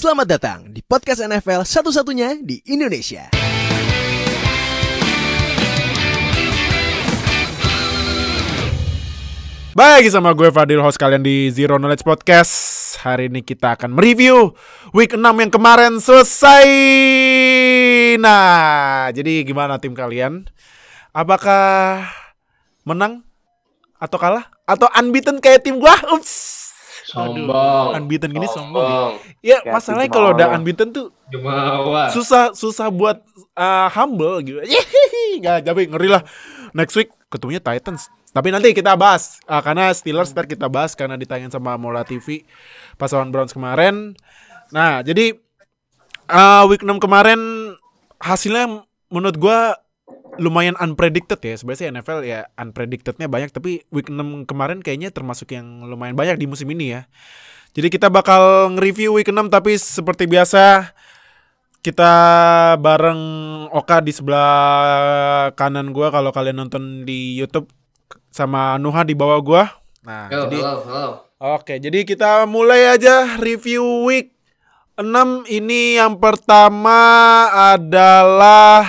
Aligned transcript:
Selamat 0.00 0.32
datang 0.32 0.72
di 0.72 0.80
podcast 0.80 1.20
NFL 1.20 1.60
satu-satunya 1.60 2.40
di 2.40 2.56
Indonesia. 2.72 3.28
Baik, 9.76 10.08
sama 10.08 10.32
gue 10.32 10.48
Fadil, 10.48 10.80
host 10.80 10.96
kalian 10.96 11.20
di 11.20 11.52
Zero 11.52 11.76
Knowledge 11.76 12.08
Podcast. 12.08 12.56
Hari 13.04 13.28
ini 13.28 13.44
kita 13.44 13.76
akan 13.76 13.92
mereview 13.92 14.56
week 14.96 15.12
6 15.12 15.20
yang 15.20 15.52
kemarin 15.52 16.00
selesai. 16.00 16.64
Nah, 18.24 19.12
jadi 19.12 19.44
gimana 19.44 19.76
tim 19.76 19.92
kalian? 19.92 20.48
Apakah 21.12 22.08
menang 22.88 23.20
atau 24.00 24.16
kalah 24.16 24.48
atau 24.64 24.88
unbeaten 24.96 25.44
kayak 25.44 25.60
tim 25.60 25.76
gua? 25.76 25.92
Ups. 26.16 26.59
Sombong. 27.10 27.86
Unbeaten 27.98 28.30
gini 28.30 28.46
sombong. 28.46 28.86
Sombong. 28.86 29.12
Ya, 29.42 29.58
Ya, 29.66 29.74
masalahnya 29.74 30.10
kalau 30.10 30.30
udah 30.30 30.54
unbeaten 30.54 30.94
tuh 30.94 31.10
Jumawa. 31.30 32.10
susah 32.14 32.54
susah 32.54 32.86
buat 32.88 33.18
uh, 33.58 33.88
humble 33.90 34.38
gitu. 34.46 34.62
Nggak 35.42 35.66
tapi 35.66 35.90
ngeri 35.90 36.08
lah. 36.10 36.22
Next 36.70 36.94
week 36.94 37.10
ketemunya 37.26 37.58
Titans. 37.58 38.06
Tapi 38.30 38.54
nanti 38.54 38.70
kita 38.70 38.94
bahas 38.94 39.42
uh, 39.50 39.58
karena 39.58 39.90
Steelers 39.90 40.30
ntar 40.30 40.46
kita 40.46 40.70
bahas 40.70 40.94
karena 40.94 41.18
ditayangin 41.18 41.50
sama 41.50 41.74
Mola 41.74 42.06
TV 42.06 42.46
pas 42.94 43.10
lawan 43.10 43.34
Browns 43.34 43.50
kemarin. 43.50 44.14
Nah, 44.70 45.02
jadi 45.02 45.34
uh, 46.30 46.62
week 46.70 46.86
6 46.86 47.02
kemarin 47.02 47.40
hasilnya 48.22 48.86
menurut 49.10 49.34
gua 49.34 49.74
lumayan 50.40 50.74
unpredicted 50.80 51.38
ya. 51.44 51.54
Sebenarnya 51.60 51.80
sih 51.84 51.88
NFL 51.92 52.18
ya 52.24 52.48
unpredictednya 52.56 53.28
banyak 53.28 53.52
tapi 53.52 53.84
week 53.92 54.08
6 54.08 54.48
kemarin 54.48 54.80
kayaknya 54.80 55.12
termasuk 55.12 55.52
yang 55.52 55.84
lumayan 55.84 56.16
banyak 56.16 56.40
di 56.40 56.48
musim 56.48 56.66
ini 56.72 56.96
ya. 56.96 57.04
Jadi 57.76 57.92
kita 57.92 58.10
bakal 58.10 58.74
nge-review 58.74 59.14
week 59.20 59.28
6 59.28 59.52
tapi 59.52 59.76
seperti 59.76 60.24
biasa 60.26 60.90
kita 61.84 62.12
bareng 62.80 63.22
Oka 63.70 64.02
di 64.02 64.10
sebelah 64.10 65.52
kanan 65.54 65.94
gua 65.94 66.10
kalau 66.10 66.34
kalian 66.34 66.66
nonton 66.66 67.06
di 67.06 67.38
YouTube 67.38 67.70
sama 68.32 68.80
Nuha 68.80 69.06
di 69.06 69.14
bawah 69.14 69.38
gua. 69.38 69.62
Nah, 70.02 70.32
Yo, 70.32 70.48
jadi 70.48 70.58
halo, 70.64 70.80
halo. 70.88 71.10
Oke, 71.40 71.80
jadi 71.80 72.04
kita 72.04 72.44
mulai 72.48 72.96
aja 72.96 73.36
review 73.38 74.04
week 74.08 74.32
6 75.00 75.48
ini 75.48 75.96
yang 75.96 76.20
pertama 76.20 77.00
adalah 77.72 78.84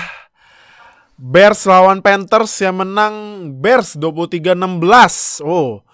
Bears 1.22 1.69
lawan 1.69 2.02
Panthers 2.02 2.50
yang 2.66 2.81
menang 2.81 3.14
Bears 3.61 3.94
23-16. 3.94 5.45
Oh. 5.45 5.86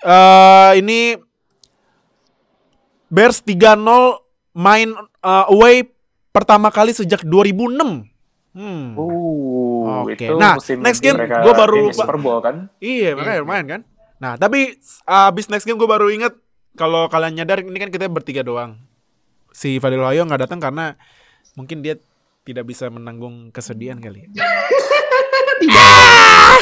eh 0.00 0.72
ini 0.80 1.14
Bears 3.12 3.44
3-0 3.44 3.84
main 4.56 4.88
uh, 5.20 5.44
away 5.52 5.84
pertama 6.32 6.72
kali 6.72 6.96
sejak 6.96 7.20
2006. 7.20 8.08
Hmm. 8.56 8.96
Uh, 8.96 10.08
Oke. 10.08 10.16
itu 10.16 10.40
Nah, 10.40 10.56
next 10.56 11.04
game 11.04 11.20
mereka 11.20 11.44
gua 11.44 11.52
baru 11.52 11.76
ini 11.76 11.92
Super 11.92 12.16
Bowl 12.16 12.40
kan? 12.40 12.72
Iya, 12.80 13.12
makanya 13.12 13.44
lumayan 13.44 13.66
kan. 13.68 13.80
Nah, 14.16 14.40
tapi 14.40 14.80
uh, 15.04 15.28
abis 15.28 15.52
next 15.52 15.68
game 15.68 15.76
gue 15.76 15.88
baru 15.88 16.08
inget 16.08 16.32
kalau 16.80 17.10
kalian 17.12 17.36
nyadar 17.36 17.60
ini 17.60 17.76
kan 17.76 17.92
kita 17.92 18.08
bertiga 18.08 18.40
doang. 18.40 18.80
Si 19.52 19.76
Fadil 19.76 20.00
Wayo 20.00 20.24
nggak 20.24 20.48
datang 20.48 20.64
karena 20.64 20.96
mungkin 21.52 21.84
dia 21.84 22.00
tidak 22.42 22.64
bisa 22.64 22.86
menanggung 22.86 23.50
kesedihan 23.50 23.98
kali. 23.98 24.26
Ah, 25.62 26.58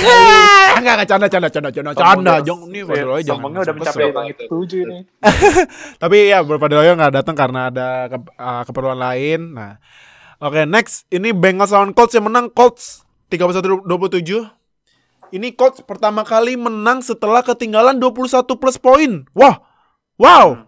Enggak, 0.77 0.95
enggak 0.97 1.09
canda, 1.09 1.27
canda, 1.29 1.49
canda, 1.51 1.71
canda, 1.71 1.91
canda, 1.93 2.35
jong 2.41 2.69
ini 2.69 2.81
Fadil 2.85 3.09
Wayo 3.09 3.21
jangan. 3.21 3.37
Sombongnya 3.37 3.61
udah 3.63 3.75
mencapai 3.75 4.13
langit 4.13 4.37
tujuh 4.47 4.83
nih. 4.87 5.01
Tapi 6.03 6.17
ya 6.31 6.39
Fadil 6.41 6.79
Wayo 6.81 6.93
nggak 6.97 7.13
datang 7.13 7.37
karena 7.37 7.61
ada 7.69 7.87
ke- 8.09 8.35
uh, 8.35 8.63
keperluan 8.65 8.97
lain. 8.97 9.41
Nah, 9.57 9.77
oke 10.39 10.65
next 10.65 11.05
ini 11.09 11.33
Bengals 11.33 11.73
lawan 11.73 11.93
Colts 11.93 12.13
yang 12.13 12.29
menang 12.29 12.49
Colts 12.49 13.05
31-27. 13.29 13.85
Ini 15.31 15.49
Colts 15.55 15.81
pertama 15.81 16.25
kali 16.25 16.57
menang 16.57 17.01
setelah 17.01 17.41
ketinggalan 17.41 17.97
21 17.97 18.27
plus 18.57 18.77
poin. 18.77 19.25
Wah, 19.33 19.61
wow, 20.17 20.65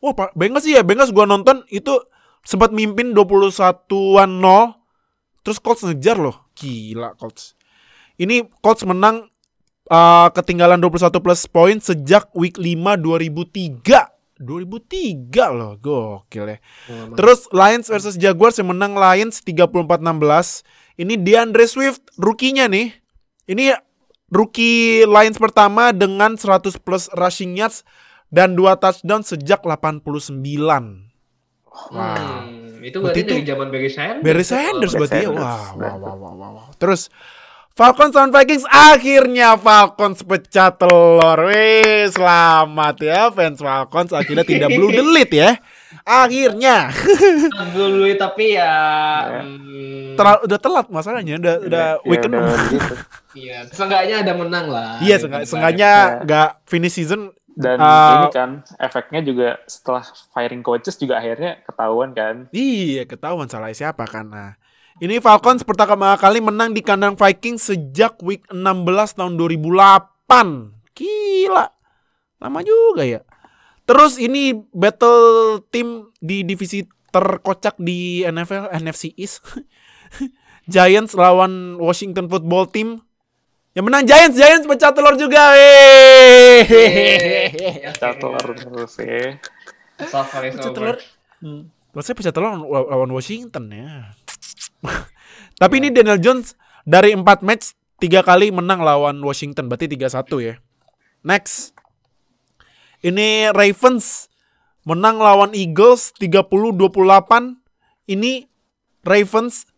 wah 0.00 0.12
Pak 0.12 0.32
Bengals 0.32 0.64
sih 0.64 0.76
ya 0.76 0.84
Bengals 0.84 1.12
gua 1.12 1.24
nonton 1.24 1.64
itu 1.68 1.96
sempat 2.46 2.70
mimpin 2.70 3.10
21-an 3.10 4.30
0 4.30 4.78
terus 5.42 5.58
Colts 5.58 5.82
ngejar 5.82 6.16
loh. 6.22 6.46
Gila 6.54 7.18
Colts. 7.18 7.58
Ini 8.16 8.46
Colts 8.62 8.86
menang 8.86 9.26
uh, 9.90 10.28
ketinggalan 10.30 10.78
21 10.78 11.10
plus 11.18 11.42
poin 11.50 11.76
sejak 11.82 12.30
week 12.38 12.56
5 12.56 13.02
2003. 13.02 14.16
2003 14.36 15.32
loh, 15.56 15.80
gokil 15.80 16.44
ya. 16.44 16.58
Terus 17.16 17.48
Lions 17.56 17.88
versus 17.88 18.20
Jaguars 18.20 18.60
yang 18.60 18.68
menang 18.68 18.92
Lions 18.92 19.40
34-16. 19.40 21.00
Ini 21.00 21.14
DeAndre 21.16 21.64
Swift 21.64 22.12
rookie-nya 22.20 22.68
nih. 22.68 22.92
Ini 23.48 23.72
rookie 24.28 25.08
Lions 25.08 25.40
pertama 25.40 25.88
dengan 25.96 26.36
100 26.36 26.68
plus 26.84 27.08
rushing 27.16 27.56
yards 27.56 27.80
dan 28.28 28.52
2 28.52 28.76
touchdown 28.76 29.24
sejak 29.24 29.64
89. 29.64 31.05
Hmm, 31.86 32.80
itu 32.80 32.96
Berarti 32.98 33.00
berarti 33.00 33.20
itu 33.20 33.32
dari 33.32 33.44
zaman 33.44 33.66
Barry 33.68 33.90
Sanders. 33.90 34.22
Barry 34.22 34.44
Sanders 34.44 34.92
Barry 34.92 35.00
berarti 35.02 35.18
ya. 35.18 35.30
Wah, 35.30 35.42
wah, 35.72 35.94
wah, 35.94 36.14
wah, 36.14 36.32
wah, 36.32 36.48
wah. 36.56 36.66
Terus 36.74 37.12
Falcons 37.72 38.16
lawan 38.16 38.32
Vikings 38.32 38.64
akhirnya 38.66 39.52
Falcons 39.54 40.20
pecah 40.20 40.72
telur. 40.72 41.38
Wih, 41.44 42.08
selamat 42.08 42.96
ya 42.98 43.28
fans 43.28 43.60
Falcons 43.60 44.10
akhirnya 44.10 44.42
tidak 44.42 44.72
blue 44.72 44.88
delete 44.88 45.36
ya. 45.36 45.50
Akhirnya. 46.02 46.88
dulu 47.76 48.08
tapi 48.16 48.56
ya 48.56 48.72
Ya. 49.26 49.40
hmm, 49.44 50.16
Terlalu 50.16 50.40
udah 50.44 50.58
telat 50.58 50.86
masalahnya 50.88 51.36
udah 51.36 51.54
udah 51.62 51.86
Ya, 51.94 52.04
weekend. 52.04 52.32
udah 52.32 52.56
gitu. 52.72 52.94
iya, 53.36 53.58
seenggaknya 53.68 54.16
ada 54.24 54.32
menang 54.32 54.66
lah. 54.66 54.96
Iya, 54.98 55.16
seenggaknya 55.44 55.90
Ya. 55.92 56.24
nggak 56.24 56.48
finish 56.64 56.96
season. 56.96 57.28
Dan 57.56 57.80
Uh, 57.80 58.28
ini 58.28 58.28
kan 58.36 58.50
efeknya 58.76 59.24
juga 59.24 59.56
setelah 59.64 60.04
firing 60.36 60.60
coaches 60.60 61.00
juga 61.00 61.16
akhirnya 61.16 61.64
ketahuan 61.64 62.12
kan. 62.12 62.52
Iya, 62.52 63.08
ketahuan 63.08 63.48
salah 63.48 63.72
siapa 63.72 64.04
kan. 64.04 64.28
Nah, 64.28 64.60
ini 65.00 65.16
Falcons 65.24 65.64
pertama 65.64 66.12
kali 66.20 66.44
menang 66.44 66.76
di 66.76 66.84
kandang 66.84 67.16
Vikings 67.16 67.72
sejak 67.72 68.20
week 68.20 68.44
16 68.52 69.16
tahun 69.16 69.40
2008. 69.40 70.72
Gila. 70.92 71.64
Lama 72.44 72.60
juga 72.60 73.08
ya. 73.08 73.24
Terus 73.88 74.20
ini 74.20 74.52
battle 74.76 75.64
tim 75.72 76.12
di 76.20 76.44
divisi 76.44 76.84
terkocak 77.08 77.80
di 77.80 78.20
NFL 78.26 78.68
NFC 78.76 79.16
East. 79.16 79.40
Giants 80.72 81.14
lawan 81.14 81.80
Washington 81.80 82.26
Football 82.26 82.68
Team. 82.68 83.05
Yang 83.76 83.84
menang 83.92 84.08
Giants, 84.08 84.40
Giants 84.40 84.64
pecah 84.64 84.88
telur 84.96 85.20
juga. 85.20 85.52
Weh. 85.52 86.64
Satu 87.92 88.32
terus 88.40 88.96
ya. 88.96 89.36
So 90.00 90.24
far 90.24 90.48
is 90.48 90.56
Pecah 90.56 90.72
telur. 90.72 90.96
Menurut 91.44 92.00
saya 92.00 92.16
pecah 92.16 92.32
telur 92.32 92.56
lawan, 92.56 92.88
lawan 92.88 93.12
Washington 93.12 93.68
ya. 93.68 94.16
Tapi 95.60 95.84
ini 95.84 95.92
Daniel 95.92 96.16
Jones 96.16 96.56
dari 96.88 97.12
4 97.12 97.20
match 97.44 97.76
tiga 98.00 98.24
kali 98.24 98.48
menang 98.48 98.80
lawan 98.80 99.20
Washington, 99.20 99.68
berarti 99.68 99.92
3-1 99.92 100.24
ya. 100.40 100.56
Next. 101.20 101.76
Ini 103.04 103.52
Ravens 103.52 104.32
menang 104.88 105.20
lawan 105.20 105.52
Eagles 105.52 106.16
30-28. 106.16 107.60
Ini 108.08 108.48
Ravens 109.04 109.68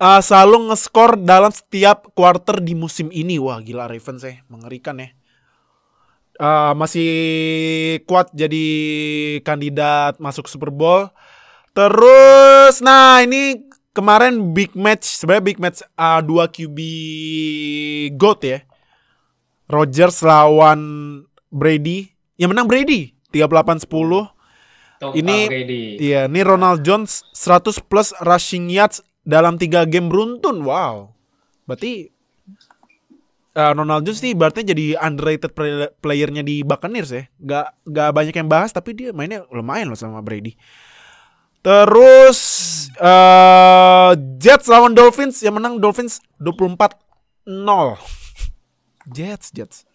uh, 0.00 0.20
selalu 0.24 0.72
ngeskor 0.72 1.20
dalam 1.20 1.52
setiap 1.52 2.08
quarter 2.16 2.58
di 2.58 2.72
musim 2.72 3.12
ini. 3.12 3.36
Wah, 3.36 3.60
gila 3.60 3.86
Ravens 3.86 4.24
ya, 4.24 4.40
mengerikan 4.48 4.98
ya. 4.98 5.12
Uh, 6.40 6.72
masih 6.72 7.10
kuat 8.08 8.32
jadi 8.32 8.64
kandidat 9.44 10.16
masuk 10.16 10.48
Super 10.48 10.72
Bowl. 10.72 11.12
Terus, 11.76 12.80
nah 12.80 13.20
ini 13.20 13.60
kemarin 13.92 14.56
big 14.56 14.72
match, 14.72 15.04
sebenarnya 15.20 15.44
big 15.44 15.58
match 15.60 15.84
uh, 16.00 16.24
dua 16.24 16.48
QB 16.48 16.78
GOAT 18.16 18.40
ya. 18.42 18.58
Rodgers 19.70 20.24
lawan 20.26 20.80
Brady. 21.52 22.10
Yang 22.40 22.50
menang 22.56 22.66
Brady 22.66 23.14
38-10. 23.30 23.86
Tom 25.00 25.12
Ini- 25.14 25.46
Brady. 25.46 25.84
Iya, 26.00 26.26
ini 26.26 26.40
Ronald 26.42 26.82
Jones 26.82 27.22
100 27.36 27.78
plus 27.84 28.10
rushing 28.24 28.66
yards 28.72 29.04
dalam 29.30 29.54
3 29.54 29.86
game 29.86 30.10
beruntun. 30.10 30.66
Wow. 30.66 31.14
Berarti 31.70 32.10
uh, 33.54 33.72
Ronald 33.78 34.02
Jones 34.02 34.18
nih 34.26 34.34
berarti 34.34 34.66
jadi 34.66 34.98
underrated 34.98 35.54
play- 35.54 35.94
playernya 36.02 36.42
di 36.42 36.66
Buccaneers 36.66 37.14
ya. 37.14 37.22
Gak, 37.38 37.66
gak 37.86 38.10
banyak 38.10 38.34
yang 38.34 38.50
bahas 38.50 38.74
tapi 38.74 38.98
dia 38.98 39.14
mainnya 39.14 39.46
lumayan 39.54 39.86
loh 39.86 39.98
sama 39.98 40.18
Brady. 40.18 40.58
Terus 41.60 42.40
eh 42.96 44.10
Jets 44.40 44.66
lawan 44.66 44.96
Dolphins 44.96 45.44
yang 45.44 45.60
menang 45.60 45.76
Dolphins 45.78 46.24
24-0. 46.40 46.96
Jets, 49.14 49.52
Jets. 49.52 49.89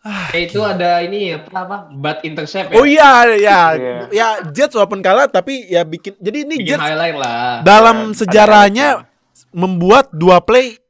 Eh, 0.00 0.48
itu 0.48 0.64
ada 0.64 1.04
ini 1.04 1.28
ya, 1.28 1.44
apa 1.44 1.60
apa? 1.68 1.76
Bad 1.92 2.24
intercept 2.24 2.72
ya. 2.72 2.76
Oh 2.80 2.88
iya 2.88 3.28
ya 3.36 3.60
Iya. 3.76 3.96
ya 4.08 4.28
Jets 4.48 4.72
walaupun 4.72 5.04
kalah 5.04 5.28
tapi 5.28 5.68
ya 5.68 5.84
bikin 5.84 6.16
jadi 6.16 6.48
ini 6.48 6.56
Bikin 6.64 6.68
Jets 6.72 6.80
highlight 6.80 7.16
lah. 7.20 7.60
dalam 7.60 8.16
Ada 8.16 8.24
sejarahnya 8.24 8.88
membuat 9.52 10.08
dua 10.16 10.40
play 10.40 10.80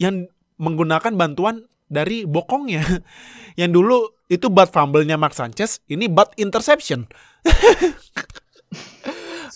yang 0.00 0.24
menggunakan 0.56 1.12
bantuan 1.12 1.68
dari 1.84 2.24
bokongnya. 2.24 2.80
yang 3.60 3.76
dulu 3.76 4.08
itu 4.32 4.48
butt 4.48 4.72
fumble-nya 4.72 5.20
Mark 5.20 5.36
Sanchez, 5.36 5.84
ini 5.92 6.08
butt 6.08 6.32
interception. 6.40 7.04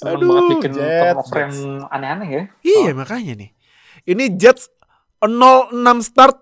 Aduh, 0.01 0.29
banget 0.33 0.45
bikin 0.57 0.71
Jets, 0.77 1.01
turnover 1.13 1.39
yang 1.45 1.57
aneh-aneh 1.93 2.29
ya. 2.29 2.43
Iya 2.65 2.91
makanya 2.97 3.33
nih. 3.37 3.51
Ini 4.09 4.25
Jets 4.37 4.73
0-6 5.21 5.77
start 6.01 6.37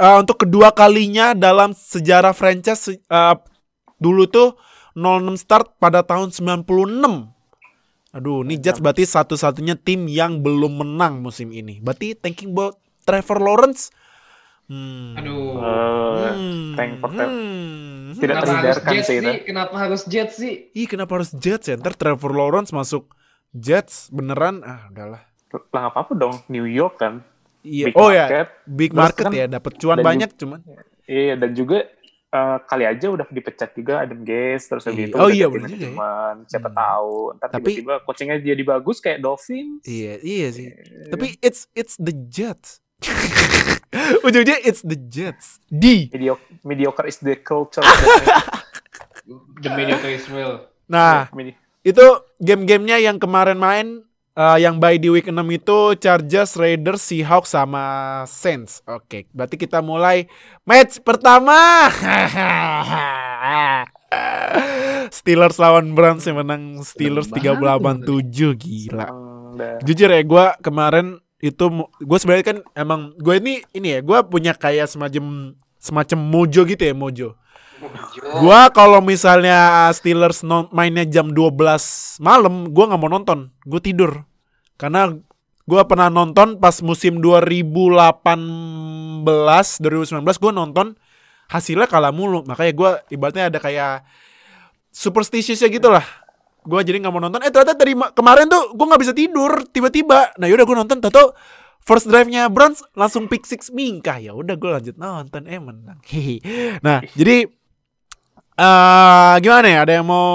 uh, 0.00 0.16
untuk 0.24 0.48
kedua 0.48 0.72
kalinya 0.72 1.36
dalam 1.36 1.76
sejarah 1.76 2.32
franchise 2.32 2.96
uh, 3.12 3.36
dulu 4.00 4.24
tuh 4.24 4.56
0-6 4.96 5.36
start 5.38 5.76
pada 5.76 6.00
tahun 6.02 6.32
96. 6.32 6.66
Aduh, 8.10 8.42
ini 8.42 8.58
Jets 8.58 8.82
berarti 8.82 9.06
satu-satunya 9.06 9.78
tim 9.78 10.10
yang 10.10 10.42
belum 10.42 10.82
menang 10.82 11.22
musim 11.22 11.54
ini. 11.54 11.78
Berarti 11.78 12.18
thinking 12.18 12.50
about 12.50 12.74
Trevor 13.06 13.38
Lawrence. 13.38 13.94
Hmm. 14.66 15.14
Aduh. 15.14 15.62
Eh, 15.62 16.32
Hmm. 16.34 16.74
thank 16.74 16.98
for. 16.98 17.10
Hmm. 17.10 18.10
Tidak 18.18 18.34
Kenapa 18.34 18.46
terhindarkan 18.46 18.92
sih 19.06 19.16
itu. 19.22 19.30
Kenapa 19.46 19.74
harus 19.78 20.02
Jets 20.10 20.34
sih? 20.42 20.54
Ih, 20.74 20.86
kenapa 20.90 21.22
harus 21.22 21.30
Jets 21.38 21.70
ya? 21.70 21.78
Ntar 21.78 21.94
Trevor 21.94 22.34
Lawrence 22.34 22.74
masuk 22.74 23.14
Jets 23.54 24.10
beneran? 24.10 24.66
Ah, 24.66 24.90
udahlah. 24.90 25.22
Lah 25.70 25.84
apa-apa 25.90 26.14
dong, 26.14 26.34
New 26.50 26.66
York 26.66 26.98
kan. 26.98 27.22
Iya. 27.60 27.84
Big 27.86 27.94
oh 27.94 28.08
ya, 28.08 28.24
market. 28.24 28.48
big 28.64 28.90
Terus 28.90 29.00
market 29.00 29.24
kan 29.24 29.32
ya, 29.32 29.46
dapat 29.46 29.72
cuan 29.76 29.98
banyak 30.00 30.30
cuman. 30.34 30.60
Iya, 31.04 31.34
dan 31.36 31.50
juga 31.52 31.78
eh, 32.30 32.58
kali 32.62 32.84
aja 32.84 33.06
udah 33.06 33.26
dipecat 33.26 33.70
juga 33.72 34.00
Adam 34.00 34.22
Gaze 34.22 34.64
terus 34.64 34.84
habis 34.84 34.96
Iya. 34.96 35.08
itu 35.08 35.16
Oh 35.16 35.28
iya, 35.28 35.46
bener 35.46 35.66
juga 35.68 35.82
ya. 35.82 35.90
manajemen. 35.90 36.34
Siapa 36.46 36.68
Hmm. 36.68 36.78
tahu 36.78 37.14
ntar 37.34 37.48
Tapi- 37.50 37.64
tiba-tiba 37.76 37.94
coachingnya 38.00 38.36
jadi 38.38 38.62
bagus 38.64 38.96
kayak 38.98 39.18
Dolphins. 39.18 39.82
Iya, 39.82 40.14
iya 40.20 40.46
sih. 40.48 40.66
Tapi 41.08 41.26
it's 41.40 41.66
it's 41.72 41.94
the 41.96 42.14
Jets. 42.26 42.78
Ujungnya 44.22 44.56
it's 44.60 44.80
the 44.80 44.94
Jets. 44.94 45.58
D. 45.66 46.06
Mediocre, 46.08 46.46
mediocre 46.62 47.06
is 47.06 47.18
the 47.18 47.34
culture. 47.36 47.82
The 49.60 49.70
mediocre 49.70 50.10
is 50.10 50.26
real. 50.26 50.66
Nah, 50.86 51.30
Medi- 51.30 51.54
itu 51.82 52.02
game-gamenya 52.38 52.98
yang 53.00 53.16
kemarin 53.16 53.56
main 53.56 54.02
eh, 54.40 54.58
yang 54.64 54.80
by 54.80 54.96
di 54.96 55.12
week 55.12 55.28
6 55.28 55.36
itu 55.52 55.78
Chargers, 56.00 56.56
Raiders, 56.56 57.04
Seahawks 57.04 57.52
sama 57.52 57.84
Saints. 58.24 58.80
Oke, 58.88 59.28
berarti 59.36 59.60
kita 59.60 59.84
mulai 59.84 60.24
match 60.64 61.04
pertama. 61.04 61.92
Steelers 65.16 65.60
lawan 65.60 65.92
Browns 65.92 66.24
yang 66.24 66.40
menang 66.40 66.80
Steelers 66.80 67.28
Seneng 67.28 67.60
banget 67.60 68.08
38-7 68.08 68.56
gila. 68.56 69.06
Jujur 69.84 70.08
ya 70.08 70.22
gue 70.24 70.44
kemarin 70.64 71.06
itu 71.40 71.64
gue 72.00 72.18
sebenarnya 72.20 72.46
kan 72.46 72.58
emang 72.76 73.16
gue 73.16 73.34
ini 73.40 73.64
ini 73.72 73.96
ya 73.96 74.00
gue 74.04 74.18
punya 74.28 74.52
kayak 74.52 74.86
semacam 74.88 75.56
semacam 75.80 76.18
mojo 76.20 76.62
gitu 76.64 76.82
ya 76.82 76.94
mojo. 76.96 77.28
Gua 78.44 78.68
kalau 78.68 79.00
misalnya 79.00 79.88
Steelers 79.96 80.44
non, 80.44 80.68
mainnya 80.68 81.08
jam 81.08 81.32
12 81.32 82.20
malam, 82.20 82.68
gua 82.68 82.92
nggak 82.92 83.00
mau 83.00 83.10
nonton. 83.10 83.48
Gue 83.64 83.80
tidur. 83.80 84.28
Karena 84.80 85.12
gua 85.68 85.84
pernah 85.84 86.08
nonton 86.08 86.56
pas 86.56 86.80
musim 86.80 87.20
2018, 87.20 88.24
2019 89.84 90.40
gua 90.40 90.52
nonton 90.56 90.96
hasilnya 91.52 91.84
kalah 91.84 92.16
mulu. 92.16 92.48
Makanya 92.48 92.72
gua 92.72 92.90
ibaratnya 93.12 93.52
ada 93.52 93.60
kayak 93.60 94.08
superstitious 94.88 95.60
gitu 95.60 95.92
lah. 95.92 96.02
Gua 96.64 96.80
jadi 96.80 96.96
nggak 97.04 97.12
mau 97.12 97.20
nonton. 97.20 97.44
Eh 97.44 97.52
ternyata 97.52 97.76
dari 97.76 97.92
ma- 97.92 98.08
kemarin 98.16 98.48
tuh 98.48 98.72
gua 98.72 98.96
nggak 98.96 99.02
bisa 99.04 99.12
tidur 99.12 99.68
tiba-tiba. 99.68 100.32
Nah 100.40 100.48
yaudah 100.48 100.64
gua 100.64 100.80
nonton. 100.80 101.04
Tato 101.04 101.36
first 101.84 102.08
drive-nya 102.08 102.48
Browns 102.48 102.80
langsung 102.96 103.28
pick 103.28 103.44
six 103.44 103.68
mingkah. 103.68 104.16
Ya 104.16 104.32
udah 104.32 104.56
gua 104.56 104.80
lanjut 104.80 104.96
nonton. 104.96 105.44
Eh 105.44 105.60
menang. 105.60 106.00
Nah 106.84 107.04
jadi 107.12 107.59
eh 108.60 109.34
gimana 109.40 109.66
ya? 109.72 109.78
Ada 109.88 109.92
yang 110.00 110.06
mau 110.06 110.28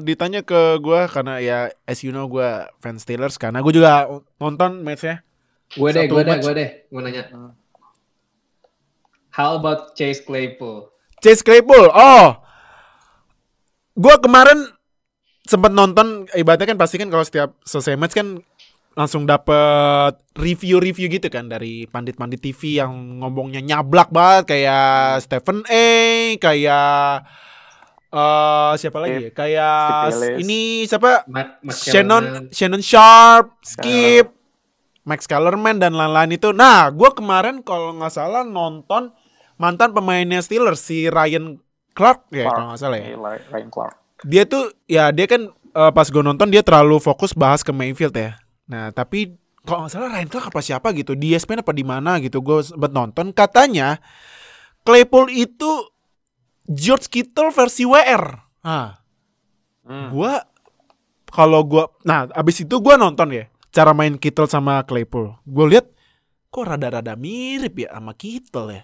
ditanya 0.00 0.40
ke 0.40 0.80
gua 0.80 1.04
karena 1.04 1.36
ya 1.44 1.58
as 1.84 2.00
you 2.00 2.16
know 2.16 2.24
gua 2.24 2.72
fans 2.80 3.04
Steelers 3.04 3.36
karena 3.36 3.60
gue 3.60 3.72
juga 3.76 4.08
nonton 4.40 4.80
matchnya. 4.80 5.20
Gue 5.76 5.92
deh, 5.92 6.08
gue 6.08 6.22
deh, 6.24 6.36
gue 6.40 6.52
deh. 6.56 6.70
Gue 6.88 7.00
nanya. 7.04 7.28
How 9.30 9.60
about 9.60 9.94
Chase 9.94 10.24
Claypool? 10.24 10.90
Chase 11.22 11.44
Claypool. 11.44 11.92
Oh. 11.92 12.40
Gua 13.94 14.16
kemarin 14.18 14.72
sempat 15.44 15.70
nonton 15.76 16.24
ibaratnya 16.32 16.72
kan 16.72 16.78
pasti 16.80 16.96
kan 16.96 17.12
kalau 17.12 17.26
setiap 17.26 17.58
selesai 17.66 18.00
match 18.00 18.16
kan 18.16 18.40
langsung 19.00 19.24
dapet 19.24 20.20
review-review 20.36 21.08
gitu 21.08 21.32
kan 21.32 21.48
dari 21.48 21.88
pandit-pandit 21.88 22.36
TV 22.36 22.84
yang 22.84 23.24
ngomongnya 23.24 23.64
nyablak 23.64 24.12
banget 24.12 24.52
kayak 24.52 25.24
Stephen 25.24 25.64
A, 25.72 25.88
kayak 26.36 27.24
eh 28.12 28.72
siapa 28.76 28.98
lagi 29.00 29.16
ya? 29.16 29.30
Kayak 29.32 30.12
ini 30.36 30.84
siapa? 30.84 31.24
Matt, 31.24 31.64
Matt 31.64 31.80
Shannon. 31.80 32.24
Shannon 32.52 32.84
Sharp, 32.84 33.56
Skip, 33.64 34.36
Max 35.08 35.24
Kellerman 35.24 35.80
dan 35.80 35.96
lain-lain 35.96 36.36
itu. 36.36 36.52
Nah, 36.52 36.92
gue 36.92 37.10
kemarin 37.16 37.64
kalau 37.64 37.96
nggak 37.96 38.12
salah 38.12 38.44
nonton 38.44 39.16
mantan 39.56 39.96
pemainnya 39.96 40.44
Steelers 40.44 40.84
si 40.84 41.08
Ryan 41.08 41.56
Clark 41.96 42.28
ya 42.36 42.52
kalau 42.52 42.76
nggak 42.76 42.80
salah 42.84 42.98
ya. 43.00 43.16
Iya, 43.16 43.16
Ryan 43.48 43.70
Clark. 43.72 43.94
Dia 44.28 44.42
tuh 44.44 44.76
ya 44.84 45.08
dia 45.08 45.24
kan 45.24 45.48
eh, 45.48 45.92
pas 45.96 46.04
gue 46.04 46.20
nonton 46.20 46.52
dia 46.52 46.60
terlalu 46.60 47.00
fokus 47.00 47.32
bahas 47.32 47.64
ke 47.64 47.72
Mayfield 47.72 48.12
ya. 48.12 48.36
Nah, 48.70 48.94
tapi 48.94 49.34
kalau 49.66 49.84
nggak 49.84 49.92
salah 49.92 50.08
Ryan 50.14 50.30
Clark 50.30 50.46
apa 50.54 50.60
siapa 50.62 50.94
gitu 50.94 51.18
di 51.18 51.34
ESPN 51.34 51.66
apa 51.66 51.74
di 51.74 51.82
mana 51.82 52.16
gitu 52.22 52.40
gue 52.40 52.62
sempet 52.62 52.94
nonton 52.94 53.34
katanya 53.34 53.98
Claypool 54.86 55.28
itu 55.28 55.90
George 56.70 57.10
Kittle 57.10 57.50
versi 57.50 57.82
WR. 57.84 58.24
Ah, 58.62 59.00
Hmm. 59.80 60.12
gua 60.14 60.44
kalau 61.26 61.66
gua 61.66 61.90
nah 62.06 62.28
abis 62.30 62.62
itu 62.62 62.78
gua 62.78 62.94
nonton 62.94 63.34
ya 63.34 63.50
cara 63.74 63.90
main 63.90 64.14
Kittle 64.20 64.46
sama 64.46 64.86
Claypool 64.86 65.34
gue 65.42 65.66
lihat 65.66 65.90
kok 66.46 66.62
rada-rada 66.62 67.18
mirip 67.18 67.74
ya 67.74 67.90
sama 67.98 68.14
Kittle 68.14 68.70
ya 68.70 68.82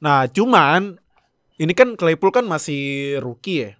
nah 0.00 0.24
cuman 0.24 0.96
ini 1.60 1.72
kan 1.76 2.00
Claypool 2.00 2.32
kan 2.32 2.48
masih 2.48 3.18
rookie 3.20 3.58
ya 3.60 3.70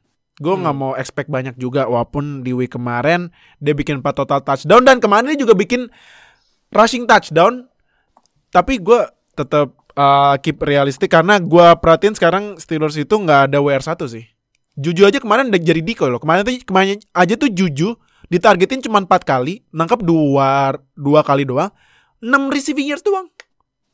gue 0.41 0.55
nggak 0.55 0.77
mau 0.77 0.97
expect 0.97 1.29
banyak 1.29 1.59
juga 1.61 1.85
walaupun 1.85 2.41
di 2.41 2.57
week 2.57 2.73
kemarin 2.73 3.29
dia 3.61 3.77
bikin 3.77 4.01
4 4.01 4.17
total 4.17 4.41
touchdown 4.41 4.83
dan 4.87 4.97
kemarin 4.97 5.29
dia 5.33 5.39
juga 5.45 5.53
bikin 5.53 5.93
rushing 6.73 7.05
touchdown 7.05 7.69
tapi 8.49 8.81
gue 8.81 9.01
tetap 9.37 9.77
uh, 9.97 10.37
keep 10.41 10.61
realistik 10.61 11.13
karena 11.13 11.41
gua 11.41 11.77
perhatiin 11.77 12.17
sekarang 12.17 12.57
Steelers 12.61 12.97
itu 12.97 13.13
nggak 13.13 13.53
ada 13.53 13.59
WR1 13.61 14.01
sih 14.09 14.25
Juju 14.73 15.05
aja 15.05 15.21
kemarin 15.21 15.53
udah 15.53 15.61
jadi 15.61 15.85
decoy 15.85 16.09
loh. 16.09 16.17
Kemarin 16.17 16.49
tuh 16.49 16.57
kemarin 16.65 16.97
aja 17.13 17.35
tuh 17.37 17.53
Juju 17.53 17.93
ditargetin 18.33 18.81
cuma 18.81 19.05
4 19.05 19.21
kali, 19.21 19.61
nangkap 19.69 20.01
dua 20.01 20.81
dua 20.97 21.21
kali 21.21 21.45
doang, 21.45 21.69
6 22.25 22.49
receiving 22.49 22.89
yards 22.89 23.05
doang. 23.05 23.29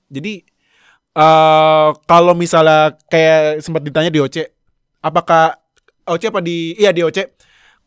Jadi 0.06 0.46
eh 1.18 1.88
kalau 2.06 2.30
misalnya 2.38 2.94
kayak 3.10 3.58
sempat 3.58 3.82
ditanya 3.82 4.06
di 4.06 4.22
OC, 4.22 4.46
apakah 5.02 5.57
OC 6.08 6.32
apa 6.32 6.40
di 6.40 6.74
iya 6.80 6.90
di 6.90 7.04
OC 7.04 7.18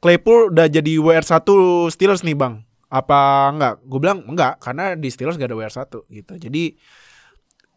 Claypool 0.02 0.50
udah 0.50 0.66
jadi 0.66 0.98
WR1 0.98 1.46
Steelers 1.94 2.26
nih, 2.26 2.34
Bang. 2.34 2.66
Apa 2.90 3.50
enggak? 3.54 3.74
Gue 3.86 4.00
bilang 4.02 4.26
enggak 4.26 4.58
karena 4.58 4.98
di 4.98 5.14
Steelers 5.14 5.38
gak 5.38 5.54
ada 5.54 5.58
WR1 5.58 5.94
gitu. 6.10 6.34
Jadi 6.42 6.74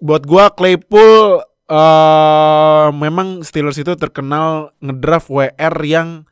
buat 0.01 0.25
gua 0.25 0.51
Claypool 0.53 1.41
eh 1.65 2.87
memang 2.93 3.41
Steelers 3.41 3.81
itu 3.81 3.97
terkenal 3.97 4.77
ngedraft 4.85 5.33
WR 5.33 5.77
yang 5.81 6.29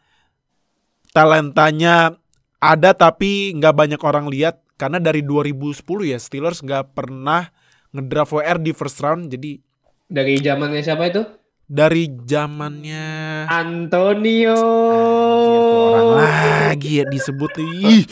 talentanya 1.17 2.21
ada 2.61 2.93
tapi 2.93 3.57
nggak 3.57 3.73
banyak 3.73 4.01
orang 4.05 4.29
lihat 4.29 4.61
karena 4.77 5.01
dari 5.01 5.25
2010 5.25 5.81
ya 6.05 6.21
Steelers 6.21 6.61
nggak 6.61 6.93
pernah 6.93 7.49
ngedraft 7.97 8.37
WR 8.37 8.59
di 8.61 8.73
first 8.77 9.01
round 9.01 9.33
jadi 9.33 9.57
Dari 10.13 10.37
zamannya 10.37 10.85
siapa 10.85 11.09
itu? 11.09 11.25
Dari 11.73 12.05
zamannya 12.21 13.09
Antonio. 13.49 14.53
Anjir, 14.53 15.61
orang 15.89 16.09
lagi 16.21 16.91
ya 17.01 17.05
disebut 17.09 17.53
ih 17.59 18.05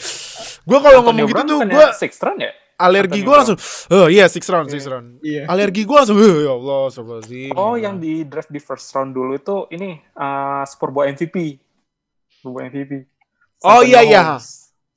gue 0.61 0.79
kalau 0.79 1.05
ngomong 1.05 1.25
gitu 1.25 1.41
tuh 1.43 1.59
gue 1.63 1.85
six 1.93 2.17
round 2.17 2.41
ya? 2.41 2.51
alergi 2.77 3.21
gue 3.21 3.29
langsung 3.29 3.57
oh 3.93 4.09
iya 4.09 4.25
six 4.25 4.49
round 4.49 4.65
six 4.65 4.89
round 4.89 5.21
Iya. 5.21 5.45
alergi 5.45 5.85
gue 5.85 5.93
langsung 5.93 6.17
"Eh, 6.17 6.49
ya 6.49 6.53
Allah 6.53 6.89
astagfirullahaladzim." 6.89 7.53
Oh, 7.53 7.77
yang 7.77 8.01
di 8.01 8.25
draft 8.25 8.49
di 8.49 8.57
first 8.57 8.89
round 8.91 9.13
dulu 9.13 9.37
itu 9.37 9.69
ini 9.69 10.01
uh, 10.17 10.65
Super 10.65 10.89
Bowl 10.89 11.05
MVP. 11.05 11.61
Super 12.41 12.49
Bowl 12.49 12.65
MVP. 12.65 12.91
Oh, 13.61 13.85
iya, 13.85 14.01
iya. 14.01 14.41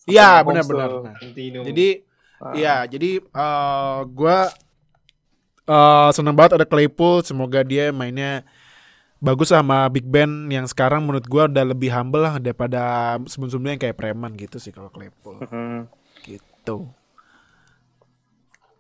Iya, 0.09 0.40
benar-benar. 0.40 1.21
Jadi 1.21 1.88
Ah. 2.35 2.52
Iya, 2.52 2.85
jadi 2.85 3.25
eh 3.25 3.99
gua 4.12 4.52
eh 5.64 6.09
seneng 6.12 6.35
banget 6.37 6.61
ada 6.61 6.66
Claypool. 6.68 7.25
Semoga 7.25 7.64
dia 7.64 7.88
mainnya 7.90 8.44
bagus 9.18 9.49
sama 9.49 9.88
Big 9.88 10.04
Ben 10.04 10.28
yang 10.52 10.68
sekarang 10.68 11.00
menurut 11.02 11.25
gua 11.25 11.49
udah 11.49 11.64
lebih 11.64 11.88
humble 11.88 12.21
lah 12.21 12.37
daripada 12.37 13.16
sebelum-sebelumnya 13.25 13.73
yang 13.76 13.83
kayak 13.83 13.97
preman 13.97 14.33
gitu 14.37 14.61
sih 14.61 14.73
kalau 14.73 14.92
Claypool. 14.92 15.40
Hmm. 15.49 15.88
gitu. 16.25 16.88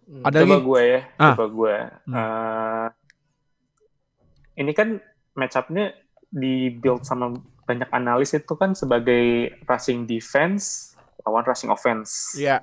Hmm. 0.04 0.24
Ada 0.24 0.44
coba 0.44 0.56
lagi? 0.56 0.64
gue 0.64 0.82
ya, 0.84 1.00
Ah. 1.16 1.32
coba 1.36 1.46
gue. 1.48 1.76
Hmm. 2.04 2.14
Eh, 2.16 2.88
ini 4.60 4.72
kan 4.72 4.88
match 5.32 5.56
up-nya 5.56 5.92
di-build 6.28 7.04
sama 7.04 7.32
banyak 7.64 7.88
analis 7.90 8.36
itu 8.36 8.52
kan 8.54 8.76
sebagai 8.76 9.52
rushing 9.64 10.04
defense 10.04 10.92
lawan 11.24 11.44
rushing 11.44 11.72
offense. 11.72 12.36
Iya. 12.36 12.60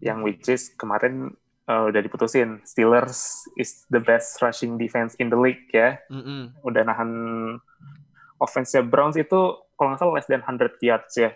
Yang 0.00 0.18
which 0.20 0.46
is 0.48 0.62
kemarin 0.76 1.32
eh, 1.68 1.82
udah 1.90 2.00
diputusin. 2.00 2.60
Steelers 2.64 3.48
is 3.56 3.84
the 3.88 4.00
best 4.00 4.40
rushing 4.40 4.76
defense 4.76 5.16
in 5.20 5.28
the 5.32 5.38
league 5.38 5.68
ya. 5.72 6.00
Mm-mm. 6.12 6.52
Udah 6.64 6.82
nahan 6.84 7.10
offense-nya 8.40 8.84
Browns 8.84 9.16
itu 9.16 9.58
kalau 9.74 9.94
nggak 9.94 10.00
salah 10.00 10.14
less 10.14 10.28
than 10.28 10.42
100 10.42 10.78
yards 10.84 11.14
ya. 11.16 11.30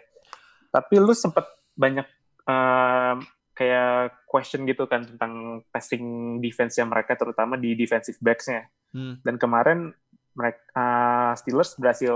Tapi 0.68 0.94
lu 1.00 1.14
sempet 1.16 1.44
banyak 1.78 2.06
eh, 2.48 3.14
kayak 3.58 4.22
question 4.30 4.62
gitu 4.70 4.86
kan 4.86 5.02
tentang 5.02 5.66
passing 5.74 6.38
defense-nya 6.38 6.86
mereka 6.86 7.18
terutama 7.18 7.58
di 7.58 7.74
defensive 7.74 8.20
backs-nya. 8.22 8.70
Hmm. 8.94 9.18
Dan 9.26 9.34
kemarin 9.34 9.90
mereka 10.38 10.86
Steelers 11.34 11.74
berhasil 11.74 12.14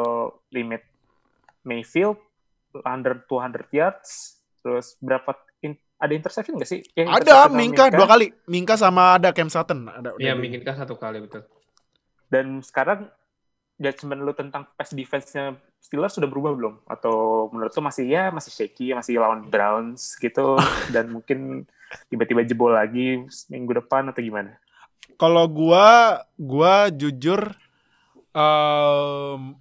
limit 0.54 0.86
Mayfield 1.66 2.18
under 2.86 3.18
200 3.26 3.66
yards. 3.74 4.38
Terus 4.62 4.94
berapa 5.02 5.34
ada 6.02 6.12
interception 6.18 6.58
nggak 6.58 6.70
sih? 6.70 6.82
Yang 6.98 7.08
Ada 7.22 7.32
sama 7.46 7.54
Minka 7.54 7.84
dua 7.94 8.06
kali. 8.10 8.26
Minka 8.50 8.74
sama 8.74 9.02
ada 9.14 9.30
Cam 9.30 9.46
Sutton. 9.46 9.86
Ada 9.86 10.18
Iya, 10.18 10.34
kan 10.66 10.76
satu 10.82 10.98
kali 10.98 11.22
betul. 11.22 11.46
Dan 12.26 12.58
sekarang 12.58 13.06
judgement 13.78 14.20
lu 14.26 14.34
tentang 14.34 14.66
pass 14.74 14.90
defense-nya 14.90 15.54
Steelers 15.78 16.18
sudah 16.18 16.26
berubah 16.26 16.58
belum? 16.58 16.74
Atau 16.90 17.48
menurut 17.54 17.70
lu 17.70 17.82
masih 17.86 18.10
ya 18.10 18.34
masih 18.34 18.50
shaky, 18.50 18.98
masih 18.98 19.22
lawan 19.22 19.46
Browns 19.46 20.18
gitu 20.18 20.58
dan 20.94 21.06
mungkin 21.14 21.70
tiba-tiba 22.10 22.42
jebol 22.42 22.74
lagi 22.74 23.22
minggu 23.46 23.72
depan 23.78 24.10
atau 24.10 24.18
gimana? 24.18 24.58
Kalau 25.14 25.46
gua 25.46 26.18
gua 26.34 26.90
jujur 26.90 27.54
em 28.34 29.54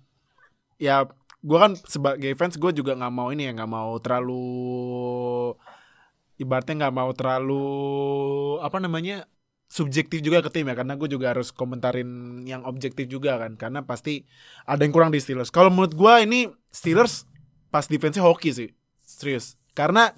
ya 0.81 1.05
gua 1.45 1.57
kan 1.69 1.71
sebagai 1.85 2.33
fans 2.33 2.57
gua 2.57 2.73
juga 2.73 2.97
nggak 2.97 3.13
mau 3.13 3.29
ini 3.29 3.45
ya 3.45 3.53
nggak 3.53 3.69
mau 3.69 3.93
terlalu 4.01 5.53
ibaratnya 6.41 6.87
nggak 6.87 6.95
mau 6.97 7.13
terlalu 7.13 7.65
apa 8.65 8.81
namanya 8.81 9.29
subjektif 9.71 10.19
juga 10.19 10.43
ke 10.43 10.49
tim 10.51 10.67
ya 10.67 10.75
karena 10.75 10.99
gue 10.99 11.07
juga 11.07 11.31
harus 11.31 11.53
komentarin 11.55 12.43
yang 12.43 12.67
objektif 12.67 13.07
juga 13.07 13.39
kan 13.39 13.55
karena 13.55 13.85
pasti 13.85 14.27
ada 14.67 14.83
yang 14.83 14.91
kurang 14.91 15.13
di 15.13 15.21
Steelers. 15.21 15.53
Kalau 15.53 15.71
menurut 15.71 15.95
gua 15.95 16.19
ini 16.19 16.51
Steelers 16.73 17.23
pas 17.71 17.87
defense-nya 17.87 18.25
hoki 18.25 18.51
sih 18.51 18.69
serius 18.99 19.55
karena 19.71 20.11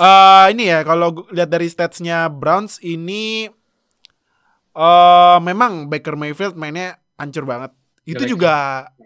eh 0.00 0.46
ini 0.56 0.72
ya 0.72 0.80
kalau 0.88 1.28
lihat 1.28 1.52
dari 1.52 1.68
statsnya 1.68 2.32
Browns 2.32 2.80
ini 2.80 3.52
eh 4.72 5.38
memang 5.44 5.92
Baker 5.92 6.16
Mayfield 6.16 6.56
mainnya 6.56 6.96
hancur 7.20 7.44
banget. 7.44 7.76
Itu 8.08 8.24
Jelek. 8.24 8.30
juga 8.32 8.54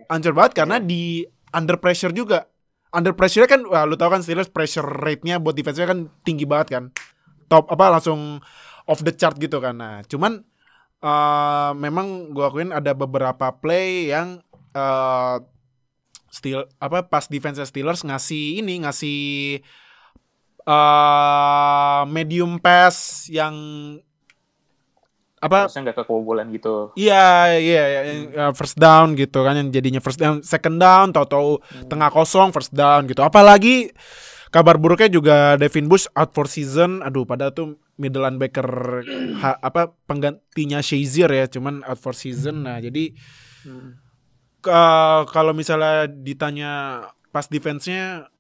hancur 0.07 0.33
banget 0.33 0.53
karena 0.63 0.79
di 0.79 1.27
under 1.51 1.77
pressure 1.83 2.15
juga. 2.15 2.47
Under 2.95 3.13
pressure 3.15 3.51
kan 3.51 3.67
wah, 3.67 3.83
lu 3.83 3.99
tahu 3.99 4.15
kan 4.15 4.23
Steelers 4.23 4.51
pressure 4.51 4.87
rate-nya 4.87 5.43
buat 5.43 5.59
defense-nya 5.59 5.91
kan 5.91 6.07
tinggi 6.23 6.47
banget 6.47 6.69
kan. 6.79 6.85
Top 7.51 7.67
apa 7.71 7.99
langsung 7.99 8.39
off 8.87 9.03
the 9.03 9.15
chart 9.15 9.37
gitu 9.39 9.59
kan. 9.59 9.79
Nah, 9.79 10.03
cuman 10.07 10.43
eh 11.03 11.71
memang 11.77 12.33
gua 12.33 12.49
akuin 12.49 12.73
ada 12.73 12.97
beberapa 12.97 13.53
play 13.59 14.11
yang 14.15 14.41
eh 14.73 15.37
Steel 16.33 16.69
apa 16.83 17.07
pas 17.09 17.25
defense 17.33 17.61
Steelers 17.65 18.05
ngasih 18.05 18.61
ini 18.61 18.85
ngasih 18.85 19.19
eh 20.67 22.03
medium 22.11 22.59
pass 22.61 23.27
yang 23.31 23.55
apa 25.37 25.69
Harusnya 25.69 25.93
nggak 25.93 25.97
kebobolan 26.01 26.49
gitu. 26.49 26.97
Iya, 26.97 27.57
iya, 27.61 27.85
iya, 27.85 28.01
yang, 28.09 28.21
uh, 28.33 28.53
first 28.57 28.81
down 28.81 29.13
gitu 29.13 29.45
kan 29.45 29.53
yang 29.53 29.69
jadinya 29.69 30.01
first 30.01 30.17
down, 30.17 30.41
second 30.41 30.81
down, 30.81 31.13
tahu-tahu 31.13 31.61
tengah 31.87 32.09
kosong 32.09 32.57
first 32.57 32.73
down 32.73 33.05
gitu. 33.05 33.21
Apalagi 33.21 33.93
kabar 34.49 34.81
buruknya 34.81 35.13
juga 35.13 35.37
Devin 35.61 35.93
Bush 35.93 36.09
out 36.17 36.33
for 36.33 36.49
season. 36.49 37.05
Aduh, 37.05 37.29
padahal 37.29 37.53
tuh 37.53 37.77
middle 38.01 38.25
linebacker 38.25 38.69
ha- 39.41 39.61
apa 39.61 39.93
penggantinya 40.09 40.81
Shazier 40.81 41.29
ya, 41.29 41.45
cuman 41.49 41.85
out 41.85 42.01
for 42.01 42.17
season. 42.17 42.65
Nah, 42.65 42.81
jadi 42.81 43.13
ke- 44.63 45.25
kalau 45.31 45.53
misalnya 45.53 46.09
ditanya 46.09 46.73
pas 47.31 47.47
defense-nya 47.47 48.31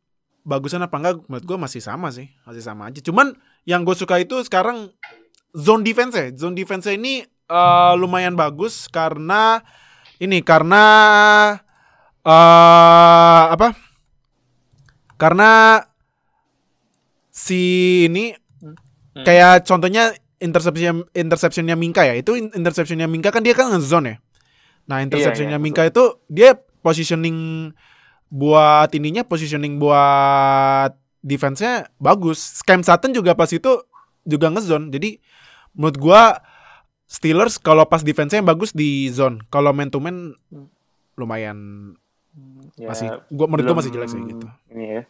bagusan 0.46 0.78
apa 0.80 0.96
enggak 0.96 1.14
menurut 1.26 1.44
gue 1.44 1.58
masih 1.58 1.82
sama 1.82 2.08
sih 2.14 2.30
masih 2.46 2.62
sama 2.62 2.86
aja 2.86 3.02
cuman 3.02 3.34
yang 3.66 3.82
gue 3.82 3.98
suka 3.98 4.22
itu 4.22 4.38
sekarang 4.46 4.94
zone 5.54 5.86
defense 5.86 6.14
ya 6.16 6.26
zone 6.34 6.56
defense 6.56 6.88
ini 6.90 7.22
eh, 7.26 7.92
lumayan 7.94 8.34
bagus 8.34 8.88
karena 8.90 9.62
ini 10.16 10.40
karena 10.40 10.84
eh 12.26 13.42
apa? 13.54 13.76
Karena 15.16 15.80
si 17.30 17.62
ini 18.08 18.32
kayak 19.24 19.64
contohnya 19.64 20.12
interception 20.40 21.04
interceptionnya 21.14 21.76
Minka 21.76 22.04
ya. 22.04 22.16
Itu 22.16 22.36
in- 22.36 22.52
interceptionnya 22.52 23.08
Minka 23.08 23.32
kan 23.32 23.40
dia 23.44 23.54
kan 23.56 23.72
nge-zone 23.72 24.06
ya? 24.10 24.16
Nah 24.90 25.00
interceptionnya 25.04 25.56
iya, 25.56 25.62
Minka 25.62 25.86
itu 25.86 26.20
dia 26.28 26.58
positioning 26.84 27.70
buat 28.28 28.90
ininya 28.92 29.22
positioning 29.24 29.78
buat 29.78 30.92
defense-nya 31.22 31.94
bagus. 31.96 32.60
Cam 32.66 32.82
Sutton 32.82 33.14
juga 33.14 33.32
pas 33.38 33.48
itu 33.54 33.72
juga 34.26 34.50
nge-zone. 34.50 34.90
Jadi 34.90 35.22
menurut 35.76 35.96
gua 35.96 36.22
Steelers 37.06 37.54
kalau 37.56 37.86
pas 37.86 38.02
defense-nya 38.02 38.42
bagus 38.42 38.72
di 38.72 39.06
zone 39.08 39.38
kalau 39.46 39.70
man 39.70 39.86
to 39.86 40.00
man 40.00 40.34
lumayan 41.14 41.92
Ya, 42.76 42.92
masih 42.92 43.08
gua 43.32 43.48
menurut 43.48 43.64
belum 43.64 43.78
masih 43.80 43.92
jelek 43.94 44.08
sih 44.10 44.20
gitu 44.20 44.44
Ini 44.68 44.84
ya. 44.84 45.02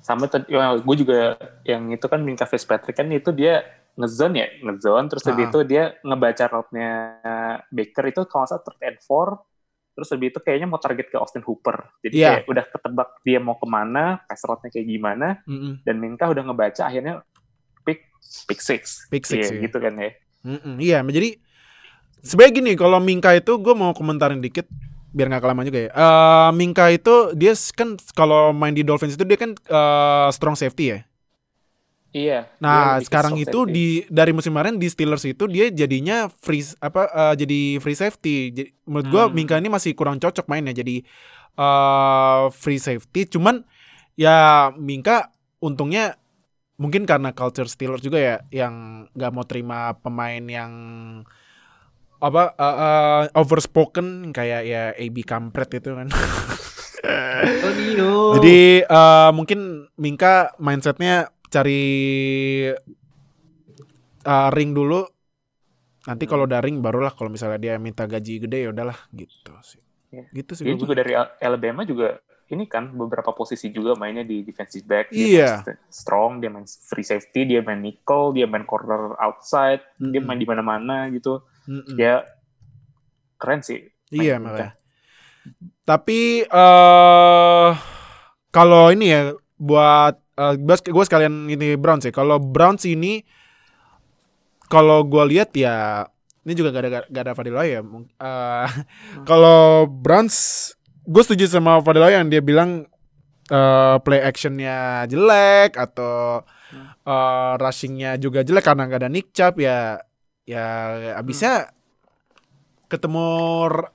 Sama 0.00 0.28
tadi 0.28 0.44
ya, 0.48 0.76
gue 0.76 0.96
juga 0.96 1.36
yang 1.62 1.88
itu 1.88 2.04
kan 2.04 2.20
Minka 2.20 2.44
Fitzpatrick 2.44 2.92
kan 2.92 3.08
itu 3.08 3.32
dia 3.32 3.64
ngezone 3.96 4.36
ya, 4.36 4.48
ngezone 4.60 5.08
terus 5.08 5.24
Ah. 5.24 5.32
lebih 5.32 5.48
itu 5.48 5.58
dia 5.64 5.96
ngebaca 6.00 6.44
route-nya 6.46 6.90
Baker 7.68 8.04
itu 8.06 8.20
kalau 8.24 8.44
salah 8.44 8.60
third 8.60 8.80
and 8.82 9.00
four 9.00 9.40
terus 9.90 10.12
lebih 10.12 10.32
itu 10.32 10.40
kayaknya 10.40 10.68
mau 10.68 10.76
target 10.76 11.08
ke 11.08 11.16
Austin 11.16 11.40
Hooper. 11.42 11.80
Jadi 12.00 12.14
Iya. 12.14 12.28
kayak 12.40 12.44
udah 12.48 12.64
ketebak 12.68 13.08
dia 13.20 13.38
mau 13.40 13.56
ke 13.56 13.64
mana, 13.64 14.04
pass 14.24 14.44
route-nya 14.44 14.68
kayak 14.68 14.84
gimana 14.86 15.28
Mm-mm. 15.48 15.80
dan 15.80 15.96
Minka 15.96 16.28
udah 16.28 16.42
ngebaca 16.44 16.82
akhirnya 16.84 17.24
pick 18.48 18.60
six. 18.60 19.06
Pick 19.10 19.24
six, 19.26 19.48
Iya, 19.50 19.56
iya. 19.56 19.60
gitu 19.66 19.78
kan 19.80 19.94
ya. 19.96 20.10
Mm-mm, 20.40 20.74
Iya, 20.80 21.04
jadi 21.04 21.36
sebenarnya 22.24 22.52
gini, 22.56 22.70
kalau 22.76 22.98
Minka 23.00 23.32
itu 23.36 23.52
gue 23.60 23.74
mau 23.76 23.92
komentarin 23.92 24.40
dikit 24.40 24.68
biar 25.10 25.26
nggak 25.26 25.42
kelamaan 25.42 25.66
juga 25.66 25.80
ya. 25.86 25.90
Eh 25.90 26.50
Minka 26.54 26.86
itu 26.94 27.34
dia 27.34 27.52
kan 27.74 27.98
kalau 28.14 28.54
main 28.54 28.72
di 28.76 28.86
Dolphins 28.86 29.18
itu 29.18 29.26
dia 29.26 29.38
kan 29.40 29.52
eh, 29.58 30.28
strong 30.30 30.54
safety 30.54 30.84
ya. 30.94 30.98
Iya. 32.10 32.46
Nah 32.58 32.98
sekarang 33.02 33.38
itu 33.38 33.54
safety. 33.66 33.74
di 33.74 33.86
dari 34.10 34.30
musim 34.34 34.50
kemarin 34.54 34.78
di 34.82 34.86
Steelers 34.90 35.22
itu 35.26 35.46
dia 35.46 35.70
jadinya 35.70 36.26
free 36.30 36.62
apa 36.82 37.06
eh, 37.10 37.34
jadi 37.38 37.60
free 37.82 37.98
safety. 37.98 38.36
Jadi, 38.54 38.68
menurut 38.86 39.06
gue 39.10 39.22
Hmm. 39.26 39.34
Minka 39.34 39.54
ini 39.58 39.70
masih 39.70 39.94
kurang 39.98 40.18
cocok 40.22 40.46
mainnya 40.46 40.74
jadi 40.74 41.02
eh 41.58 42.42
free 42.54 42.78
safety. 42.78 43.26
Cuman 43.30 43.66
ya 44.14 44.70
Minka 44.78 45.34
untungnya 45.58 46.19
mungkin 46.80 47.04
karena 47.04 47.36
culture 47.36 47.68
Steelers 47.68 48.00
juga 48.00 48.16
ya 48.16 48.36
yang 48.48 49.04
nggak 49.12 49.32
mau 49.36 49.44
terima 49.44 49.92
pemain 50.00 50.40
yang 50.40 50.72
apa 52.20 52.56
eh, 52.56 52.76
eh, 52.80 53.22
overspoken 53.36 54.32
kayak 54.32 54.62
ya 54.64 54.82
AB 54.96 55.16
Kampret 55.28 55.76
itu 55.76 55.92
kan. 55.92 56.08
Jadi 58.40 58.60
eh, 58.84 59.30
mungkin 59.36 59.88
Minka 60.00 60.56
mindsetnya 60.56 61.28
cari 61.52 61.84
eh, 64.24 64.48
ring 64.56 64.72
dulu. 64.72 65.04
Nanti 66.00 66.24
kalau 66.24 66.48
udah 66.48 66.64
ring 66.64 66.80
barulah 66.80 67.12
kalau 67.12 67.28
misalnya 67.28 67.60
dia 67.60 67.74
minta 67.76 68.08
gaji 68.08 68.40
gede 68.40 68.64
ya 68.64 68.72
udahlah 68.72 68.96
gitu 69.12 69.52
sih. 69.60 69.84
Iya. 70.16 70.24
Gitu 70.32 70.52
sih. 70.56 70.64
Dia 70.64 70.76
juga 70.80 70.96
dari 70.96 71.12
Al- 71.12 71.36
Alabama 71.44 71.84
juga 71.84 72.16
ini 72.50 72.64
kan 72.66 72.90
beberapa 72.94 73.30
posisi 73.32 73.70
juga 73.70 73.94
mainnya 73.94 74.24
di 74.26 74.42
defensive 74.42 74.86
back. 74.86 75.06
Dia 75.14 75.28
main 75.30 75.50
strong, 75.90 76.42
dia 76.42 76.50
main 76.50 76.66
free 76.66 77.06
safety, 77.06 77.46
dia 77.46 77.60
main 77.62 77.80
nickel, 77.80 78.34
dia 78.36 78.46
main 78.50 78.66
corner 78.66 79.14
outside, 79.22 79.82
dia 80.10 80.20
Mm-mm. 80.20 80.26
main 80.26 80.38
di 80.42 80.48
mana-mana 80.50 81.08
gitu. 81.14 81.42
Mm-mm. 81.68 81.96
Dia 81.96 82.26
keren 83.40 83.60
sih. 83.64 83.80
Iya 84.10 84.38
makanya. 84.42 84.74
Tapi 85.88 86.46
eh 86.46 87.70
kalau 88.50 88.84
ini 88.94 89.06
ya 89.10 89.20
buat 89.60 90.14
eh 90.38 90.54
gue 90.58 91.04
sekalian 91.06 91.50
ini 91.50 91.76
Browns 91.76 92.06
ya. 92.06 92.12
Kalau 92.14 92.38
Browns 92.40 92.84
ini 92.86 93.22
kalau 94.70 95.02
gue 95.06 95.24
lihat 95.36 95.50
ya 95.56 96.06
Ini 96.40 96.56
juga 96.56 96.72
gak 96.72 96.84
ada 96.88 97.00
gak 97.04 97.22
ada 97.28 97.34
Fadiloy 97.36 97.68
ya. 97.76 97.84
Eh, 97.84 98.68
kalau 99.28 99.84
Browns, 99.84 100.72
gue 101.10 101.22
setuju 101.26 101.50
sama 101.50 101.82
Fadiloy 101.82 102.14
yang 102.14 102.30
dia 102.30 102.38
bilang 102.38 102.86
eh, 103.50 103.96
play 104.06 104.22
actionnya 104.22 105.02
jelek 105.10 105.74
atau 105.74 106.46
eh, 107.02 107.52
rushingnya 107.58 108.14
juga 108.16 108.46
jelek 108.46 108.62
karena 108.62 108.86
gak 108.86 109.00
ada 109.02 109.10
Nick 109.10 109.34
Chubb 109.34 109.58
ya. 109.58 109.98
Ya 110.46 110.66
abisnya 111.14 111.70
ketemu 112.90 113.26
r- 113.70 113.90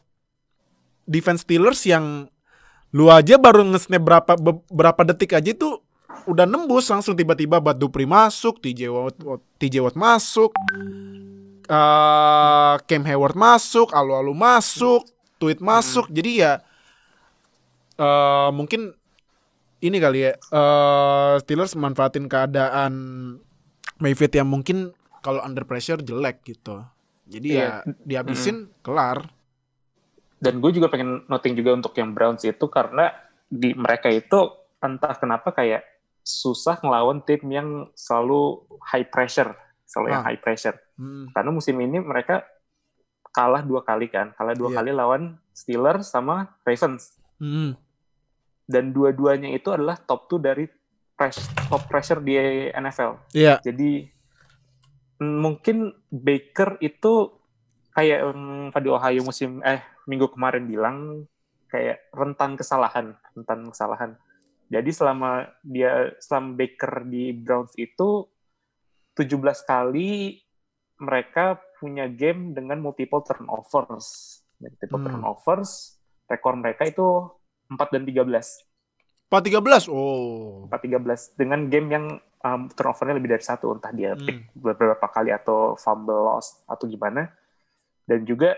defense 1.04 1.44
Steelers 1.44 1.84
yang 1.84 2.32
lu 2.96 3.12
aja 3.12 3.36
baru 3.36 3.68
nge-snap 3.76 4.00
berapa 4.00 4.34
be- 4.40 4.64
berapa 4.72 5.02
detik 5.04 5.36
aja 5.36 5.52
tuh 5.52 5.84
udah 6.32 6.48
nembus 6.48 6.88
langsung 6.88 7.12
tiba-tiba 7.12 7.60
Bud 7.60 7.76
Dupree 7.76 8.08
masuk, 8.08 8.64
TJ 8.64 8.88
Watt, 8.88 9.20
TJ 9.60 9.84
Watt 9.84 10.00
masuk, 10.00 10.56
eh 11.68 12.74
Cam 12.88 13.04
Hayward 13.04 13.36
masuk, 13.36 13.92
Alu-Alu 13.92 14.32
masuk, 14.32 15.04
Tweet 15.36 15.60
masuk. 15.60 16.08
Jadi 16.08 16.40
ya 16.40 16.64
eh 17.96 18.50
mungkin 18.52 18.92
ini 19.80 19.98
kali 19.98 20.20
ya 20.24 20.32
eh 20.36 21.34
Steelers 21.40 21.76
manfaatin 21.76 22.28
keadaan 22.28 22.94
Mayfield 23.96 24.36
yang 24.36 24.50
mungkin 24.52 24.92
kalau 25.24 25.40
under 25.40 25.64
pressure 25.64 26.00
jelek 26.00 26.44
gitu. 26.44 26.84
Jadi 27.26 27.58
ya 27.58 27.82
dihabisin 28.06 28.70
kelar. 28.84 29.24
Dan 30.38 30.60
gue 30.60 30.72
juga 30.76 30.92
pengen 30.92 31.26
noting 31.26 31.56
juga 31.58 31.74
untuk 31.74 31.96
yang 31.96 32.12
Browns 32.12 32.44
itu 32.44 32.68
karena 32.68 33.10
di 33.48 33.72
mereka 33.74 34.12
itu 34.12 34.52
entah 34.78 35.16
kenapa 35.18 35.50
kayak 35.50 35.82
susah 36.22 36.78
ngelawan 36.84 37.24
tim 37.24 37.42
yang 37.50 37.70
selalu 37.96 38.62
high 38.84 39.08
pressure, 39.08 39.56
selalu 39.88 40.08
yang 40.14 40.22
Ah. 40.22 40.28
high 40.30 40.42
pressure. 40.42 40.76
Hmm. 41.00 41.32
Karena 41.34 41.50
musim 41.50 41.78
ini 41.80 41.98
mereka 41.98 42.46
kalah 43.32 43.64
dua 43.64 43.82
kali 43.82 44.12
kan, 44.12 44.36
kalah 44.36 44.54
dua 44.54 44.70
Iya. 44.70 44.78
kali 44.78 44.92
lawan 44.94 45.24
Steelers 45.56 46.12
sama 46.12 46.52
Ravens. 46.62 47.16
Hmm. 47.40 47.74
Dan 48.66 48.92
dua-duanya 48.92 49.54
itu 49.54 49.70
adalah 49.70 49.96
top 49.98 50.26
2 50.30 50.42
dari 50.42 50.66
press, 51.16 51.48
top 51.70 51.86
pressure 51.88 52.20
di 52.20 52.36
NFL. 52.74 53.32
Iya. 53.32 53.62
Jadi 53.62 54.10
mungkin 55.22 55.96
Baker 56.12 56.76
itu 56.84 57.32
kayak 57.96 58.20
um, 58.28 58.68
Fadi 58.76 58.90
Ohio 58.92 59.24
musim 59.24 59.64
eh 59.64 59.80
minggu 60.10 60.28
kemarin 60.36 60.68
bilang 60.68 61.24
kayak 61.72 62.12
rentan 62.12 62.60
kesalahan, 62.60 63.16
rentan 63.32 63.72
kesalahan. 63.72 64.12
Jadi 64.68 64.90
selama 64.92 65.48
dia 65.64 66.12
selama 66.20 66.58
Baker 66.58 67.06
di 67.08 67.32
Browns 67.32 67.72
itu 67.80 68.28
17 69.16 69.40
kali 69.64 70.42
mereka 71.00 71.60
punya 71.80 72.08
game 72.12 72.52
dengan 72.52 72.84
multiple 72.84 73.24
turnovers. 73.24 74.42
Multiple 74.60 75.00
Hmm. 75.00 75.06
turnovers, 75.08 76.00
rekor 76.28 76.56
mereka 76.60 76.88
itu 76.88 77.30
4 77.70 77.94
dan 77.94 78.04
13. 78.04 78.30
4-13. 79.32 79.90
Oh. 79.90 80.70
4-13 80.70 81.34
dengan 81.38 81.60
game 81.68 81.88
yang 81.90 82.06
um, 82.46 82.70
turnovernya 82.70 83.18
lebih 83.18 83.32
dari 83.34 83.44
satu 83.44 83.74
entah 83.74 83.90
dia 83.90 84.14
Hmm. 84.14 84.22
pick 84.22 84.38
beberapa 84.54 85.08
kali 85.10 85.34
atau 85.34 85.74
fumble 85.76 86.22
loss 86.30 86.62
atau 86.70 86.86
gimana 86.86 87.34
dan 88.06 88.22
juga 88.22 88.54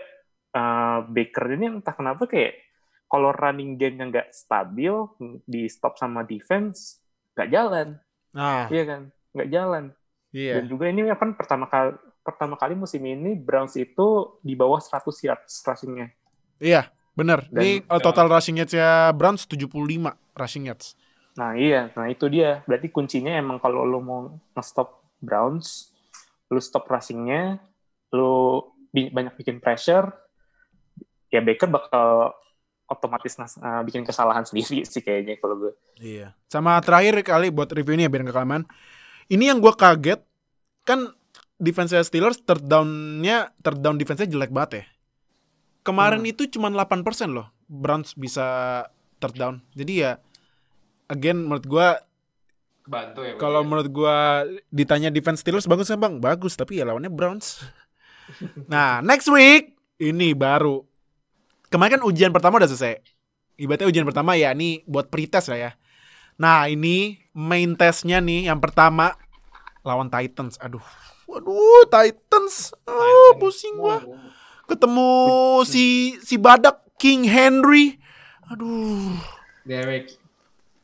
uh, 0.52 1.00
Baker 1.08 1.56
ini 1.56 1.80
entah 1.80 1.96
kenapa 1.96 2.28
kayak 2.28 2.60
kalau 3.08 3.32
running 3.32 3.80
game 3.80 3.96
yang 3.96 4.08
nggak 4.12 4.28
stabil 4.36 4.92
di 5.48 5.64
stop 5.72 5.96
sama 5.96 6.20
defense 6.28 7.00
nggak 7.32 7.48
jalan 7.48 7.88
Nah, 8.36 8.68
iya 8.68 8.84
kan 8.84 9.02
nggak 9.32 9.48
jalan 9.48 9.84
iya. 10.36 10.60
dan 10.60 10.64
juga 10.68 10.84
ini 10.92 11.08
kan 11.16 11.32
pertama 11.32 11.64
kali 11.64 11.96
pertama 12.20 12.60
kali 12.60 12.76
musim 12.76 13.00
ini 13.00 13.32
Browns 13.32 13.72
itu 13.80 14.36
di 14.44 14.52
bawah 14.52 14.76
100 14.76 15.00
yards 15.24 15.64
rushing-nya 15.64 16.12
Iya, 16.60 16.90
bener. 17.18 17.42
Dan- 17.50 17.58
Ini 17.58 17.72
uh, 17.90 17.98
total 17.98 18.30
rushing 18.30 18.62
yards-nya 18.62 19.10
Browns 19.10 19.42
75 19.50 19.74
rushing 20.38 20.70
yards. 20.70 20.94
Nah 21.34 21.58
iya, 21.58 21.90
nah 21.98 22.06
itu 22.06 22.30
dia. 22.30 22.62
Berarti 22.66 22.90
kuncinya 22.94 23.34
emang 23.34 23.58
kalau 23.58 23.82
lo 23.82 23.98
mau 23.98 24.20
nge-stop 24.54 25.02
Browns, 25.18 25.90
lo 26.46 26.62
stop 26.62 26.86
rushing-nya, 26.86 27.58
lo 28.14 28.30
banyak 28.94 29.34
bikin 29.38 29.58
pressure, 29.58 30.10
ya 31.28 31.44
Baker 31.44 31.68
bakal 31.68 32.32
otomatis 32.88 33.36
uh, 33.36 33.84
bikin 33.84 34.02
kesalahan 34.02 34.48
sendiri 34.48 34.82
sih 34.90 35.04
kayaknya 35.04 35.36
kalau 35.38 35.60
gue. 35.60 35.72
Iya. 36.00 36.32
Sama 36.48 36.80
terakhir 36.80 37.20
kali 37.20 37.52
buat 37.52 37.68
review 37.70 37.94
ini 38.00 38.08
ya 38.08 38.10
biar 38.10 38.24
nggak 38.24 38.36
kelamaan. 38.36 38.64
Ini 39.28 39.52
yang 39.52 39.60
gua 39.60 39.76
kaget 39.76 40.24
kan 40.88 41.12
defense 41.60 41.92
Steelers 41.92 42.40
third 42.48 42.64
down-nya 42.64 43.52
third 43.60 43.84
down 43.84 44.00
defense-nya 44.00 44.32
jelek 44.32 44.48
banget 44.48 44.70
ya. 44.72 44.84
Kemarin 45.88 46.20
Hmm. 46.20 46.28
itu 46.28 46.44
cuma 46.52 46.68
8% 46.68 47.32
loh 47.32 47.48
Browns 47.64 48.12
bisa 48.12 48.44
third 49.16 49.34
down. 49.34 49.54
Jadi 49.72 50.04
ya 50.04 50.20
again 51.08 51.48
menurut 51.48 51.64
gua 51.64 52.04
Bantu 52.84 53.24
ya. 53.24 53.36
kalau 53.36 53.60
ya? 53.60 53.66
menurut 53.66 53.88
gua 53.88 54.44
ditanya 54.68 55.08
defense 55.08 55.40
Steelers 55.40 55.64
bagus 55.64 55.88
nggak 55.88 56.00
Bang? 56.00 56.14
Bagus, 56.20 56.56
tapi 56.56 56.80
ya 56.80 56.84
lawannya 56.84 57.08
Browns. 57.08 57.64
nah, 58.72 59.00
next 59.00 59.28
week 59.28 59.76
ini 59.96 60.32
baru. 60.32 60.84
Kemarin 61.68 62.00
kan 62.00 62.04
ujian 62.04 62.32
pertama 62.32 62.56
udah 62.56 62.68
selesai. 62.68 63.00
Ibaratnya 63.56 63.88
ujian 63.88 64.04
pertama 64.04 64.36
ya 64.36 64.52
ini 64.52 64.84
buat 64.84 65.08
pretest 65.08 65.48
lah 65.48 65.58
ya. 65.58 65.70
Nah, 66.38 66.64
ini 66.64 67.18
main 67.34 67.74
testnya 67.74 68.22
nih 68.22 68.46
yang 68.46 68.56
pertama 68.56 69.16
lawan 69.82 70.08
Titans. 70.08 70.56
Aduh. 70.62 70.84
Waduh, 71.28 71.84
Titans. 71.90 72.72
Oh, 72.88 73.36
pusing 73.36 73.76
gua. 73.76 74.00
Ketemu 74.68 75.10
si 75.64 76.14
si 76.20 76.36
badak 76.36 76.84
King 77.00 77.24
Henry. 77.24 77.96
Aduh. 78.52 79.16
Derek. 79.64 80.12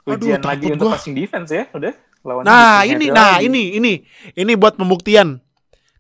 Aduh, 0.05 0.21
Ujian 0.21 0.41
lagi 0.45 0.69
takut 0.69 0.77
untuk 0.77 0.87
gua. 0.89 0.95
passing 0.97 1.15
defense 1.17 1.49
ya, 1.49 1.65
udah. 1.73 1.93
Lawan 2.25 2.45
Nah 2.45 2.85
King 2.85 2.97
ini, 2.97 3.07
Henry 3.09 3.17
nah 3.17 3.33
lagi. 3.37 3.47
ini, 3.49 3.63
ini, 3.77 3.93
ini 4.37 4.53
buat 4.57 4.77
pembuktian. 4.77 5.41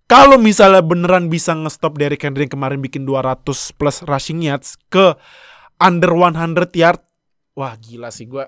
Kalau 0.04 0.36
misalnya 0.36 0.84
beneran 0.84 1.32
bisa 1.32 1.56
nge-stop 1.56 1.96
Derrick 1.96 2.20
Henry 2.20 2.44
yang 2.44 2.52
kemarin 2.52 2.84
bikin 2.84 3.08
200 3.08 3.48
plus 3.72 4.04
rushing 4.04 4.44
yards 4.44 4.76
ke 4.92 5.16
under 5.80 6.12
100 6.12 6.68
yard, 6.76 7.00
wah 7.56 7.72
gila 7.80 8.12
sih 8.12 8.28
gua, 8.28 8.44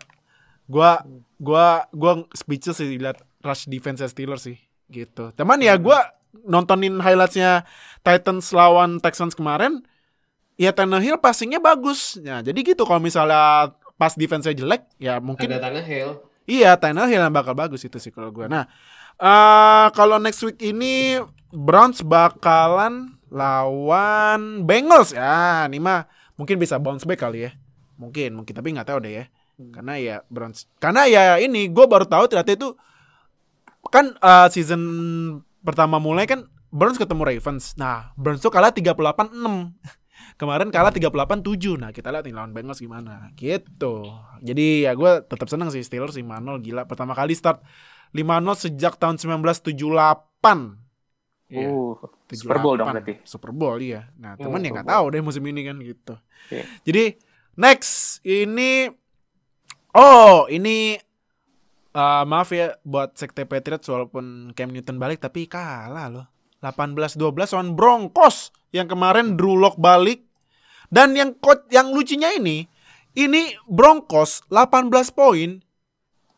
gua, 0.69 1.01
gua, 1.41 1.89
gua 1.97 2.29
speechless 2.37 2.85
sih 2.85 3.01
lihat 3.01 3.25
rush 3.41 3.65
defense 3.73 4.05
Steelers 4.05 4.45
sih, 4.45 4.61
gitu. 4.93 5.33
Teman 5.33 5.65
ya 5.65 5.81
gua 5.81 6.05
nontonin 6.45 7.01
highlightsnya 7.01 7.65
Titans 8.05 8.53
lawan 8.53 9.01
Texans 9.01 9.33
kemarin, 9.33 9.81
ya 10.61 10.75
Tannehill 10.77 11.17
passingnya 11.23 11.63
bagus. 11.63 12.21
Ya 12.21 12.45
jadi 12.45 12.59
gitu 12.61 12.85
kalau 12.85 13.01
misalnya 13.01 13.73
pas 13.97 14.13
defense-nya 14.13 14.53
jelek, 14.53 14.85
ya 15.01 15.17
mungkin 15.23 15.49
Ada 15.49 15.73
tanah 15.73 15.85
Hill. 15.85 16.21
Iya, 16.47 16.79
Tannehill 16.79 17.27
yang 17.27 17.35
bakal 17.35 17.57
bagus 17.57 17.83
itu 17.83 17.99
sih 17.99 18.15
kalau 18.15 18.31
gue. 18.31 18.47
Nah, 18.47 18.71
eh 19.19 19.87
kalau 19.97 20.21
next 20.21 20.45
week 20.47 20.61
ini 20.63 21.19
Browns 21.51 22.05
bakalan 22.05 23.19
lawan 23.33 24.63
Bengals 24.63 25.11
ya. 25.11 25.67
Ini 25.67 25.79
mah 25.83 26.07
mungkin 26.39 26.61
bisa 26.61 26.79
bounce 26.79 27.03
back 27.03 27.25
kali 27.25 27.51
ya. 27.51 27.53
Mungkin, 27.97 28.37
mungkin 28.37 28.53
tapi 28.55 28.71
nggak 28.77 28.89
tahu 28.93 28.99
deh 29.03 29.25
ya. 29.25 29.25
Karena 29.57 29.95
ya 29.97 30.17
Browns. 30.29 30.69
Karena 30.79 31.09
ya 31.09 31.41
ini 31.41 31.67
gue 31.67 31.87
baru 31.89 32.05
tahu 32.07 32.29
ternyata 32.31 32.53
itu 32.55 32.77
kan 33.89 34.15
eh, 34.19 34.49
season 34.53 34.83
pertama 35.67 35.99
mulai 35.99 36.31
kan 36.31 36.47
Browns 36.71 36.97
ketemu 36.97 37.27
Ravens. 37.27 37.75
Nah, 37.75 38.15
Browns 38.15 38.39
tuh 38.39 38.55
kalah 38.55 38.71
38-6. 38.71 39.35
Kemarin 40.41 40.69
kalah 40.71 40.93
38-7. 40.95 41.81
Nah, 41.81 41.91
kita 41.91 42.15
lihat 42.15 42.25
nih 42.25 42.35
lawan 42.37 42.55
Bengals 42.55 42.79
gimana. 42.79 43.35
Gitu. 43.35 44.07
Jadi 44.41 44.87
ya 44.87 44.95
gue 44.95 45.27
tetap 45.27 45.51
senang 45.51 45.75
sih 45.75 45.83
Steelers 45.83 46.15
5-0 46.15 46.63
gila. 46.63 46.87
Pertama 46.87 47.13
kali 47.17 47.35
start 47.35 47.65
5-0 48.15 48.23
sejak 48.55 48.95
tahun 49.01 49.19
1978. 49.19 50.87
Iya, 51.47 51.71
Uh, 51.71 51.95
Super 52.35 52.59
Bowl 52.59 52.75
dong 52.75 52.91
78. 52.91 52.95
berarti. 52.99 53.15
Super 53.23 53.51
Bowl 53.55 53.79
iya. 53.79 54.11
Nah, 54.19 54.35
teman 54.35 54.59
ya 54.59 54.75
Super 54.75 54.83
nggak 54.83 54.89
tahu 54.91 55.05
deh 55.15 55.23
musim 55.23 55.45
ini 55.47 55.63
kan 55.63 55.79
gitu. 55.79 56.15
Iya. 56.51 56.65
Jadi 56.83 57.05
next 57.55 58.19
ini 58.27 58.91
oh, 59.95 60.51
ini 60.51 60.99
eh, 61.97 62.25
maaf 62.29 62.53
ya 62.53 62.77
buat 62.85 63.17
sekte 63.17 63.49
Patriots 63.49 63.89
walaupun 63.89 64.53
Cam 64.53 64.69
Newton 64.69 65.01
balik 65.01 65.25
tapi 65.25 65.49
kalah 65.49 66.13
loh. 66.13 66.27
18-12 66.61 67.17
lawan 67.57 67.71
Broncos 67.77 68.53
yang 68.73 68.91
kemarin 68.91 69.37
Drew 69.37 69.57
Lock 69.57 69.81
balik 69.81 70.25
dan 70.93 71.17
yang 71.17 71.37
yang 71.73 71.93
lucunya 71.93 72.33
ini 72.37 72.67
ini 73.17 73.55
Broncos 73.69 74.45
18 74.51 74.93
poin 75.13 75.63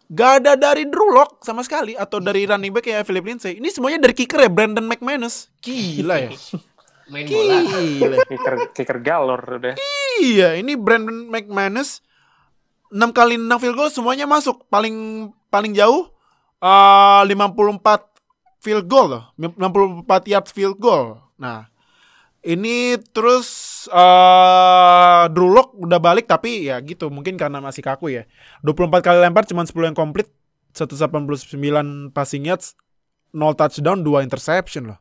Gak 0.09 0.41
ada 0.41 0.57
dari 0.57 0.89
Drew 0.89 1.13
Lock 1.13 1.45
sama 1.45 1.61
sekali 1.61 1.93
atau 1.93 2.17
dari 2.17 2.49
running 2.49 2.73
back 2.73 2.89
kayak 2.89 3.05
Philip 3.05 3.29
Lindsay. 3.29 3.61
Ini 3.61 3.69
semuanya 3.69 4.09
dari 4.09 4.17
kicker 4.17 4.41
ya 4.41 4.49
Brandon 4.49 4.89
McManus. 4.89 5.53
Gila 5.61 6.17
ya. 6.17 6.33
Main 7.13 7.29
bola. 7.29 7.61
Gila. 7.69 8.17
kicker, 8.33 8.55
kicker 8.73 8.99
galor 9.05 9.61
udah. 9.61 9.77
Iya, 10.25 10.57
ini 10.57 10.81
Brandon 10.81 11.29
McManus 11.29 12.01
6 12.89 12.97
kali 13.13 13.37
6 13.37 13.61
field 13.61 13.77
goal 13.77 13.93
semuanya 13.93 14.25
masuk. 14.25 14.65
Paling 14.73 15.29
paling 15.49 15.73
jauh 15.75 16.09
eh 16.61 17.23
54 17.25 18.63
field 18.63 18.85
goal 18.87 19.07
loh. 19.09 19.25
54 19.39 20.31
yards 20.31 20.51
field 20.53 20.77
goal. 20.79 21.19
Nah, 21.39 21.71
Ini 22.39 23.03
terus 23.11 23.49
eh 23.91 25.23
Drew 25.35 25.51
Lock 25.51 25.75
udah 25.75 25.99
balik 25.99 26.31
tapi 26.31 26.71
ya 26.71 26.79
gitu 26.81 27.11
mungkin 27.11 27.35
karena 27.35 27.59
masih 27.59 27.83
kaku 27.83 28.15
ya. 28.15 28.25
24 28.63 29.03
kali 29.03 29.19
lempar 29.19 29.43
cuma 29.45 29.67
10 29.67 29.91
yang 29.91 29.97
komplit, 29.99 30.31
189 30.71 32.15
passing 32.15 32.47
yards, 32.47 32.79
0 33.35 33.59
touchdown, 33.59 34.07
2 34.07 34.23
interception 34.23 34.95
loh. 34.95 34.99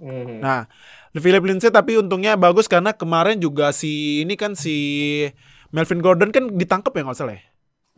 Hmm. 0.00 0.40
Nah, 0.40 0.72
Philip 1.12 1.44
Lindsay 1.44 1.68
tapi 1.68 2.00
untungnya 2.00 2.40
bagus 2.40 2.64
karena 2.64 2.96
kemarin 2.96 3.36
juga 3.36 3.76
si 3.76 4.24
ini 4.24 4.32
kan 4.40 4.56
si 4.56 5.28
Melvin 5.76 6.00
Gordon 6.00 6.32
kan 6.32 6.48
ditangkap 6.56 6.96
ya 6.96 7.04
nggak 7.04 7.18
salah 7.20 7.36
ya? 7.36 7.44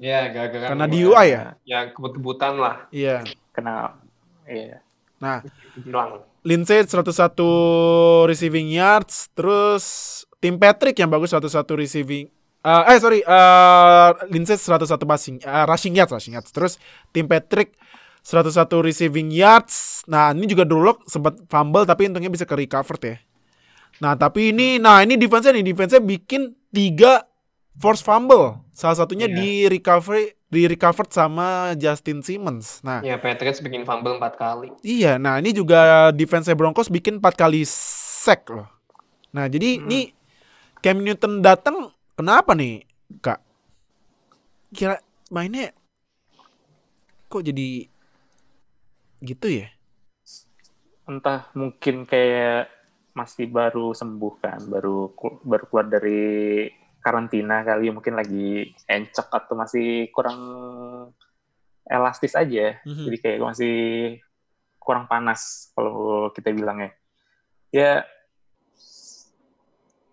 Ya, 0.03 0.27
gara-gara 0.35 0.75
Karena 0.75 0.87
di 0.91 0.99
UI 1.07 1.27
ya? 1.31 1.55
Ya 1.63 1.95
kebut-kebutan 1.95 2.59
lah. 2.59 2.91
Iya. 2.91 3.23
Kena 3.55 4.03
iya. 4.51 4.83
Nah, 5.23 5.47
Bilang. 5.79 6.27
Lindsay 6.43 6.83
101 6.83 8.27
receiving 8.27 8.67
yards, 8.75 9.31
terus 9.31 9.85
tim 10.43 10.59
Patrick 10.59 10.99
yang 10.99 11.07
bagus 11.07 11.31
101 11.31 11.79
receiving 11.79 12.27
eh 12.63 12.83
eh 12.95 12.99
sorry, 12.99 13.23
eh 13.23 14.11
Lindsay 14.31 14.59
101 14.59 15.03
passing 15.07 15.39
eh, 15.43 15.65
rushing 15.71 15.95
yards, 15.95 16.11
rushing 16.15 16.35
yards. 16.35 16.51
Terus 16.51 16.83
tim 17.15 17.31
Patrick 17.31 17.79
101 18.27 18.59
receiving 18.83 19.31
yards. 19.31 20.03
Nah, 20.11 20.31
ini 20.35 20.51
juga 20.51 20.67
Lock 20.67 21.07
sempat 21.07 21.39
fumble 21.47 21.87
tapi 21.87 22.11
untungnya 22.11 22.31
bisa 22.31 22.47
ke 22.47 22.55
recovered 22.55 23.03
ya. 23.03 23.17
Nah, 24.03 24.19
tapi 24.19 24.51
ini 24.55 24.83
nah 24.83 25.03
ini 25.03 25.15
defense-nya 25.15 25.55
nih, 25.55 25.75
defense-nya 25.75 26.03
bikin 26.03 26.55
3 26.75 27.32
force 27.77 28.05
fumble. 28.05 28.61
Salah 28.73 28.99
satunya 28.99 29.29
Iya. 29.29 29.37
di 29.37 29.49
recovery 29.69 30.37
di 30.53 30.69
recovered 30.69 31.09
sama 31.09 31.73
Justin 31.81 32.21
Simmons. 32.21 32.85
Nah, 32.85 33.01
Ya, 33.01 33.17
Patriots 33.17 33.65
bikin 33.65 33.89
fumble 33.89 34.21
4 34.21 34.37
kali. 34.37 34.69
Iya, 34.85 35.17
nah 35.17 35.41
ini 35.41 35.57
juga 35.57 36.13
defense 36.13 36.53
Broncos 36.53 36.93
bikin 36.93 37.17
4 37.25 37.33
kali 37.33 37.65
sack 37.65 38.53
loh. 38.53 38.69
Nah, 39.33 39.49
jadi 39.49 39.81
ini 39.81 40.13
Cam 40.85 41.01
Newton 41.01 41.41
datang 41.41 41.89
kenapa 42.13 42.53
nih, 42.53 42.85
Kak? 43.25 43.41
Kira 44.77 45.01
mainnya 45.33 45.73
kok 47.33 47.41
jadi 47.41 47.89
gitu 49.25 49.47
ya? 49.49 49.73
Entah 51.09 51.49
mungkin 51.57 52.05
kayak 52.05 52.69
masih 53.17 53.49
baru 53.49 53.97
sembuh 53.97 54.35
kan, 54.37 54.61
baru 54.69 55.17
baru 55.49 55.65
keluar 55.69 55.87
dari 55.89 56.69
karantina 57.03 57.67
kali 57.67 57.91
mungkin 57.91 58.15
lagi 58.15 58.71
encok 58.87 59.29
atau 59.29 59.55
masih 59.59 60.09
kurang 60.15 60.41
elastis 61.85 62.39
aja. 62.39 62.79
Mhm. 62.87 63.05
Jadi 63.11 63.17
kayak 63.19 63.43
masih 63.43 63.77
kurang 64.79 65.11
panas 65.11 65.71
kalau 65.75 66.31
kita 66.31 66.55
bilang 66.55 66.87
ya. 67.75 68.07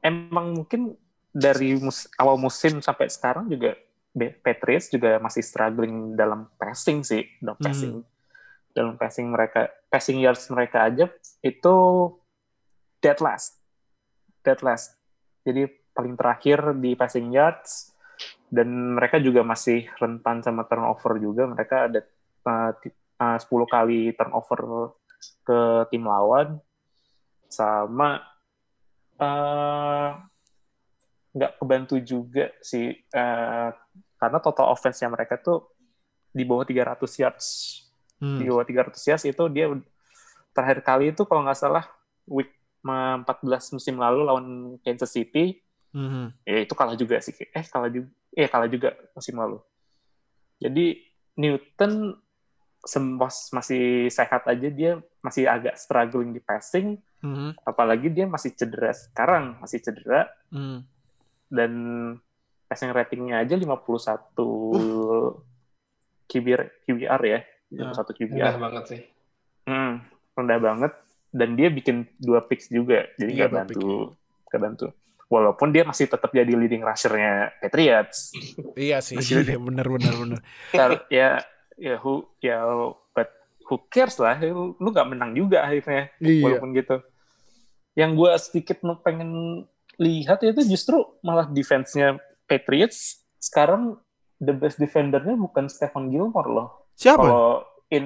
Emang 0.01 0.57
mungkin 0.57 0.97
dari 1.29 1.77
mus- 1.77 2.09
awal 2.17 2.41
musim 2.41 2.81
sampai 2.81 3.07
sekarang 3.07 3.45
juga 3.47 3.77
Patriots 4.41 4.89
juga 4.89 5.21
masih 5.21 5.45
struggling 5.45 6.17
dalam 6.17 6.49
passing 6.57 7.05
sih, 7.05 7.23
dalam 7.37 7.55
Hmm. 7.61 7.65
passing. 7.69 7.93
Dalam 8.73 8.95
passing 8.97 9.27
mereka, 9.29 9.69
passing 9.89 10.17
yards 10.21 10.49
mereka 10.49 10.89
aja 10.89 11.05
itu 11.45 11.75
dead 12.99 13.21
last. 13.21 13.61
Dead 14.41 14.59
last. 14.65 14.97
Jadi 15.45 15.69
paling 15.93 16.15
terakhir 16.15 16.77
di 16.77 16.95
passing 16.95 17.33
yards 17.33 17.93
dan 18.49 18.97
mereka 18.97 19.21
juga 19.21 19.45
masih 19.45 19.85
rentan 20.01 20.41
sama 20.41 20.65
turnover 20.65 21.21
juga. 21.21 21.45
Mereka 21.45 21.75
ada 21.91 22.01
uh, 22.49 22.71
uh, 23.21 23.37
10 23.37 23.45
kali 23.69 24.13
turnover 24.17 24.93
ke 25.45 25.59
tim 25.91 26.03
lawan 26.07 26.57
sama 27.49 28.21
uh, 29.17 30.09
nggak 31.29 31.61
kebantu 31.61 31.95
juga 32.01 32.49
sih 32.61 32.89
uh, 33.13 33.69
karena 34.19 34.37
total 34.41 34.73
offense-nya 34.73 35.09
mereka 35.13 35.37
tuh 35.37 35.69
di 36.33 36.43
bawah 36.45 36.65
300 36.65 37.21
yards. 37.21 37.47
Hmm. 38.19 38.41
Di 38.41 38.49
bawah 38.49 38.65
300 38.65 39.09
yards 39.13 39.25
itu 39.25 39.43
dia 39.53 39.69
terakhir 40.51 40.79
kali 40.81 41.13
itu 41.13 41.23
kalau 41.23 41.45
nggak 41.45 41.59
salah 41.59 41.85
week 42.25 42.51
14 42.83 43.75
musim 43.75 43.95
lalu 43.99 44.23
lawan 44.23 44.47
Kansas 44.83 45.11
City 45.11 45.59
Mhm. 45.89 46.25
ya 46.45 46.57
itu 46.61 46.73
kalah 46.73 46.93
juga 46.93 47.17
sih 47.19 47.33
eh 47.33 47.65
kalah 47.65 47.89
juga 47.89 48.09
eh 48.31 48.45
kalah 48.45 48.69
juga 48.69 48.93
musim 49.11 49.35
lalu 49.35 49.57
jadi 50.57 50.85
Newton 51.35 52.19
masih 53.51 54.07
sehat 54.07 54.47
aja 54.47 54.67
dia 54.71 55.01
masih 55.19 55.45
agak 55.45 55.75
struggling 55.75 56.31
di 56.31 56.39
passing 56.39 56.95
Mhm. 57.19 57.59
apalagi 57.63 58.07
dia 58.07 58.23
masih 58.23 58.55
cedera 58.55 58.95
sekarang 58.95 59.59
masih 59.59 59.83
cedera 59.83 60.31
Mhm. 60.49 60.79
dan 61.51 61.71
passing 62.69 62.93
ratingnya 62.93 63.41
aja 63.41 63.57
51 63.57 65.41
QBR, 66.29 66.85
QBR 66.85 67.21
ya 67.25 67.39
Ya. 67.69 67.85
51 67.85 68.17
Mudah 68.29 68.49
QBR 68.49 68.57
banget 68.57 68.83
sih. 68.87 69.01
Hmm, 69.65 70.01
rendah 70.33 70.57
banget 70.57 70.93
dan 71.29 71.53
dia 71.53 71.69
bikin 71.69 72.09
dua 72.17 72.41
picks 72.41 72.69
juga 72.69 73.05
jadi 73.15 73.29
Iya, 73.29 73.37
nggak 73.45 73.53
bantu 73.53 74.17
nggak 74.49 74.61
bantu 74.61 74.85
walaupun 75.29 75.69
dia 75.69 75.85
masih 75.85 76.05
tetap 76.05 76.29
jadi 76.29 76.49
leading 76.49 76.81
rusher-nya 76.81 77.53
Patriots 77.59 78.33
Iya 78.73 78.97
sih, 78.99 79.15
Masih- 79.15 79.45
iya, 79.45 79.55
bener 79.55 79.85
bener 79.87 80.13
bener. 80.15 80.39
Tar- 80.69 81.05
ya 81.07 81.39
ya 81.77 81.95
who 81.97 82.25
ya 82.39 82.65
but 83.09 83.29
who 83.63 83.77
cares 83.87 84.17
lah 84.17 84.35
lu 84.35 84.73
lu 84.75 84.89
nggak 84.89 85.07
menang 85.07 85.31
juga 85.31 85.63
akhirnya 85.63 86.09
Iya. 86.19 86.43
walaupun 86.43 86.73
gitu 86.73 86.97
yang 87.93 88.13
gue 88.13 88.31
sedikit 88.35 88.81
pengen 88.99 89.63
lihat 89.95 90.41
itu 90.41 90.65
justru 90.65 90.97
malah 91.19 91.45
defense-nya 91.45 92.17
Patriots 92.43 93.21
sekarang 93.37 93.95
the 94.37 94.51
best 94.51 94.75
defendernya 94.75 95.35
bukan 95.35 95.67
Stephen 95.67 96.07
Gilmore 96.07 96.49
loh 96.49 96.69
Siapa? 96.93 97.21
kalau 97.21 97.47
in 97.87 98.05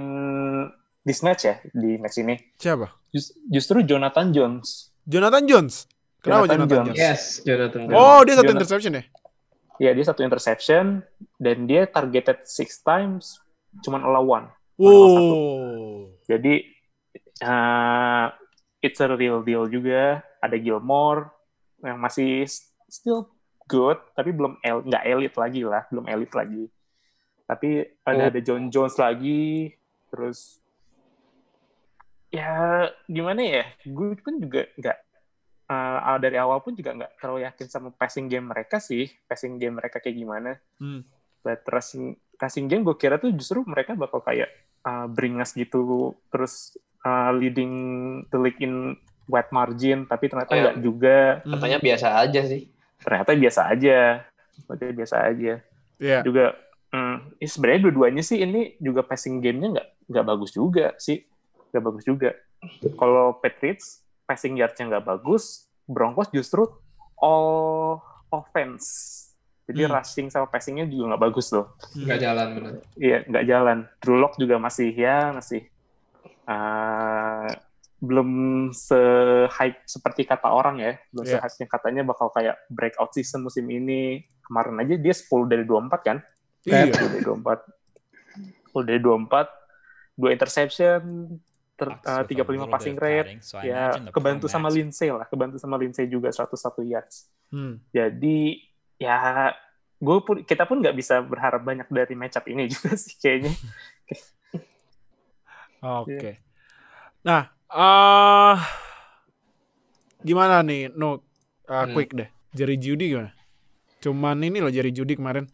this 1.01 1.21
match 1.21 1.45
ya 1.45 1.55
di 1.69 1.95
match 1.95 2.17
ini 2.17 2.35
Siapa? 2.55 2.89
Jus- 3.09 3.37
justru 3.45 3.79
Jonathan 3.81 4.29
Jones 4.29 4.91
Jonathan 5.03 5.43
Jones. 5.43 5.85
Kenapa 6.23 6.47
Jonathan 6.47 6.57
Jonathan, 6.63 6.77
Jones. 6.79 6.87
Jones? 6.89 6.97
Yes, 6.97 7.21
Jonathan. 7.43 7.81
Taylor. 7.83 7.99
Oh, 7.99 8.19
dia 8.21 8.33
satu 8.33 8.41
Jonathan- 8.41 8.55
interception 8.57 8.93
ya? 8.93 9.03
ya 9.75 9.91
dia 9.91 10.05
satu 10.05 10.21
interception 10.21 10.85
dan 11.35 11.65
dia 11.65 11.83
targeted 11.83 12.45
six 12.45 12.77
times 12.79 13.41
cuman 13.81 14.01
allow 14.01 14.23
one 14.23 14.47
Wow. 14.73 16.09
Jadi 16.23 16.65
uh, 17.39 18.25
it's 18.79 18.97
a 18.97 19.09
real 19.09 19.41
deal 19.41 19.65
juga. 19.67 20.21
Ada 20.39 20.57
Gilmore 20.57 21.29
yang 21.79 21.97
masih 21.97 22.45
still 22.87 23.29
good, 23.63 24.01
tapi 24.13 24.29
belum 24.29 24.57
el 24.59 24.81
nggak 24.81 25.03
elit 25.05 25.33
lagi 25.35 25.61
lah, 25.61 25.85
belum 25.87 26.05
elit 26.05 26.31
lagi. 26.31 26.63
Tapi 27.45 27.85
ada 28.01 28.23
Oh. 28.23 28.29
ada 28.29 28.39
John 28.39 28.67
Jones 28.67 28.97
lagi, 28.97 29.77
terus 30.09 30.57
ya 32.29 32.49
gimana 33.05 33.41
ya? 33.41 33.63
Gue 33.85 34.17
pun 34.17 34.41
juga 34.41 34.65
nggak 34.73 34.97
uh, 35.69 36.17
dari 36.19 36.37
awal 36.39 36.59
pun 36.59 36.75
juga 36.75 36.95
nggak 36.95 37.19
terlalu 37.19 37.39
yakin 37.47 37.67
sama 37.69 37.89
passing 37.93 38.27
game 38.27 38.49
mereka 38.49 38.79
sih, 38.79 39.07
passing 39.27 39.59
game 39.61 39.79
mereka 39.79 39.99
kayak 40.03 40.17
gimana. 40.17 40.51
Hmm. 40.79 41.03
But 41.43 41.63
rushing, 41.67 42.15
rushing 42.39 42.67
game 42.71 42.87
gue 42.87 42.95
kira 42.95 43.19
tuh 43.19 43.31
justru 43.35 43.63
mereka 43.67 43.95
bakal 43.95 44.23
kayak 44.23 44.51
uh, 44.87 45.07
bring 45.11 45.39
us 45.43 45.51
gitu, 45.55 46.15
terus 46.31 46.75
uh, 47.03 47.31
leading 47.35 47.73
the 48.31 48.39
league 48.39 48.59
in 48.63 48.95
wide 49.27 49.51
margin, 49.55 50.03
tapi 50.07 50.27
ternyata 50.27 50.55
Iya. 50.55 50.61
nggak 50.67 50.77
juga. 50.83 51.17
Katanya 51.43 51.79
biasa 51.79 52.07
aja 52.19 52.41
sih. 52.43 52.61
Ternyata 53.03 53.31
biasa 53.35 53.61
aja. 53.71 53.99
Ternyata 54.67 54.95
biasa 54.95 55.15
aja. 55.31 55.53
Iya. 55.99 56.19
Juga, 56.23 56.45
hmm, 56.91 57.15
ini 57.39 57.47
sebenarnya 57.47 57.81
dua-duanya 57.87 58.23
sih 58.23 58.43
ini 58.43 58.75
juga 58.83 59.03
passing 59.03 59.39
game-nya 59.39 59.79
nggak 59.79 59.87
nggak 60.11 60.25
bagus 60.27 60.51
juga 60.51 60.91
sih. 60.99 61.23
Nggak 61.71 61.83
bagus 61.83 62.03
juga. 62.03 62.31
Kalau 62.95 63.39
Patriots, 63.39 64.03
passing 64.23 64.55
yard-nya 64.55 64.87
nggak 64.89 65.05
bagus, 65.05 65.67
Broncos 65.83 66.29
justru 66.29 66.63
all 67.17 67.99
offense. 68.29 69.19
Jadi 69.63 69.87
Hmm. 69.87 69.95
rushing 69.95 70.27
sama 70.27 70.45
passing-nya 70.45 70.83
juga 70.83 71.15
nggak 71.15 71.23
bagus 71.23 71.47
loh. 71.51 71.79
Nggak 71.95 72.19
jalan 72.19 72.47
bener. 72.51 72.73
Iya, 72.99 73.17
nggak 73.23 73.45
jalan. 73.47 73.77
Drew 73.99 74.19
Lock 74.19 74.35
juga 74.35 74.59
masih 74.59 74.91
ya 74.91 75.31
masih 75.31 75.63
uh, 76.43 77.47
belum 78.03 78.29
se-hype 78.75 79.79
seperti 79.87 80.27
kata 80.27 80.51
orang 80.51 80.83
ya. 80.83 80.99
Belum 81.09 81.23
Iya. 81.23 81.39
se-hype 81.39 81.71
katanya 81.71 82.03
bakal 82.03 82.27
kayak 82.29 82.59
breakout 82.67 83.15
season 83.15 83.47
musim 83.47 83.63
ini. 83.65 84.19
Kemarin 84.43 84.83
aja 84.83 84.99
dia 84.99 85.15
10 85.15 85.47
dari 85.47 85.63
24 85.63 86.01
kan? 86.03 86.17
Iya. 86.67 86.91
10 86.91 87.07
dari 87.09 87.23
24. 87.23 87.59
10 88.67 88.83
dari 88.83 88.99
24, 88.99 89.47
dua 90.13 90.29
interception, 90.35 91.01
ter, 91.73 91.87
Bucks 91.89 92.05
uh, 92.05 92.21
with 92.21 92.31
a 92.31 92.45
35 92.45 92.49
little 92.49 92.69
passing 92.69 92.95
rate. 92.95 93.41
so 93.41 93.57
Ya, 93.59 93.97
kebantu 94.09 94.45
sama 94.45 94.69
Lindsay 94.69 95.09
lah. 95.09 95.25
Kebantu 95.25 95.57
sama 95.57 95.75
Lindsay 95.75 96.05
juga 96.05 96.29
101 96.29 96.53
yards. 96.85 97.27
Hmm. 97.49 97.81
Jadi 97.89 98.61
ya 98.97 99.51
gue 99.97 100.17
pun 100.19 100.43
kita 100.43 100.63
pun 100.63 100.79
nggak 100.79 100.93
bisa 100.93 101.19
berharap 101.19 101.63
banyak 101.63 101.87
dari 101.87 102.13
matchup 102.13 102.43
ini 102.45 102.67
juga 102.73 102.93
sih 102.93 103.15
kayaknya. 103.17 103.51
Oke. 105.81 106.15
Iya. 106.15 106.33
Nah, 107.23 107.41
eh 107.67 108.57
gimana 110.21 110.61
nih? 110.61 110.91
No, 110.93 111.19
uh, 111.67 111.83
Hmm. 111.83 111.91
quick 111.91 112.11
deh. 112.13 112.29
Jerry 112.53 112.77
Judy 112.77 113.11
gimana? 113.11 113.31
Cuman 113.99 114.37
ini 114.39 114.59
loh 114.59 114.69
Jerry 114.69 114.91
Judy 114.91 115.15
kemarin. 115.15 115.47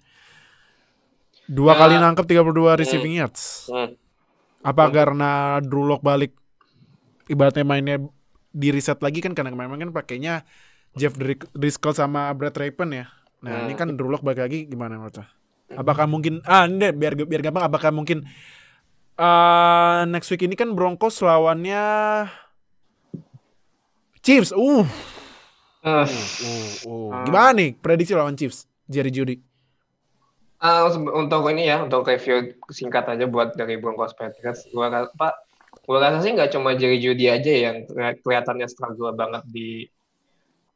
Dua 1.46 1.74
Ya. 1.74 1.80
kali 1.80 1.96
nangkep 1.98 2.26
32 2.26 2.78
receiving 2.78 3.18
yards. 3.18 3.70
Hmm. 3.70 3.94
Apa 4.60 4.92
karena 4.92 5.60
Drew 5.64 5.88
Lock 5.88 6.04
balik 6.04 6.36
ibaratnya 7.32 7.64
mainnya 7.64 7.98
di 8.50 8.74
reset 8.74 9.00
lagi 9.00 9.22
kan 9.22 9.38
karena 9.38 9.54
kemarin 9.54 9.78
kan 9.78 9.94
pakainya 9.94 10.44
Jeff 10.98 11.14
Dri- 11.16 11.48
Driscoll 11.54 11.94
sama 11.94 12.34
Brad 12.34 12.58
Rapen 12.58 12.92
ya. 12.92 13.06
Nah, 13.40 13.64
Hmm. 13.64 13.66
ini 13.70 13.74
kan 13.78 13.88
Drew 13.96 14.12
Lock 14.12 14.26
balik 14.26 14.44
lagi 14.44 14.68
gimana 14.68 15.00
menurut 15.00 15.22
lo? 15.22 15.26
Apakah 15.70 16.10
mungkin 16.10 16.42
ah 16.50 16.66
ini 16.66 16.90
biar 16.92 17.14
biar 17.14 17.42
gampang 17.46 17.70
apakah 17.70 17.94
mungkin 17.94 18.26
eh 19.20 20.00
next 20.10 20.34
week 20.34 20.44
ini 20.44 20.58
kan 20.58 20.74
Broncos 20.74 21.22
lawannya 21.22 21.84
Chiefs. 24.20 24.52
Uh, 24.52 24.84
uh, 25.86 26.04
uh. 26.04 26.06
Ah. 27.14 27.24
Gimana 27.24 27.56
nih 27.56 27.70
prediksi 27.80 28.12
lawan 28.12 28.36
Chiefs? 28.36 28.68
Jerry 28.90 29.14
Judy. 29.14 29.40
Se- 30.92 31.16
untuk 31.16 31.48
ini 31.48 31.72
ya, 31.72 31.84
untuk 31.84 32.04
review 32.04 32.52
singkat 32.68 33.08
aja 33.08 33.26
buat 33.26 33.56
dari 33.56 33.80
Broncos 33.80 34.12
Patriots, 34.14 34.68
gua 34.76 34.92
apa 34.92 35.40
gua 35.88 35.98
rasa 36.04 36.20
sih 36.22 36.36
nggak 36.36 36.52
cuma 36.52 36.76
Jerry 36.76 37.00
Judy 37.00 37.32
aja 37.32 37.48
yang 37.50 37.88
keli- 37.88 38.20
kelihatannya 38.20 38.68
struggle 38.68 39.16
banget 39.16 39.48
di 39.48 39.88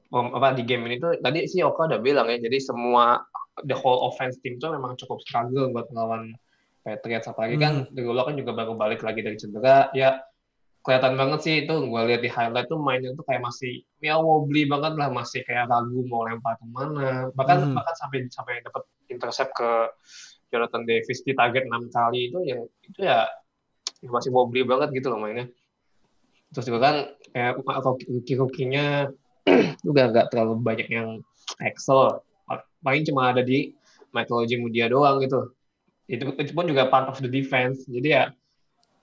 om- 0.09 0.33
apa 0.33 0.55
di 0.55 0.63
game 0.63 0.87
ini 0.87 1.03
tuh. 1.03 1.19
Tadi 1.19 1.45
sih 1.51 1.61
Oka 1.67 1.91
udah 1.91 1.99
bilang 1.99 2.31
ya 2.31 2.39
jadi 2.39 2.57
semua 2.63 3.27
the 3.67 3.75
whole 3.75 4.07
offense 4.07 4.39
team 4.39 4.57
tuh 4.57 4.71
memang 4.71 4.95
cukup 4.95 5.19
struggle 5.21 5.69
buat 5.75 5.91
melawan 5.91 6.31
Patriots. 6.87 7.27
Apalagi 7.27 7.59
kan 7.59 7.73
Drew 7.91 8.15
Lock 8.15 8.31
kan 8.31 8.35
juga 8.39 8.55
baru 8.55 8.79
balik 8.79 9.03
lagi 9.03 9.19
dari 9.19 9.35
cedera. 9.35 9.91
Ya 9.91 10.23
kelihatan 10.83 11.15
banget 11.15 11.39
sih 11.47 11.55
itu 11.63 11.73
gue 11.73 12.01
lihat 12.11 12.21
di 12.21 12.27
highlight 12.27 12.67
tuh 12.67 12.75
mainnya 12.75 13.15
tuh 13.15 13.23
kayak 13.23 13.39
masih 13.39 13.87
ya 14.03 14.19
wobbly 14.19 14.67
banget 14.67 14.99
lah 14.99 15.07
masih 15.07 15.39
kayak 15.47 15.71
ragu 15.71 16.03
mau 16.11 16.27
lempar 16.27 16.59
ke 16.59 16.65
mana 16.67 17.31
bahkan 17.39 17.71
Mhm. 17.71 17.75
bahkan 17.79 17.95
sampai 17.95 18.27
sampai 18.27 18.59
dapat 18.59 18.83
intercept 19.07 19.55
ke 19.55 19.69
Jonathan 20.51 20.83
Davis 20.83 21.23
di 21.23 21.31
target 21.33 21.65
enam 21.65 21.87
kali 21.87 22.29
itu 22.29 22.39
yang 22.45 22.61
itu 22.83 22.99
ya, 22.99 23.25
ya 24.03 24.09
masih 24.11 24.29
wobbly 24.29 24.61
banget 24.67 24.93
gitu 24.93 25.09
loh 25.09 25.17
mainnya. 25.23 25.49
Terus 26.53 26.69
juga 26.69 26.79
kan 26.85 26.95
kayak 27.33 27.65
rookie-rookie-nya 28.05 29.09
juga 29.87 30.01
nggak 30.13 30.29
terlalu 30.29 30.61
banyak 30.61 30.87
yang 30.93 31.25
excel. 31.63 32.21
Paling 32.85 33.01
cuma 33.09 33.33
ada 33.33 33.41
di 33.41 33.73
Michael 34.13 34.45
Mudia 34.61 34.85
doang 34.93 35.17
gitu. 35.25 35.57
Itu 36.05 36.29
itu 36.37 36.51
pun 36.53 36.69
juga 36.69 36.85
part 36.91 37.09
of 37.09 37.17
the 37.17 37.31
defense. 37.31 37.89
Jadi 37.89 38.13
ya 38.13 38.29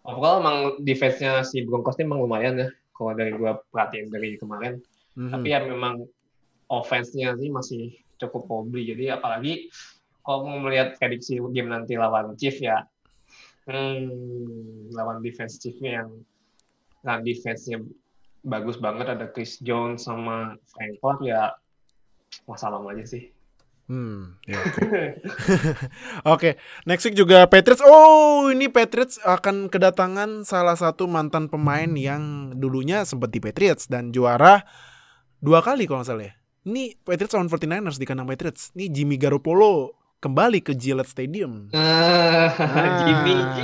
overall 0.05 0.41
emang 0.41 0.59
defense-nya 0.85 1.45
si 1.45 1.65
Broncos 1.65 1.99
ini 2.01 2.09
emang 2.09 2.25
lumayan 2.25 2.55
ya 2.57 2.69
kalau 2.97 3.13
dari 3.17 3.33
gua 3.33 3.61
perhatiin 3.73 4.09
dari 4.13 4.37
kemarin. 4.37 4.81
Mhm. 5.19 5.35
tapi 5.35 5.49
ya 5.51 5.59
memang 5.67 6.07
offense-nya 6.71 7.35
sih 7.35 7.51
masih 7.51 7.99
cukup 8.23 8.47
wobbly. 8.47 8.95
Jadi 8.95 9.11
apalagi 9.11 9.69
kalau 10.23 10.47
mau 10.47 10.71
melihat 10.71 10.95
prediksi 11.03 11.43
game 11.51 11.67
nanti 11.67 11.99
lawan 11.99 12.39
Chief 12.39 12.55
ya 12.63 12.87
hmm, 13.67 14.95
lawan 14.95 15.19
defense 15.21 15.59
Chiefnya 15.59 16.05
yang 16.05 16.11
run 17.03 17.21
defense-nya 17.27 17.83
bagus 18.47 18.79
banget. 18.79 19.11
Ada 19.11 19.27
Chris 19.35 19.59
Jones 19.61 20.07
sama 20.07 20.55
Frank 20.71 21.03
Clark 21.03 21.21
ya 21.27 21.51
masalah 22.47 22.79
aja 22.87 23.03
sih 23.03 23.35
Hmm, 23.90 24.38
ya, 24.46 24.55
oke. 24.62 25.03
Oke, 26.38 26.50
next 26.87 27.11
week 27.11 27.18
juga 27.18 27.42
Patriots. 27.50 27.83
Oh, 27.83 28.46
ini 28.46 28.70
Patriots 28.70 29.18
akan 29.18 29.66
kedatangan 29.66 30.46
salah 30.46 30.79
satu 30.79 31.11
mantan 31.11 31.50
pemain 31.50 31.90
yang 31.98 32.55
dulunya 32.55 33.03
sempat 33.03 33.35
di 33.35 33.42
Patriots 33.42 33.90
dan 33.90 34.14
juara 34.14 34.62
dua 35.42 35.59
kali 35.59 35.90
kalau 35.90 36.07
nggak 36.07 36.11
salah 36.14 36.31
ya. 36.31 36.35
Ini 36.70 37.03
Patriots 37.03 37.35
lawan 37.35 37.50
49ers 37.50 37.98
di 37.98 38.07
kandang 38.07 38.31
Patriots. 38.31 38.70
Ini 38.79 38.94
Jimmy 38.94 39.18
Garoppolo 39.18 39.98
kembali 40.22 40.62
ke 40.62 40.79
Gillette 40.79 41.11
Stadium. 41.11 41.74
ah, 41.74 43.03
Jimmy 43.03 43.35
G 43.35 43.59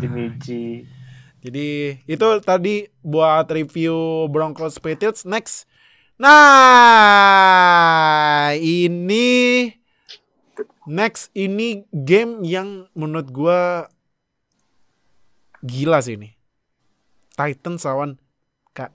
Jimmy 0.00 0.26
G. 0.40 0.46
Jadi 1.44 2.00
itu 2.08 2.26
tadi 2.40 2.88
buat 3.04 3.44
review 3.52 4.24
Broncos 4.32 4.80
Patriots. 4.80 5.28
Next. 5.28 5.68
Nah, 6.14 6.30
ini 8.54 9.66
next 10.86 11.34
ini 11.34 11.82
game 11.90 12.46
yang 12.46 12.86
menurut 12.94 13.34
gua 13.34 13.90
gila 15.66 15.98
sih 15.98 16.14
ini. 16.14 16.38
Titans 17.34 17.82
lawan 17.82 18.14
Kak. 18.70 18.94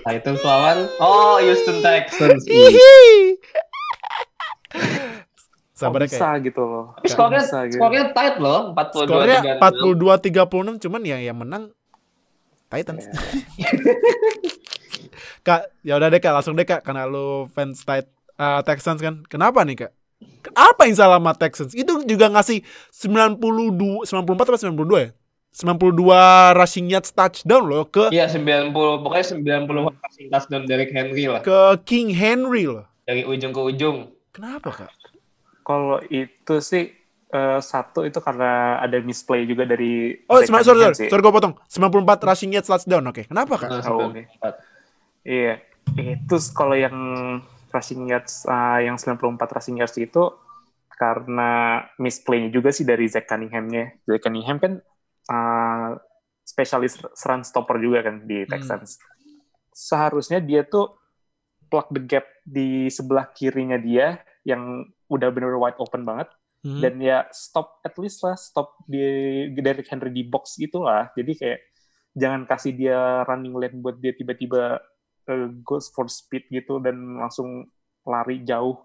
Titans 0.00 0.40
lawan 0.40 0.88
oh 0.96 1.36
Houston 1.44 1.84
Texans 1.84 2.48
Sabarnya 5.76 6.08
bisa 6.08 6.40
kayak 6.40 6.48
gitu 6.48 6.62
loh. 6.64 6.96
tapi 6.96 7.12
skornya 7.12 7.44
bisa 7.44 7.68
gitu. 7.68 7.76
skornya 7.76 8.16
tight 8.16 8.40
loh 8.40 8.72
42 8.72 9.12
skornya 9.12 9.60
42 9.60 10.80
36 10.80 10.88
cuman 10.88 11.02
ya 11.04 11.20
yang 11.20 11.36
menang 11.36 11.68
Titans. 12.72 13.04
Kak, 15.42 15.74
ya 15.82 15.98
udah 15.98 16.08
deh 16.08 16.22
Kak, 16.22 16.32
langsung 16.32 16.54
deh 16.54 16.62
Kak 16.62 16.86
karena 16.86 17.02
lu 17.04 17.50
fans 17.50 17.82
Tit 17.82 18.06
eh, 18.38 18.60
Texans 18.62 19.02
kan. 19.02 19.26
Kenapa 19.26 19.66
nih 19.66 19.86
Kak? 19.86 19.92
Apa 20.54 20.86
yang 20.86 20.94
salah 20.94 21.18
sama 21.18 21.34
Texans? 21.34 21.74
Itu 21.74 22.06
juga 22.06 22.30
ngasih 22.30 22.62
92 22.94 24.06
94 24.06 24.06
atau 24.38 24.70
92 24.70 25.02
ya? 25.02 25.10
92 25.52 26.56
rushing 26.56 26.88
yards 26.88 27.12
touchdown 27.12 27.68
loh 27.68 27.84
ke 27.84 28.08
Iya 28.08 28.24
90 28.24 28.72
pokoknya 28.72 29.68
90 29.68 30.00
passing 30.00 30.26
touchdown 30.32 30.62
dari 30.64 30.88
Henry 30.88 31.28
lah 31.28 31.44
ke 31.44 31.76
King 31.84 32.08
Henry 32.16 32.64
loh. 32.64 32.88
dari 33.04 33.26
ujung 33.26 33.52
ke 33.52 33.60
ujung. 33.60 34.08
Kenapa 34.32 34.72
Kak? 34.72 34.90
Kalau 35.60 36.00
itu 36.08 36.56
sih 36.64 36.96
eh, 37.28 37.58
satu 37.60 38.08
itu 38.08 38.16
karena 38.24 38.80
ada 38.80 38.96
misplay 39.04 39.44
juga 39.44 39.68
dari 39.68 40.24
Oh, 40.24 40.40
sorry, 40.40 40.64
sorry, 40.64 40.80
sih. 40.96 41.10
sorry 41.12 41.20
gue 41.20 41.34
potong. 41.34 41.52
94 41.68 42.28
rushing 42.32 42.56
yards 42.56 42.72
touchdown. 42.72 43.04
Oke, 43.12 43.28
kenapa 43.28 43.60
Kak? 43.60 43.68
Oh, 43.92 44.08
94. 44.08 44.71
Iya, 45.22 45.62
itu 45.98 46.36
kalau 46.52 46.74
yang 46.74 46.96
rushing 47.72 48.10
yards 48.10 48.44
uh, 48.44 48.82
yang 48.82 49.00
94 49.00 49.38
rushing 49.54 49.78
yards 49.80 49.96
itu 49.96 50.34
karena 50.92 51.82
misplay 51.98 52.52
juga 52.52 52.70
sih 52.70 52.86
dari 52.86 53.06
Zach 53.10 53.26
Cunningham-nya. 53.26 54.02
Zach 54.06 54.22
Cunningham 54.22 54.58
kan 54.62 54.72
uh, 55.30 55.88
spesialis 56.42 56.98
run 57.02 57.42
stopper 57.42 57.78
juga 57.78 58.06
kan 58.06 58.22
di 58.26 58.44
Texans. 58.46 58.98
Seharusnya 59.72 60.38
dia 60.42 60.66
tuh 60.66 60.94
plug 61.72 61.88
the 61.90 62.02
gap 62.04 62.26
di 62.44 62.92
sebelah 62.92 63.30
kirinya 63.32 63.80
dia 63.80 64.20
yang 64.44 64.84
udah 65.08 65.28
bener 65.32 65.56
wide 65.56 65.78
open 65.80 66.04
banget 66.04 66.28
Hmm. 66.62 66.78
dan 66.78 66.94
ya 67.02 67.26
stop 67.34 67.82
at 67.82 67.90
least 67.98 68.22
lah 68.22 68.38
stop 68.38 68.78
di 68.86 69.02
Derrick 69.50 69.90
Henry 69.90 70.14
di 70.14 70.22
box 70.22 70.54
gitulah 70.54 71.10
jadi 71.18 71.32
kayak 71.34 71.60
jangan 72.14 72.46
kasih 72.46 72.78
dia 72.78 73.26
running 73.26 73.50
lane 73.58 73.82
buat 73.82 73.98
dia 73.98 74.14
tiba-tiba 74.14 74.78
uh, 75.26 75.48
goes 75.62 75.88
for 75.88 76.06
speed 76.06 76.48
gitu 76.48 76.78
dan 76.78 76.94
langsung 77.16 77.68
lari 78.02 78.42
jauh 78.42 78.78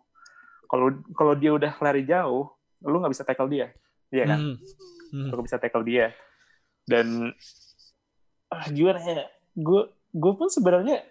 kalau 0.66 0.88
kalau 1.12 1.34
dia 1.34 1.52
udah 1.52 1.74
lari 1.80 2.04
jauh 2.04 2.50
lu 2.82 2.98
nggak 2.98 3.14
bisa 3.14 3.24
tackle 3.24 3.48
dia 3.48 3.72
iya 4.10 4.26
kan 4.26 4.40
Hmm. 4.40 4.56
Hmm. 5.08 5.30
lu 5.32 5.42
bisa 5.42 5.56
tackle 5.56 5.82
dia 5.82 6.12
dan 6.84 7.32
ah, 8.48 8.68
gimana 8.68 9.00
ya 9.00 9.26
gue 9.54 9.82
gue 10.12 10.34
pun 10.34 10.48
sebenarnya 10.48 11.04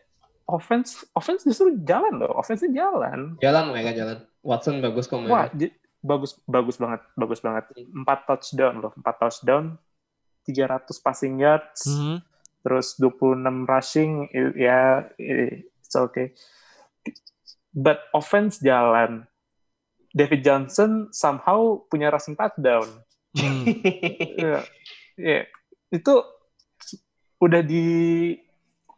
offense 0.46 1.02
offense 1.12 1.42
justru 1.42 1.74
jalan 1.82 2.16
loh 2.16 2.36
offense 2.36 2.62
jalan 2.66 3.34
Jalan 3.40 3.64
mereka 3.72 3.90
jalan. 3.92 4.18
Watson 4.40 4.78
bagus 4.78 5.10
kok 5.10 5.26
Wah, 5.26 5.50
bagus 5.98 6.38
bagus 6.46 6.78
banget, 6.78 7.02
bagus 7.18 7.42
banget. 7.42 7.66
Empat 7.82 8.30
touchdown 8.30 8.78
loh, 8.78 8.94
empat 8.94 9.16
touchdown, 9.18 9.74
300 10.46 10.86
passing 11.02 11.34
yards, 11.42 11.82
Hmm. 11.82 12.22
Terus 12.66 12.98
26 12.98 13.62
rushing, 13.62 14.26
ya 14.58 15.06
i- 15.22 15.62
it's 15.78 15.94
okay. 15.94 16.34
But 17.70 18.02
offense 18.10 18.58
jalan. 18.58 19.30
David 20.10 20.42
Johnson 20.42 21.14
somehow 21.14 21.78
punya 21.86 22.10
rushing 22.10 22.34
touchdown. 22.34 22.88
Hmm. 23.36 23.68
Iya, 23.68 24.58
iya. 25.20 25.40
itu 25.92 26.14
udah 27.38 27.60
di 27.60 27.84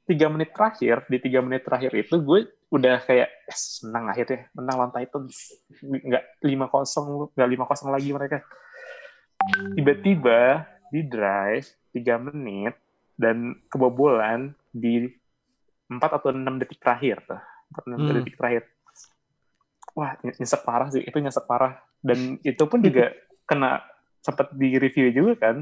tiga 0.09 0.31
menit 0.33 0.55
terakhir, 0.57 1.05
di 1.11 1.19
tiga 1.21 1.45
menit 1.45 1.67
terakhir 1.67 1.93
itu 1.93 2.17
gue 2.23 2.49
udah 2.73 3.03
kayak 3.05 3.29
yes, 3.51 3.85
menang 3.85 4.15
akhirnya, 4.15 4.49
menang 4.57 4.77
lawan 4.79 4.93
Titans, 4.95 5.59
nggak 5.83 6.25
lima 6.47 6.71
kosong, 6.71 7.35
nggak 7.35 7.51
lima 7.51 7.65
kosong 7.69 7.91
lagi 7.93 8.09
mereka. 8.15 8.41
Tiba-tiba 9.75 10.65
di 10.89 11.03
drive 11.05 11.67
tiga 11.93 12.17
menit 12.17 12.79
dan 13.19 13.59
kebobolan 13.67 14.55
di 14.71 15.11
empat 15.91 16.23
atau 16.23 16.31
enam 16.31 16.57
detik 16.57 16.79
terakhir 16.79 17.21
tuh, 17.27 17.41
empat 17.75 17.85
enam 17.91 17.99
Hmm. 18.01 18.15
detik 18.23 18.37
terakhir. 18.39 18.63
Wah, 19.99 20.15
nyesek 20.23 20.63
parah 20.63 20.89
sih, 20.95 21.03
itu 21.03 21.17
nyesek 21.19 21.45
parah. 21.45 21.83
Dan 21.99 22.39
itu 22.47 22.63
pun 22.71 22.79
juga 22.79 23.11
kena 23.51 23.83
sempat 24.23 24.55
di 24.55 24.79
review 24.79 25.11
juga 25.11 25.35
kan 25.51 25.57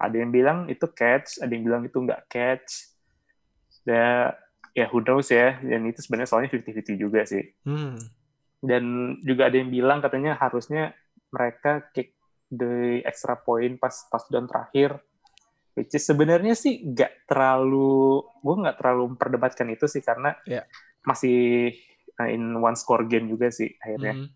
ada 0.00 0.16
yang 0.16 0.32
bilang 0.32 0.58
itu 0.72 0.88
catch 0.88 1.44
ada 1.44 1.52
yang 1.52 1.68
bilang 1.68 1.82
itu 1.84 1.98
nggak 2.00 2.24
catch 2.32 2.90
Ya, 3.88 4.36
ya 4.76 4.86
who 4.92 5.00
knows 5.00 5.32
ya. 5.32 5.56
Dan 5.60 5.88
itu 5.88 6.04
sebenarnya 6.04 6.28
soalnya 6.28 6.50
50-50 6.52 6.96
juga 7.00 7.20
sih. 7.24 7.42
Hmm. 7.64 7.96
Dan 8.60 9.16
juga 9.24 9.48
ada 9.48 9.56
yang 9.56 9.72
bilang 9.72 10.04
katanya 10.04 10.36
harusnya 10.36 10.92
mereka 11.32 11.88
kick 11.96 12.12
the 12.52 13.00
extra 13.06 13.38
point 13.38 13.80
pas 13.80 13.94
touchdown 14.12 14.44
terakhir. 14.44 15.00
Which 15.80 15.96
is 15.96 16.04
sebenarnya 16.04 16.52
sih 16.52 16.84
nggak 16.84 17.24
terlalu, 17.24 18.20
gue 18.44 18.54
nggak 18.60 18.76
terlalu 18.76 19.16
memperdebatkan 19.16 19.72
itu 19.72 19.88
sih 19.88 20.04
karena 20.04 20.36
Ya. 20.44 20.68
masih 21.08 21.72
uh, 22.20 22.28
in 22.28 22.52
one 22.60 22.76
score 22.76 23.08
game 23.08 23.32
juga 23.32 23.48
sih 23.48 23.72
akhirnya. 23.80 24.12
Hmm. 24.12 24.28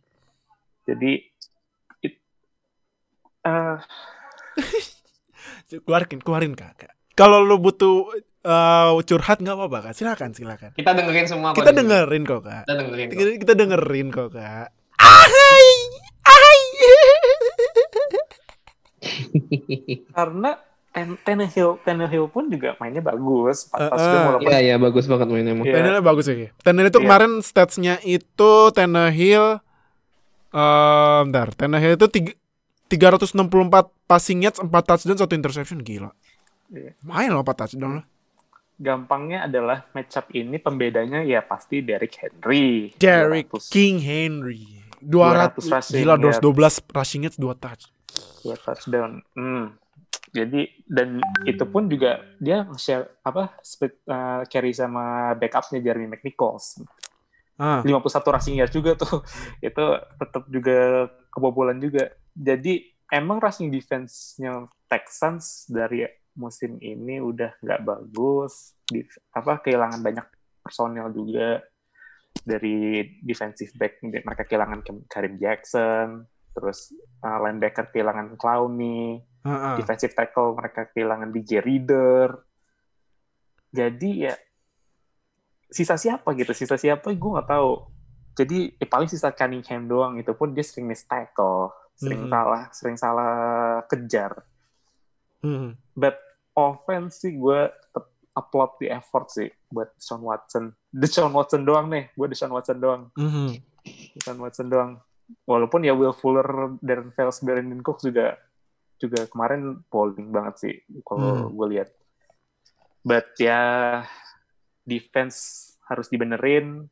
Jadi 0.88 1.12
it, 2.00 2.16
uh, 3.44 3.76
Keluarin, 5.84 6.20
keluarin 6.20 6.54
kakak. 6.56 6.92
Kalau 7.14 7.40
lu 7.40 7.56
butuh 7.58 8.10
eh, 8.44 8.90
curhat 9.04 9.40
nggak 9.40 9.56
apa-apa 9.56 9.78
kak. 9.90 9.94
Silakan, 9.96 10.30
silakan. 10.36 10.70
Kita 10.76 10.92
dengerin 10.92 11.26
semua. 11.26 11.50
kok 11.52 11.60
Kita 11.64 11.72
dengerin 11.72 12.22
kok 12.24 12.40
kak. 12.44 12.64
Kita 12.68 12.74
dengerin. 12.78 13.06
kok. 13.08 13.16
Kita, 13.18 13.30
kita 13.42 13.52
dengerin 13.56 14.08
kok 14.12 14.28
kak. 14.32 14.68
Ahai, 15.00 15.68
ahai. 16.24 16.60
karena 20.14 20.50
Ten 20.94 21.18
Tannehill, 21.26 21.82
Tannehill 21.82 22.30
pun 22.30 22.46
juga 22.46 22.78
mainnya 22.78 23.02
bagus. 23.02 23.66
Uh, 23.74 23.90
uh. 23.90 24.22
walaupun 24.30 24.46
Iya 24.46 24.58
iya 24.62 24.74
bagus 24.78 25.10
banget 25.10 25.26
mainnya. 25.26 25.58
Iya. 25.58 25.74
Tannehill 25.74 26.06
bagus 26.06 26.24
sih. 26.30 26.48
Tannehill 26.62 26.90
itu 26.94 27.00
Iya. 27.02 27.06
kemarin 27.10 27.32
statsnya 27.42 27.94
itu 28.06 28.52
Tannehill 28.70 29.58
eh 30.54 31.20
bentar, 31.26 31.50
Tannehill 31.58 31.98
itu 31.98 32.06
tiga, 32.06 32.32
364 32.86 33.90
passing 34.06 34.46
yards, 34.46 34.62
4 34.62 34.70
touchdown, 34.86 35.18
1 35.18 35.34
interception 35.34 35.82
gila. 35.82 36.14
Iya. 36.70 36.94
Main 37.02 37.34
loh 37.34 37.42
4 37.42 37.58
touchdown 37.66 37.92
loh. 38.00 38.06
gampangnya 38.74 39.46
adalah 39.46 39.86
matchup 39.94 40.26
ini 40.34 40.58
pembedanya 40.58 41.22
ya 41.22 41.42
pasti 41.42 41.78
Derrick 41.78 42.18
Henry. 42.18 42.90
Derrick 42.98 43.46
200 43.50 43.70
King 43.70 43.96
Henry. 44.02 44.82
200, 44.98 45.58
200 45.58 45.70
rushing 45.70 45.94
gila 46.02 46.14
yards. 46.18 46.38
212 46.42 46.90
rushing 46.90 47.22
yards 47.22 47.38
2 47.38 47.54
touch. 47.54 47.82
dua 48.42 48.56
touchdown. 48.58 49.10
Hmm. 49.34 49.74
Jadi 50.34 50.82
dan 50.90 51.22
itu 51.46 51.64
pun 51.70 51.86
juga 51.86 52.18
dia 52.42 52.66
share 52.74 53.22
apa 53.22 53.54
split 53.62 54.02
uh, 54.10 54.42
carry 54.50 54.74
sama 54.74 55.34
backupnya 55.38 55.78
Jeremy 55.78 56.10
McNichols. 56.10 56.82
Ah. 57.54 57.86
51 57.86 58.34
rushing 58.34 58.56
yards 58.58 58.74
juga 58.74 58.98
tuh. 58.98 59.22
itu 59.62 59.84
tetap 60.18 60.42
juga 60.50 61.06
kebobolan 61.30 61.78
juga. 61.78 62.10
Jadi 62.34 62.82
emang 63.14 63.38
rushing 63.38 63.70
defense-nya 63.70 64.66
Texans 64.90 65.70
dari 65.70 66.02
musim 66.34 66.82
ini 66.82 67.22
udah 67.22 67.54
nggak 67.62 67.82
bagus. 67.86 68.74
Di, 68.82 69.06
apa 69.30 69.62
kehilangan 69.62 70.02
banyak 70.02 70.26
personel 70.66 71.14
juga 71.14 71.62
dari 72.42 73.06
defensive 73.22 73.70
back 73.78 74.02
mereka 74.02 74.42
kehilangan 74.42 74.82
Karim 75.06 75.38
Jackson, 75.38 76.26
terus 76.50 76.90
uh, 77.22 77.38
linebacker 77.38 77.94
kehilangan 77.94 78.34
Clowney, 78.34 79.22
Ah. 79.44 79.76
defensive 79.76 80.16
tackle 80.16 80.56
mereka 80.56 80.88
kehilangan 80.88 81.28
DJ 81.28 81.60
Reader. 81.60 82.32
Jadi 83.68 84.24
ya 84.24 84.34
sisa 85.68 85.98
siapa 85.98 86.32
gitu, 86.32 86.54
sisa 86.54 86.78
siapa 86.78 87.10
gue 87.10 87.30
nggak 87.34 87.50
tahu. 87.50 87.72
Jadi 88.34 88.72
eh, 88.74 88.88
paling 88.88 89.06
sisa 89.06 89.30
Cunningham 89.30 89.84
doang 89.84 90.14
itu 90.16 90.32
pun 90.32 90.50
dia 90.50 90.64
sering 90.64 90.88
miss 90.88 91.04
tackle, 91.04 91.70
sering 91.94 92.26
Hmm. 92.26 92.32
salah, 92.32 92.62
sering 92.72 92.96
salah 92.96 93.34
kejar. 93.86 94.32
Hmm. 95.42 95.76
But 95.92 96.16
offense 96.54 97.20
sih 97.20 97.34
gue 97.34 97.68
tetap 97.68 98.06
upload 98.34 98.80
di 98.80 98.86
effort 98.90 99.30
sih 99.30 99.50
buat 99.70 99.94
Sean 99.98 100.22
Watson. 100.22 100.74
Deshaun 100.88 101.34
Watson 101.34 101.62
doang 101.62 101.86
nih, 101.90 102.10
gue 102.14 102.26
Deshaun 102.26 102.50
Watson 102.50 102.78
doang. 102.78 103.02
Mhm. 103.14 103.58
Deshaun 104.14 104.40
Watson 104.40 104.66
doang. 104.66 104.92
Walaupun 105.46 105.82
ya 105.82 105.94
Will 105.94 106.14
Fuller, 106.14 106.46
Darren 106.82 107.10
Fells, 107.14 107.42
Brandon 107.42 107.78
Cooks 107.80 108.02
juga 108.02 108.38
juga 108.96 109.26
kemarin 109.26 109.82
bowling 109.88 110.30
banget 110.30 110.54
sih 110.58 110.74
kalau 111.02 111.50
Hmm. 111.50 111.54
gue 111.54 111.66
lihat. 111.76 111.88
But 113.02 113.36
ya 113.36 113.60
defense 114.82 115.36
harus 115.84 116.08
dibenerin, 116.08 116.88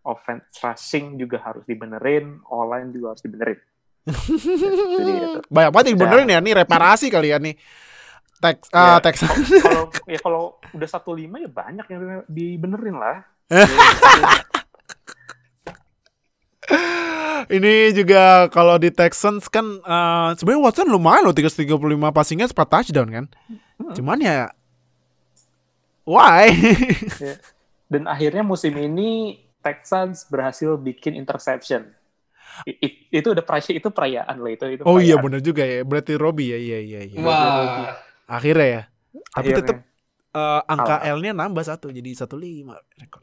offense 0.00 0.48
rushing 0.58 1.20
juga 1.20 1.36
harus 1.40 1.64
dibenerin, 1.64 2.40
online 2.48 2.88
juga 2.90 3.12
harus 3.12 3.20
dibenerin. 3.20 3.60
Jadi 4.08 5.12
itu. 5.12 5.38
Banyak 5.54 5.70
banget 5.70 5.86
dibenerin 5.92 6.28
ya 6.28 6.40
nih 6.40 6.54
reparasi 6.64 7.12
kali 7.12 7.28
ya 7.30 7.38
nih. 7.38 7.54
Tex 8.40 8.72
ah 8.72 8.96
Ya. 8.96 9.04
Texas. 9.04 9.36
Kalau 9.60 9.92
ya 10.08 10.16
kalau 10.16 10.42
udah 10.72 10.88
satu 10.88 11.12
lima 11.12 11.36
ya 11.36 11.50
banyak 11.52 11.84
yang 11.92 12.24
dibenerin 12.24 12.96
lah. 12.96 13.20
Ini 17.46 17.74
juga 17.92 18.22
kalau 18.48 18.76
di 18.76 18.90
Texans 18.90 19.46
kan 19.46 19.64
eh, 19.78 20.28
sebenarnya 20.34 20.62
Watson 20.62 20.88
lumayan 20.88 21.24
loh 21.24 21.32
335 21.32 21.70
passingnya 22.10 22.46
4 22.46 22.56
touchdown 22.66 23.08
kan. 23.08 23.24
Hmm. 23.78 23.94
Cuman 23.94 24.18
ya 24.18 24.52
why? 26.04 26.50
Dan 27.92 28.06
akhirnya 28.06 28.42
musim 28.42 28.74
ini 28.74 29.40
Texans 29.60 30.26
berhasil 30.26 30.76
bikin 30.76 31.14
interception. 31.14 31.92
I- 32.62 32.76
i- 32.76 32.98
itu 33.10 33.28
udah 33.30 33.40
perayaan 33.40 33.74
itu 33.74 33.88
perayaan 33.88 34.36
loh 34.36 34.50
itu 34.50 34.64
itu. 34.68 34.82
oh 34.84 34.98
iya 34.98 35.16
bener 35.16 35.40
juga 35.40 35.64
ya. 35.64 35.80
Berarti 35.80 36.12
Robbie 36.16 36.50
ya 36.50 36.58
iya 36.58 36.78
iya 36.80 37.00
iya. 37.08 37.18
Wah. 37.20 37.96
Akhirnya 38.26 38.66
ya. 38.66 38.82
Tapi 39.30 39.48
Akhirnya. 39.52 39.58
tetap 39.64 39.76
eh, 40.30 40.60
angka. 40.68 40.96
L-nya 41.08 41.32
nambah 41.32 41.64
satu 41.64 41.88
jadi 41.88 42.10
15 42.12 42.66
rekor. 43.00 43.22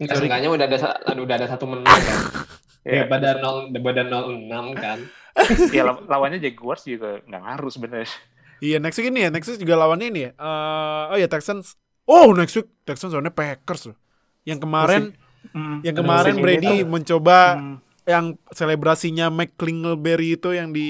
Enggak 0.00 0.16
seenggaknya 0.18 0.48
udah 0.50 0.66
ada 0.66 0.78
udah 1.14 1.34
ada 1.36 1.46
satu 1.46 1.64
menang 1.68 1.86
kan. 1.86 2.18
Ya, 2.86 3.02
Daripada 3.02 3.42
nol 3.42 3.74
daripada 3.74 4.06
nol 4.06 4.24
enam 4.38 4.70
kan. 4.72 5.02
ya 5.74 5.82
law- 5.82 6.06
lawannya 6.06 6.38
Jaguars 6.38 6.86
juga 6.86 7.18
nggak 7.20 7.42
ngaruh 7.42 7.72
sebenarnya. 7.74 8.08
Iya 8.56 8.78
next 8.78 8.96
week 8.96 9.10
ini 9.10 9.26
ya. 9.26 9.30
Next 9.34 9.50
week 9.50 9.58
juga 9.58 9.74
lawannya 9.74 10.06
ini 10.06 10.20
ya. 10.22 10.30
Eh, 10.32 11.02
oh 11.10 11.18
ya 11.18 11.26
Texans. 11.26 11.74
Oh 12.06 12.30
next 12.30 12.54
week 12.54 12.70
Texans 12.86 13.10
lawannya 13.10 13.34
Packers 13.34 13.90
loh. 13.90 13.98
Yang 14.46 14.62
kemarin 14.62 15.02
Hmm, 15.46 15.78
yang 15.86 15.94
kemarin 15.94 16.34
ini 16.34 16.42
Brady 16.42 16.74
tuh, 16.82 16.90
mencoba 16.90 17.38
hmm, 17.54 17.76
yang 18.02 18.34
selebrasinya 18.50 19.30
Mike 19.30 19.54
Klingleberry 19.54 20.34
itu 20.34 20.50
yang 20.50 20.74
di 20.74 20.86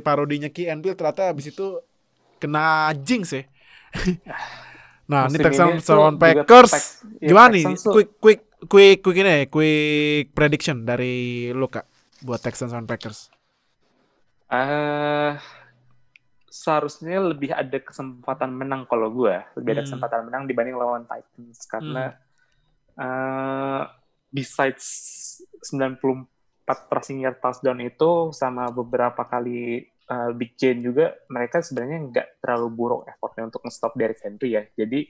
parodinya 0.00 0.48
Key 0.48 0.64
and 0.64 0.80
Peele 0.80 0.96
ternyata 0.96 1.28
habis 1.28 1.52
itu 1.52 1.76
kena 2.36 2.88
jinx 2.96 3.36
ya. 3.36 3.44
nah, 5.12 5.28
ini 5.28 5.36
musim 5.36 5.44
Texans 5.44 5.84
tuh 5.84 5.92
lawan 5.92 6.16
Packers. 6.16 6.72
Tex- 6.72 6.92
ya, 7.20 7.28
Gimana 7.32 7.52
nih? 7.52 7.64
Texans 7.68 7.80
tuh- 7.84 7.92
Quick 7.92 8.10
quick 8.16 8.40
quick 8.66 9.04
quick 9.04 9.18
ini 9.22 9.30
ya, 9.30 9.40
quick 9.46 10.34
prediction 10.34 10.82
dari 10.82 11.48
lu 11.54 11.70
Kak 11.70 11.86
buat 12.26 12.42
Texans 12.42 12.74
lawan 12.74 12.90
Packers. 12.90 13.30
Eh, 14.48 15.32
seharusnya 16.48 17.20
lebih 17.20 17.52
ada 17.52 17.78
kesempatan 17.78 18.48
menang 18.50 18.88
kalau 18.88 19.12
gue 19.12 19.36
lebih 19.54 19.76
ada 19.76 19.84
Hmm. 19.84 19.86
kesempatan 19.86 20.20
menang 20.26 20.48
dibanding 20.48 20.74
lawan 20.74 21.04
Titans 21.04 21.68
karena 21.68 22.16
eh, 22.96 23.82
besides 24.32 24.86
94 25.62 26.24
passing 26.88 27.22
yard 27.22 27.38
touchdown 27.38 27.78
itu 27.80 28.32
sama 28.32 28.72
beberapa 28.72 29.22
kali 29.22 29.84
eh, 29.84 30.30
big 30.32 30.56
chain 30.56 30.80
juga 30.80 31.12
mereka 31.28 31.60
sebenarnya 31.60 31.98
nggak 32.08 32.28
terlalu 32.40 32.68
buruk 32.72 33.02
effortnya 33.06 33.52
untuk 33.52 33.62
nge-stop 33.62 33.92
Derrick 33.94 34.24
Henry 34.24 34.56
ya 34.56 34.64
jadi 34.72 35.04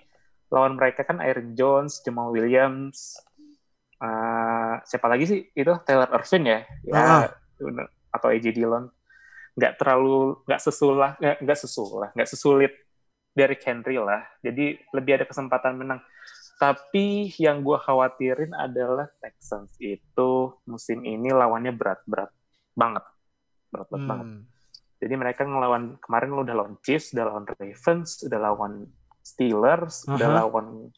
lawan 0.50 0.74
mereka 0.74 1.04
kan 1.04 1.20
Aaron 1.20 1.52
Jones, 1.54 2.00
Jamal 2.00 2.32
Williams, 2.32 3.20
eh, 3.98 4.74
siapa 4.82 5.06
lagi 5.06 5.24
sih? 5.26 5.40
Itu 5.52 5.78
Taylor 5.82 6.10
Irvin 6.12 6.44
ya, 6.44 6.60
ya 6.82 6.94
Ah. 6.96 7.28
atau 8.08 8.28
AJ 8.30 8.54
Dillon. 8.54 8.86
Nggak 9.54 9.74
terlalu 9.76 10.38
nggak 10.46 10.60
sesulah 10.62 11.10
nggak 11.18 11.58
sesulah 11.58 12.08
nggak 12.14 12.30
sesulit 12.30 12.72
Derrick 13.34 13.62
Henry 13.62 13.98
lah. 13.98 14.22
Jadi 14.40 14.78
lebih 14.90 15.18
ada 15.18 15.26
kesempatan 15.26 15.78
menang. 15.78 16.00
Tapi 16.58 17.30
yang 17.38 17.62
gue 17.62 17.78
khawatirin 17.78 18.50
adalah 18.50 19.06
Texans 19.18 19.78
itu 19.78 20.30
musim 20.64 21.02
ini 21.02 21.30
lawannya 21.30 21.70
berat-berat 21.70 22.34
banget. 22.74 23.04
Berat-berat 23.70 24.04
banget. 24.06 24.26
Hmm. 24.26 24.42
jadi 24.98 25.14
mereka 25.14 25.46
ngelawan 25.46 25.94
kemarin 26.02 26.34
lo 26.34 26.42
udah 26.42 26.56
lawan 26.58 26.74
Chiefs 26.82 27.14
udah 27.14 27.30
lawan 27.30 27.46
Ravens 27.46 28.18
udah 28.26 28.38
lawan 28.42 28.72
Steelers 29.22 30.02
udah 30.10 30.26
Aha. 30.26 30.36
lawan 30.42 30.90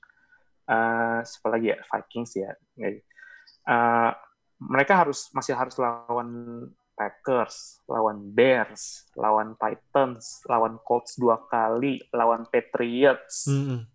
eh 0.70 1.18
siapa 1.26 1.48
lagi 1.50 1.74
ya 1.74 1.78
Vikings 1.82 2.32
ya. 2.38 2.50
Eh, 2.78 4.12
mereka 4.60 4.92
harus 5.02 5.32
masih 5.34 5.56
harus 5.56 5.74
lawan 5.80 6.30
Packers, 7.00 7.80
lawan 7.88 8.28
Bears, 8.36 9.08
lawan 9.16 9.56
Titans, 9.56 10.44
lawan 10.44 10.76
Colts 10.84 11.16
dua 11.16 11.40
kali, 11.48 11.96
lawan 12.12 12.44
Patriots. 12.44 13.48
Hmm. 13.48 13.88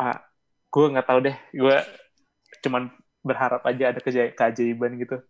Ah, 0.00 0.24
gue 0.72 0.86
nggak 0.88 1.04
tahu 1.04 1.20
deh, 1.20 1.36
gue 1.52 1.76
cuman 2.64 2.88
berharap 3.20 3.60
aja 3.68 3.92
ada 3.92 4.00
keja- 4.00 4.32
keajaiban 4.32 4.96
gitu. 4.96 5.20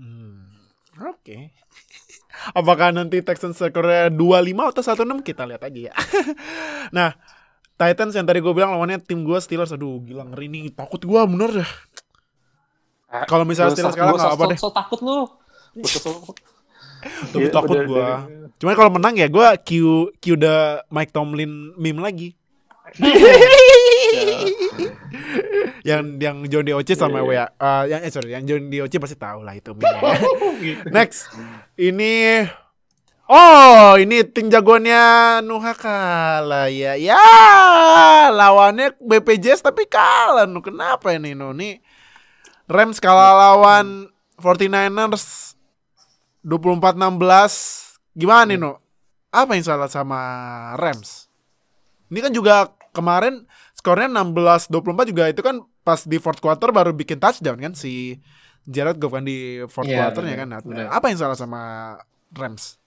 Hmm. 0.00 0.48
Oke. 0.96 1.52
Apakah 2.56 2.88
nanti 2.88 3.20
Texans 3.20 3.60
skornya 3.60 4.08
25 4.08 4.72
atau 4.72 4.80
16 4.80 5.20
kita 5.20 5.44
lihat 5.44 5.60
aja 5.60 5.80
ya. 5.92 5.94
nah, 6.96 7.12
Titans 7.76 8.12
yang 8.12 8.24
tadi 8.24 8.40
gue 8.40 8.50
bilang 8.50 8.72
lawannya 8.72 8.98
tim 8.98 9.20
gue 9.20 9.36
Steelers. 9.36 9.70
Aduh 9.70 10.00
gila 10.00 10.24
ngeri 10.26 10.46
nih. 10.46 10.64
Takut 10.72 10.98
gue 10.98 11.20
bener 11.26 11.50
dah 11.54 11.70
Ah, 13.06 13.22
Kalau 13.24 13.44
misalnya 13.44 13.70
Steelers 13.70 13.94
kalah 13.94 14.10
gua 14.10 14.18
nggak 14.18 14.26
so- 14.26 14.34
apa 14.34 14.42
so- 14.42 14.50
deh. 14.50 14.58
So 14.58 14.68
takut 14.70 15.00
lu. 15.00 15.18
Iya, 17.36 17.54
takut 17.54 17.78
udah- 17.78 17.86
gue 17.86 18.08
cuman 18.56 18.74
kalau 18.74 18.90
menang 18.90 19.14
ya 19.14 19.28
gue 19.28 19.46
cue 19.62 20.10
cue 20.16 20.34
the 20.34 20.56
Mike 20.88 21.12
Tomlin 21.12 21.76
meme 21.76 22.00
lagi. 22.00 22.34
Yang 25.82 26.02
yang 26.18 26.36
John 26.50 26.64
DOC 26.64 26.88
sama 26.92 27.22
Iya, 27.22 27.46
WA 27.46 27.46
eh, 27.46 27.82
yang 27.88 28.00
eh 28.02 28.10
sorry 28.10 28.30
yang 28.32 28.42
John 28.42 28.66
DOC 28.66 28.90
pasti 28.96 29.14
tahu 29.14 29.40
lah 29.40 29.54
itu 29.54 29.70
meme 29.70 29.86
next 30.96 31.30
ini 31.76 32.42
oh 33.26 33.98
ini 33.98 34.22
tim 34.26 34.48
jagoannya 34.50 35.02
Nuha 35.42 35.72
kalah 35.74 36.70
ya 36.70 36.94
ya 36.94 37.18
lawannya 38.30 38.94
BPJS 39.02 39.62
tapi 39.62 39.86
kalah. 39.86 40.46
Nu 40.46 40.62
kenapa 40.62 41.14
ini 41.14 41.34
nu? 41.34 41.50
Nih 41.52 41.82
Rams 42.66 42.98
kalah 42.98 43.34
lawan 43.34 44.10
49ers 44.38 45.54
24-16 46.46 48.14
gimana 48.14 48.42
nih 48.46 48.58
nu? 48.58 48.78
Apa 49.34 49.58
yang 49.58 49.64
salah 49.66 49.90
sama 49.90 50.20
Rams? 50.78 51.26
Ini 52.06 52.22
kan 52.22 52.32
juga 52.32 52.70
kemarin 52.94 53.44
skornya 53.74 54.08
16-24 54.08 55.10
juga 55.12 55.24
itu 55.28 55.42
kan 55.44 55.60
pas 55.84 56.02
di 56.06 56.16
fourth 56.18 56.40
quarter 56.40 56.72
baru 56.72 56.90
bikin 56.96 57.20
touchdown 57.20 57.58
kan 57.60 57.74
si 57.76 58.18
Jared 58.66 58.98
Goff 58.98 59.14
kan 59.14 59.22
di 59.22 59.62
fourth 59.70 59.86
Iya, 59.86 60.10
quarternya 60.10 60.34
bener, 60.42 60.62
kan. 60.62 60.74
Nah, 60.74 60.88
apa 60.90 61.06
yang 61.12 61.18
salah 61.20 61.38
sama 61.38 61.94
Rams? 62.34 62.78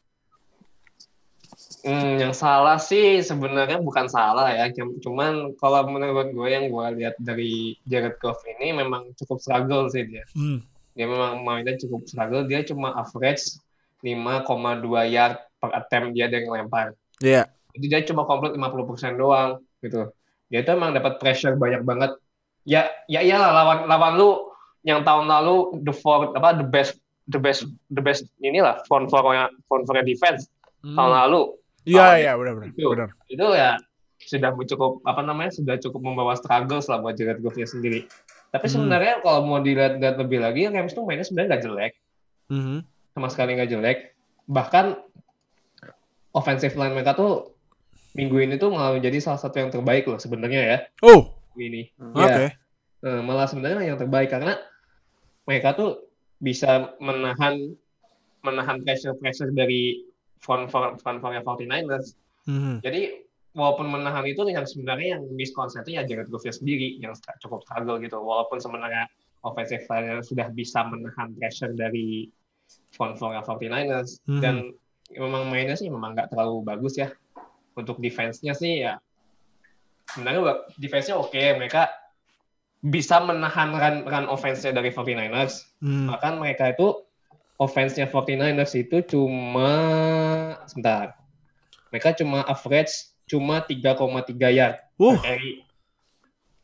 Hmm, 1.80 2.20
yang 2.20 2.36
salah 2.36 2.76
sih 2.76 3.24
sebenarnya 3.24 3.80
bukan 3.80 4.08
salah 4.12 4.52
ya, 4.52 4.68
cum- 4.76 5.00
cuman 5.00 5.56
kalau 5.56 5.88
menurut 5.88 6.32
gue 6.36 6.48
yang 6.52 6.68
gue 6.68 6.86
lihat 7.00 7.16
dari 7.20 7.76
Jared 7.88 8.20
Goff 8.20 8.44
ini 8.48 8.76
memang 8.76 9.16
cukup 9.16 9.40
struggle 9.40 9.88
sih 9.88 10.04
dia. 10.08 10.24
Hmm. 10.36 10.64
Dia 10.96 11.08
memang 11.08 11.44
mainnya 11.44 11.80
cukup 11.80 12.04
struggle, 12.08 12.44
dia 12.48 12.64
cuma 12.68 12.96
average 13.00 13.60
5,2 14.04 15.08
yard 15.08 15.40
per 15.60 15.72
attempt 15.76 16.16
dia 16.16 16.28
dari 16.28 16.48
lempar. 16.48 16.96
Iya. 17.20 17.48
Jadi 17.76 17.86
dia 17.88 18.02
cuma 18.08 18.28
komplit 18.28 18.56
50% 18.56 19.20
doang 19.20 19.60
gitu. 19.84 20.12
Dia 20.52 20.66
itu 20.66 20.72
emang 20.74 20.96
dapat 20.96 21.20
pressure 21.20 21.56
banyak 21.56 21.84
banget. 21.84 22.12
Ya 22.68 22.92
ya 23.08 23.24
iyalah 23.24 23.52
lawan 23.56 23.80
lawan 23.88 24.14
lu 24.20 24.30
yang 24.84 25.04
tahun 25.04 25.28
lalu 25.28 25.84
the 25.84 25.94
four, 25.96 26.32
apa 26.36 26.60
the 26.60 26.68
best 26.68 27.00
the 27.30 27.40
best 27.40 27.68
the 27.94 28.02
best 28.02 28.26
inilah 28.42 28.82
front 28.90 29.08
four-nya 29.08 29.54
front 29.70 29.86
four 29.86 30.02
defense 30.02 30.50
tahun 30.82 31.14
lalu 31.26 31.42
Iya, 31.88 32.04
Oh, 32.04 32.14
iya, 32.14 32.32
benar 32.36 32.54
benar. 32.56 32.68
itu. 32.70 32.88
Benar. 32.92 33.10
itu 33.26 33.46
ya 33.56 33.72
sudah 34.20 34.52
cukup 34.54 35.00
apa 35.08 35.22
namanya 35.24 35.50
sudah 35.50 35.80
cukup 35.80 36.02
membawa 36.04 36.36
struggles 36.36 36.86
lah 36.86 37.00
buat 37.00 37.16
Jared 37.16 37.40
Goff-nya 37.40 37.66
sendiri. 37.66 38.04
Tapi 38.52 38.68
Hmm. 38.68 38.74
sebenarnya 38.76 39.24
kalau 39.24 39.48
mau 39.48 39.58
dilihat-lihat 39.58 40.20
lebih 40.20 40.44
lagi, 40.44 40.68
Rams 40.68 40.92
tuh 40.92 41.08
mainnya 41.08 41.24
sebenarnya 41.24 41.50
nggak 41.50 41.64
jelek, 41.66 41.94
Mhm. 42.52 42.78
sama 43.16 43.28
sekali 43.32 43.52
nggak 43.56 43.70
jelek. 43.72 43.98
Bahkan 44.46 44.86
offensive 46.32 46.76
line 46.76 46.94
mereka 46.94 47.16
tuh 47.16 47.56
minggu 48.12 48.38
ini 48.40 48.56
tuh 48.58 48.70
malah 48.70 48.98
menjadi 48.98 49.18
salah 49.22 49.40
satu 49.40 49.56
yang 49.58 49.72
terbaik 49.72 50.06
loh 50.06 50.18
sebenarnya 50.18 50.62
ya 50.62 50.78
Oh, 51.02 51.38
ini. 51.56 51.90
oke. 51.96 52.46
Ya, 52.46 52.54
eh, 53.02 53.22
malah 53.22 53.46
sebenarnya 53.46 53.86
yang 53.86 53.98
terbaik 53.98 54.30
karena 54.30 54.58
mereka 55.46 55.74
tuh 55.74 56.06
bisa 56.38 56.94
menahan 56.98 57.74
menahan 58.40 58.80
pressure-pressure 58.82 59.52
dari 59.52 60.09
front 60.40 60.72
front 60.72 61.00
front 61.04 61.20
front 61.20 61.44
49ers. 61.44 62.16
Mhm. 62.48 62.80
Jadi 62.82 63.02
walaupun 63.54 63.92
menahan 63.92 64.24
itu 64.26 64.42
yang 64.48 64.64
sebenarnya 64.64 65.20
yang 65.20 65.24
miskonsepnya 65.36 66.02
ya 66.02 66.04
Jared 66.08 66.32
Goff 66.32 66.48
sendiri 66.48 66.96
yang 67.00 67.14
cukup 67.44 67.64
struggle 67.68 68.00
gitu. 68.00 68.18
Walaupun 68.20 68.58
sebenarnya 68.64 69.06
offensive 69.44 69.84
line 69.88 70.20
sudah 70.24 70.48
bisa 70.52 70.84
menahan 70.88 71.32
pressure 71.36 71.72
dari 71.76 72.28
front 72.94 73.18
four 73.18 73.34
49ers 73.34 74.20
Mhm. 74.28 74.42
dan 74.44 74.56
memang 75.16 75.50
mainnya 75.50 75.74
sih 75.74 75.90
memang 75.90 76.14
nggak 76.16 76.32
terlalu 76.32 76.64
bagus 76.64 77.00
ya. 77.00 77.10
Untuk 77.76 78.00
defense-nya 78.04 78.54
sih 78.56 78.84
ya 78.84 79.00
sebenarnya 80.10 80.66
defense-nya 80.76 81.16
oke, 81.22 81.38
mereka 81.58 81.90
bisa 82.80 83.20
menahan 83.20 83.76
run, 83.76 83.98
run 84.08 84.26
offense-nya 84.32 84.72
dari 84.72 84.90
49ers. 84.92 85.68
Mhm. 85.84 86.08
Bahkan 86.16 86.34
mereka 86.40 86.72
itu 86.72 87.04
offense-nya 87.60 88.08
49ers 88.08 88.74
itu 88.74 89.04
cuma 89.06 89.72
sebentar. 90.66 91.20
Mereka 91.92 92.16
cuma 92.16 92.42
average 92.42 93.12
cuma 93.28 93.62
3,3 93.62 94.00
yard 94.50 94.80
Uh. 94.96 95.14
per 95.14 95.22
carry. 95.22 95.54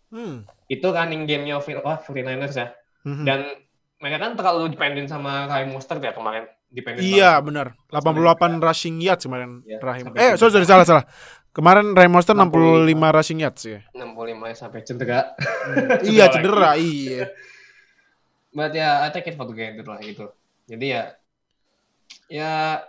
Hmm. 0.09 0.47
Itu 0.65 0.89
running 0.89 1.27
game-nya 1.27 1.59
of- 1.59 1.67
apa, 1.69 1.99
49ers 2.01 2.55
ya. 2.55 2.71
Mhm. 3.03 3.23
Dan 3.23 3.39
mereka 3.97 4.17
kan 4.17 4.31
terlalu 4.33 4.71
dependent 4.71 5.07
sama 5.07 5.45
Raheem 5.45 5.75
Mostert 5.75 5.99
ya 5.99 6.15
kemarin. 6.15 6.47
Dependent 6.67 7.05
Iya, 7.05 7.39
benar. 7.39 7.77
88 7.87 8.59
rushing 8.59 8.97
yards 8.99 9.23
kemarin 9.23 9.61
Iya, 9.63 9.77
Rahim. 9.79 10.09
sampai 10.09 10.19
Eh, 10.19 10.31
sorry, 10.35 10.51
sorry, 10.51 10.65
salah, 10.65 10.83
salah. 10.83 11.05
Kemarin 11.51 11.95
Rahim 11.95 12.11
Monster 12.11 12.35
65 12.35 13.11
rushing 13.13 13.39
yards 13.39 13.63
ya. 13.63 13.79
65 13.93 14.55
sampai 14.57 14.79
cedera. 14.83 15.31
iya, 16.03 16.27
lagi. 16.27 16.33
cedera, 16.33 16.71
iya. 16.75 17.25
But 18.55 18.71
ya, 18.71 19.03
I 19.03 19.11
take 19.11 19.27
it 19.27 19.35
for 19.35 19.47
granted 19.47 19.83
lah 19.83 19.99
gitu. 19.99 20.31
Jadi 20.65 20.85
ya, 20.91 21.03
ya 22.27 22.81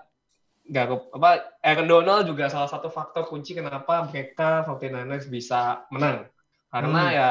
nggak 0.66 1.14
apa 1.14 1.30
Aaron 1.62 1.86
Donald 1.86 2.26
juga 2.26 2.50
salah 2.50 2.66
satu 2.66 2.90
faktor 2.90 3.28
kunci 3.28 3.54
kenapa 3.54 4.08
mereka 4.08 4.66
49ers 4.66 5.28
bisa 5.28 5.86
menang. 5.92 6.26
Karena 6.72 7.02
Hmm. 7.02 7.14
ya 7.14 7.28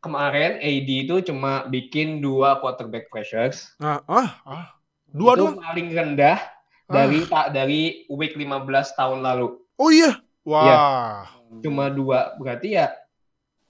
kemarin 0.00 0.58
AD 0.58 0.90
itu 1.06 1.14
cuma 1.24 1.66
bikin 1.66 2.18
dua 2.18 2.58
quarterback 2.58 3.06
pressures. 3.08 3.70
Ah, 3.78 4.02
ah, 4.06 4.30
ah. 4.42 4.66
Dua 5.06 5.34
itu 5.34 5.46
doang. 5.46 5.58
paling 5.58 5.88
rendah 5.90 6.38
Ah. 6.86 6.94
dari 7.02 7.22
tak 7.24 7.46
dari 7.50 7.82
week 8.08 8.34
15 8.34 8.94
tahun 8.94 9.22
lalu. 9.22 9.58
Oh 9.76 9.90
iya. 9.90 10.18
Wah. 10.42 11.26
Cuma 11.58 11.86
dua. 11.88 12.34
Berarti 12.36 12.74
ya 12.74 12.90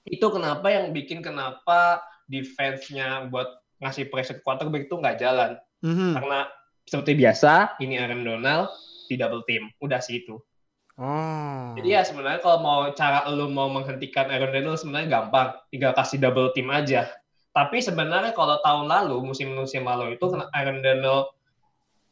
itu 0.05 0.23
kenapa 0.27 0.71
yang 0.71 0.93
bikin 0.93 1.21
kenapa 1.21 1.99
defense-nya 2.27 3.27
buat 3.27 3.49
ngasih 3.79 4.07
pressure 4.07 4.41
quarterback 4.41 4.87
itu 4.87 4.95
nggak 4.95 5.19
jalan. 5.19 5.57
Mhm. 5.85 6.17
Karena 6.17 6.41
seperti 6.87 7.13
biasa, 7.19 7.81
ini 7.83 7.99
Aaron 7.99 8.23
Donald 8.23 8.71
di 9.11 9.15
double 9.19 9.43
team. 9.45 9.69
Udah 9.83 9.99
sih 9.99 10.23
itu. 10.23 10.39
Oh. 10.97 11.77
Jadi 11.77 11.93
ya 11.93 12.01
sebenarnya 12.07 12.41
kalau 12.41 12.59
mau 12.65 12.81
cara 12.97 13.29
lu 13.29 13.53
mau 13.53 13.69
menghentikan 13.69 14.33
Aaron 14.33 14.55
Donald 14.55 14.81
sebenarnya 14.81 15.09
gampang. 15.21 15.49
Tinggal 15.69 15.93
kasih 15.93 16.19
double 16.23 16.55
team 16.57 16.73
aja. 16.73 17.11
Tapi 17.53 17.81
sebenarnya 17.81 18.37
kalau 18.37 18.61
tahun 18.61 18.89
lalu, 18.89 19.33
musim-musim 19.33 19.85
lalu 19.85 20.17
itu 20.17 20.25
Aaron 20.53 20.81
Donald 20.85 21.37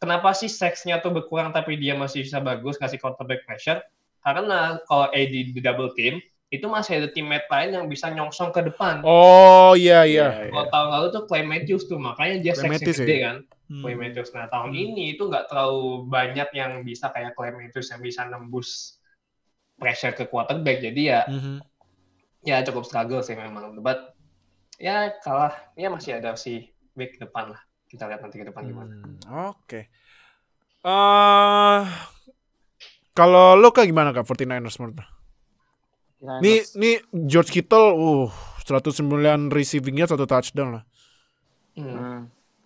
kenapa 0.04 0.36
sih 0.36 0.52
seksnya 0.52 1.00
tuh 1.00 1.16
berkurang 1.16 1.48
tapi 1.56 1.80
dia 1.80 1.96
masih 1.96 2.28
bisa 2.28 2.36
bagus 2.44 2.76
kasih 2.76 3.00
quarterback 3.00 3.48
pressure? 3.48 3.80
Karena 4.20 4.80
kalau 4.88 5.08
AD 5.12 5.52
di 5.52 5.60
double 5.60 5.92
team, 5.96 6.20
itu 6.54 6.66
masih 6.70 7.02
ada 7.02 7.08
teammate 7.10 7.50
lain 7.50 7.70
yang 7.74 7.86
bisa 7.90 8.06
nyongsong 8.08 8.54
ke 8.54 8.62
depan. 8.62 9.02
Oh, 9.02 9.74
iya 9.74 10.06
iya. 10.06 10.46
Kalau 10.48 10.66
tahun 10.70 10.88
lalu 10.94 11.06
tuh 11.10 11.22
Clay 11.26 11.42
Matthews 11.42 11.84
tuh, 11.84 11.98
makanya 11.98 12.38
dia 12.38 12.52
Clay 12.54 12.70
Matthews 12.70 12.98
gede 13.02 13.16
ya? 13.16 13.22
kan. 13.26 13.36
Hmm. 13.64 13.82
Clay 13.82 13.96
Matthews. 13.96 14.30
Nah 14.30 14.46
tahun 14.46 14.70
ini 14.70 15.16
itu 15.16 15.24
nggak 15.24 15.48
terlalu 15.50 16.06
banyak 16.06 16.48
yang 16.52 16.84
bisa 16.84 17.10
kayak 17.10 17.34
Clay 17.34 17.50
Matthews 17.50 17.88
yang 17.90 18.00
bisa 18.00 18.22
nembus 18.24 19.00
pressure 19.74 20.14
ke 20.14 20.28
quarterback. 20.28 20.78
Jadi 20.78 21.02
ya 21.10 21.26
Mhm. 21.26 21.58
ya 22.44 22.62
cukup 22.62 22.84
struggle 22.84 23.24
sih 23.24 23.34
memang. 23.34 23.80
But 23.80 24.14
ya 24.76 25.16
kalah, 25.24 25.56
ya 25.74 25.88
masih 25.88 26.20
ada 26.20 26.36
si 26.36 26.70
week 26.94 27.16
depan 27.16 27.56
lah. 27.56 27.60
Kita 27.88 28.04
lihat 28.06 28.20
nanti 28.20 28.36
ke 28.36 28.46
depan 28.46 28.66
gimana. 28.66 28.90
Hmm, 28.90 29.48
Oke. 29.50 29.88
Eh, 30.84 31.80
kalau 33.16 33.56
lo 33.56 33.72
kayak 33.72 33.88
gimana 33.88 34.12
kak 34.12 34.28
49ers 34.28 34.76
menurut 34.76 35.00
lo? 35.00 35.06
Nih, 36.40 36.64
nih 36.76 36.96
George 37.28 37.52
Kittle, 37.52 37.92
uh, 37.92 38.28
109 38.64 39.52
receivingnya 39.52 40.08
satu 40.08 40.24
touchdown 40.24 40.80
lah. 40.80 40.84
Hmm. 41.76 41.92
Hmm. 41.92 42.20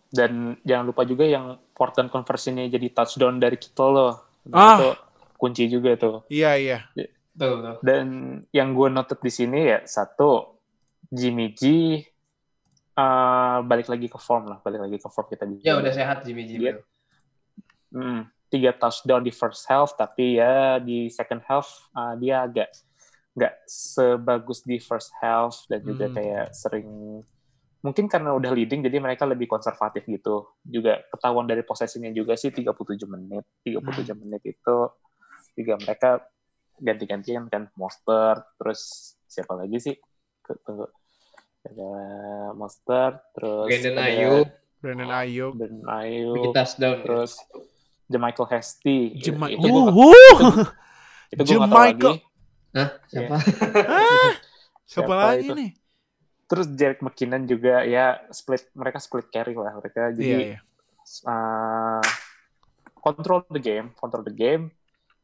Dan 0.08 0.56
jangan 0.64 0.84
lupa 0.88 1.02
juga 1.04 1.26
yang 1.28 1.58
fourth 1.74 1.98
down 1.98 2.08
conversion-nya 2.08 2.70
jadi 2.70 2.88
touchdown 2.94 3.42
dari 3.42 3.58
Kittle 3.58 3.90
loh. 3.92 4.14
Nah, 4.48 4.56
Ah. 4.56 4.76
Itu 4.78 4.90
kunci 5.38 5.70
juga 5.70 5.94
tuh. 5.98 6.24
Iya 6.30 6.56
iya. 6.58 6.78
Betul, 6.94 7.62
betul. 7.62 7.74
Dan 7.82 8.06
yang 8.50 8.74
gue 8.74 8.88
noted 8.90 9.20
di 9.22 9.30
sini 9.30 9.70
ya 9.70 9.78
satu 9.86 10.58
Jimmy 11.10 11.54
G 11.54 11.62
uh, 12.98 13.62
balik 13.62 13.86
lagi 13.86 14.10
ke 14.10 14.18
form 14.18 14.50
lah, 14.50 14.58
balik 14.62 14.82
lagi 14.82 14.98
ke 14.98 15.08
form 15.08 15.26
kita. 15.30 15.46
Ya 15.62 15.78
udah 15.78 15.92
sehat 15.94 16.26
Jimmy 16.26 16.46
G. 16.48 16.58
Iya. 16.58 16.82
betul. 16.82 16.86
Hmm, 17.88 18.20
tiga 18.52 18.70
touchdown 18.76 19.24
di 19.24 19.32
first 19.32 19.64
half, 19.70 19.96
tapi 19.96 20.36
ya 20.36 20.76
di 20.82 21.08
second 21.08 21.40
half 21.48 21.88
uh, 21.96 22.12
dia 22.20 22.44
agak 22.44 22.68
nggak 23.38 23.54
sebagus 23.64 24.60
di 24.60 24.76
first 24.78 25.14
half 25.16 25.62
dan 25.66 25.80
juga 25.80 26.06
Hmm. 26.06 26.14
kayak 26.14 26.46
sering 26.50 27.22
mungkin 27.78 28.04
karena 28.04 28.34
udah 28.34 28.50
leading 28.50 28.82
jadi 28.82 28.98
mereka 28.98 29.22
lebih 29.22 29.46
konservatif 29.46 30.02
gitu. 30.04 30.50
Juga 30.60 30.98
ketahuan 31.06 31.46
dari 31.46 31.62
posisinya 31.62 32.10
juga 32.10 32.34
sih 32.34 32.50
37 32.50 32.74
menit. 33.06 33.46
37 33.62 33.86
menit 34.16 34.42
itu 34.44 34.76
juga 35.54 35.74
mereka 35.76 36.26
ganti-gantian 36.76 37.46
kan 37.46 37.70
Monster 37.72 38.38
terus 38.54 38.80
siapa 39.24 39.50
lagi 39.52 39.78
sih 39.78 39.94
tunggu 40.62 40.86
ada 41.60 41.90
Monster 42.52 43.18
terus 43.32 43.66
Brandon 43.68 43.98
Ayuk, 44.00 44.46
Brandon 44.76 45.10
Ayuk. 45.12 45.52
Brandon 45.54 45.86
Ayuk 45.92 46.44
touchdown. 46.52 46.98
terus 47.02 47.32
Jamichael 48.06 48.48
Hasty 48.48 48.98
Jema- 49.16 49.50
itu 49.50 49.58
gua 49.60 49.90
Wuhu. 49.90 50.10
itu 51.28 51.42
gua 51.44 51.54
nggak 51.58 51.68
tahu 51.68 51.82
Jamichael. 51.82 51.82
lagi 51.84 52.12
Hah? 52.78 52.88
Siapa? 53.10 53.34
Ah, 53.84 54.32
Siapa 54.88 55.10
Siapa 55.10 55.14
lagi 55.18 55.48
itu? 55.50 55.54
nih? 55.58 55.70
terus 56.48 56.64
Jerick 56.72 57.04
McKinnon 57.04 57.44
juga 57.44 57.84
ya 57.84 58.24
split 58.32 58.72
mereka 58.72 58.96
split 58.96 59.28
carry 59.28 59.52
lah 59.52 59.68
mereka 59.76 60.08
Iya, 60.08 60.16
jadi 60.16 60.36
iya. 60.48 60.58
uh, 61.28 62.00
control 62.96 63.44
the 63.52 63.60
game, 63.60 63.92
control 63.92 64.24
the 64.24 64.32
game, 64.32 64.72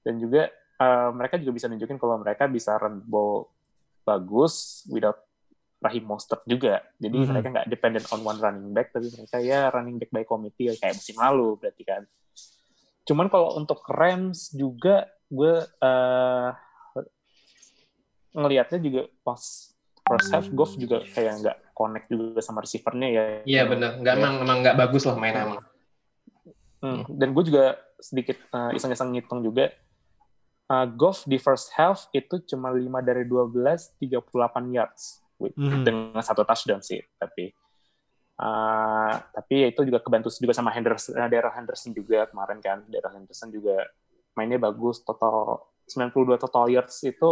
dan 0.05 0.20
juga 0.20 0.52
uh, 0.76 1.16
mereka 1.16 1.40
juga 1.40 1.57
bisa 1.57 1.66
nunjukin 1.66 1.96
kalau 1.96 2.20
mereka 2.20 2.44
bisa 2.44 2.76
run 2.76 3.00
ball 3.09 3.48
bagus 4.05 4.84
without 4.92 5.16
Rahim 5.80 6.05
Mostert 6.05 6.44
juga. 6.44 6.84
Jadi 6.96 7.16
Mhm. 7.16 7.28
mereka 7.28 7.46
nggak 7.57 7.68
dependent 7.68 8.07
on 8.12 8.20
one 8.20 8.36
running 8.36 8.72
back, 8.72 8.92
tapi 8.92 9.09
mereka 9.09 9.36
ya 9.40 9.72
running 9.72 9.96
back 9.96 10.12
by 10.12 10.24
committee 10.24 10.76
kayak 10.76 10.92
musim 10.92 11.16
lalu 11.16 11.57
berarti 11.57 11.88
kan. 11.88 12.02
Cuman 13.05 13.32
kalau 13.32 13.57
untuk 13.57 13.80
Rams 13.88 14.52
juga 14.52 15.09
gue 15.28 15.57
uh, 15.61 16.48
ngelihatnya 18.35 18.78
juga 18.82 19.03
pas 19.22 19.41
first 20.05 20.28
half 20.28 20.47
Goff 20.53 20.76
juga 20.76 21.01
kayak 21.01 21.32
nggak 21.41 21.57
connect 21.72 22.07
juga 22.11 22.41
sama 22.43 22.61
receivernya 22.61 23.09
ya. 23.09 23.22
Iya 23.47 23.62
benar. 23.64 23.91
Nggak 23.97 24.14
emang 24.18 24.35
emang 24.43 24.59
nggak 24.61 24.76
bagus 24.76 25.03
lah 25.09 25.16
mainnya 25.16 25.43
emang. 25.49 25.61
Hmm, 26.85 27.01
Dan 27.09 27.32
gue 27.32 27.45
juga 27.49 27.64
sedikit 27.97 28.37
uh, 28.53 28.68
iseng-iseng 28.76 29.16
ngitung 29.16 29.41
juga. 29.41 29.72
Uh, 30.68 30.85
Goff 30.93 31.24
di 31.24 31.41
first 31.41 31.72
half 31.72 32.09
itu 32.12 32.41
cuma 32.45 32.68
5 32.68 32.85
dari 33.01 33.24
12, 33.24 33.97
38 33.97 34.76
yards. 34.76 35.24
With- 35.41 35.57
Mhm. 35.57 35.82
Dengan 35.82 36.20
satu 36.20 36.45
touchdown 36.45 36.85
sih. 36.85 37.01
Tapi 37.16 37.49
uh, 38.37 39.14
tapi 39.32 39.55
ya 39.64 39.68
itu 39.72 39.80
juga 39.82 39.99
kebantu 39.99 40.28
juga 40.37 40.53
sama 40.53 40.68
Henderson, 40.74 41.16
uh, 41.16 41.28
Daryl 41.30 41.53
Henderson 41.55 41.91
juga 41.97 42.28
kemarin 42.28 42.59
kan. 42.61 42.85
Daryl 42.87 43.24
Henderson 43.24 43.49
juga 43.49 43.89
mainnya 44.37 44.61
bagus. 44.61 45.01
Total 45.01 45.64
92 45.89 46.37
total 46.41 46.64
yards 46.68 46.97
itu 47.05 47.28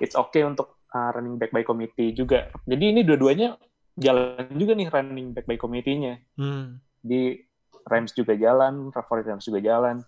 it's 0.00 0.14
okay 0.14 0.42
untuk 0.42 0.80
uh, 0.90 1.10
running 1.12 1.36
back 1.36 1.50
by 1.50 1.62
committee 1.62 2.10
juga. 2.10 2.50
Jadi 2.64 2.84
ini 2.94 3.00
dua-duanya 3.02 3.58
jalan 3.94 4.50
juga 4.54 4.72
nih 4.74 4.88
running 4.90 5.28
back 5.30 5.46
by 5.46 5.54
committee-nya 5.54 6.18
Hmm. 6.34 6.82
di 6.98 7.38
Rams 7.84 8.16
juga 8.16 8.32
jalan, 8.32 8.88
favorit 8.90 9.28
Rams 9.28 9.44
juga 9.44 9.60
jalan. 9.60 10.00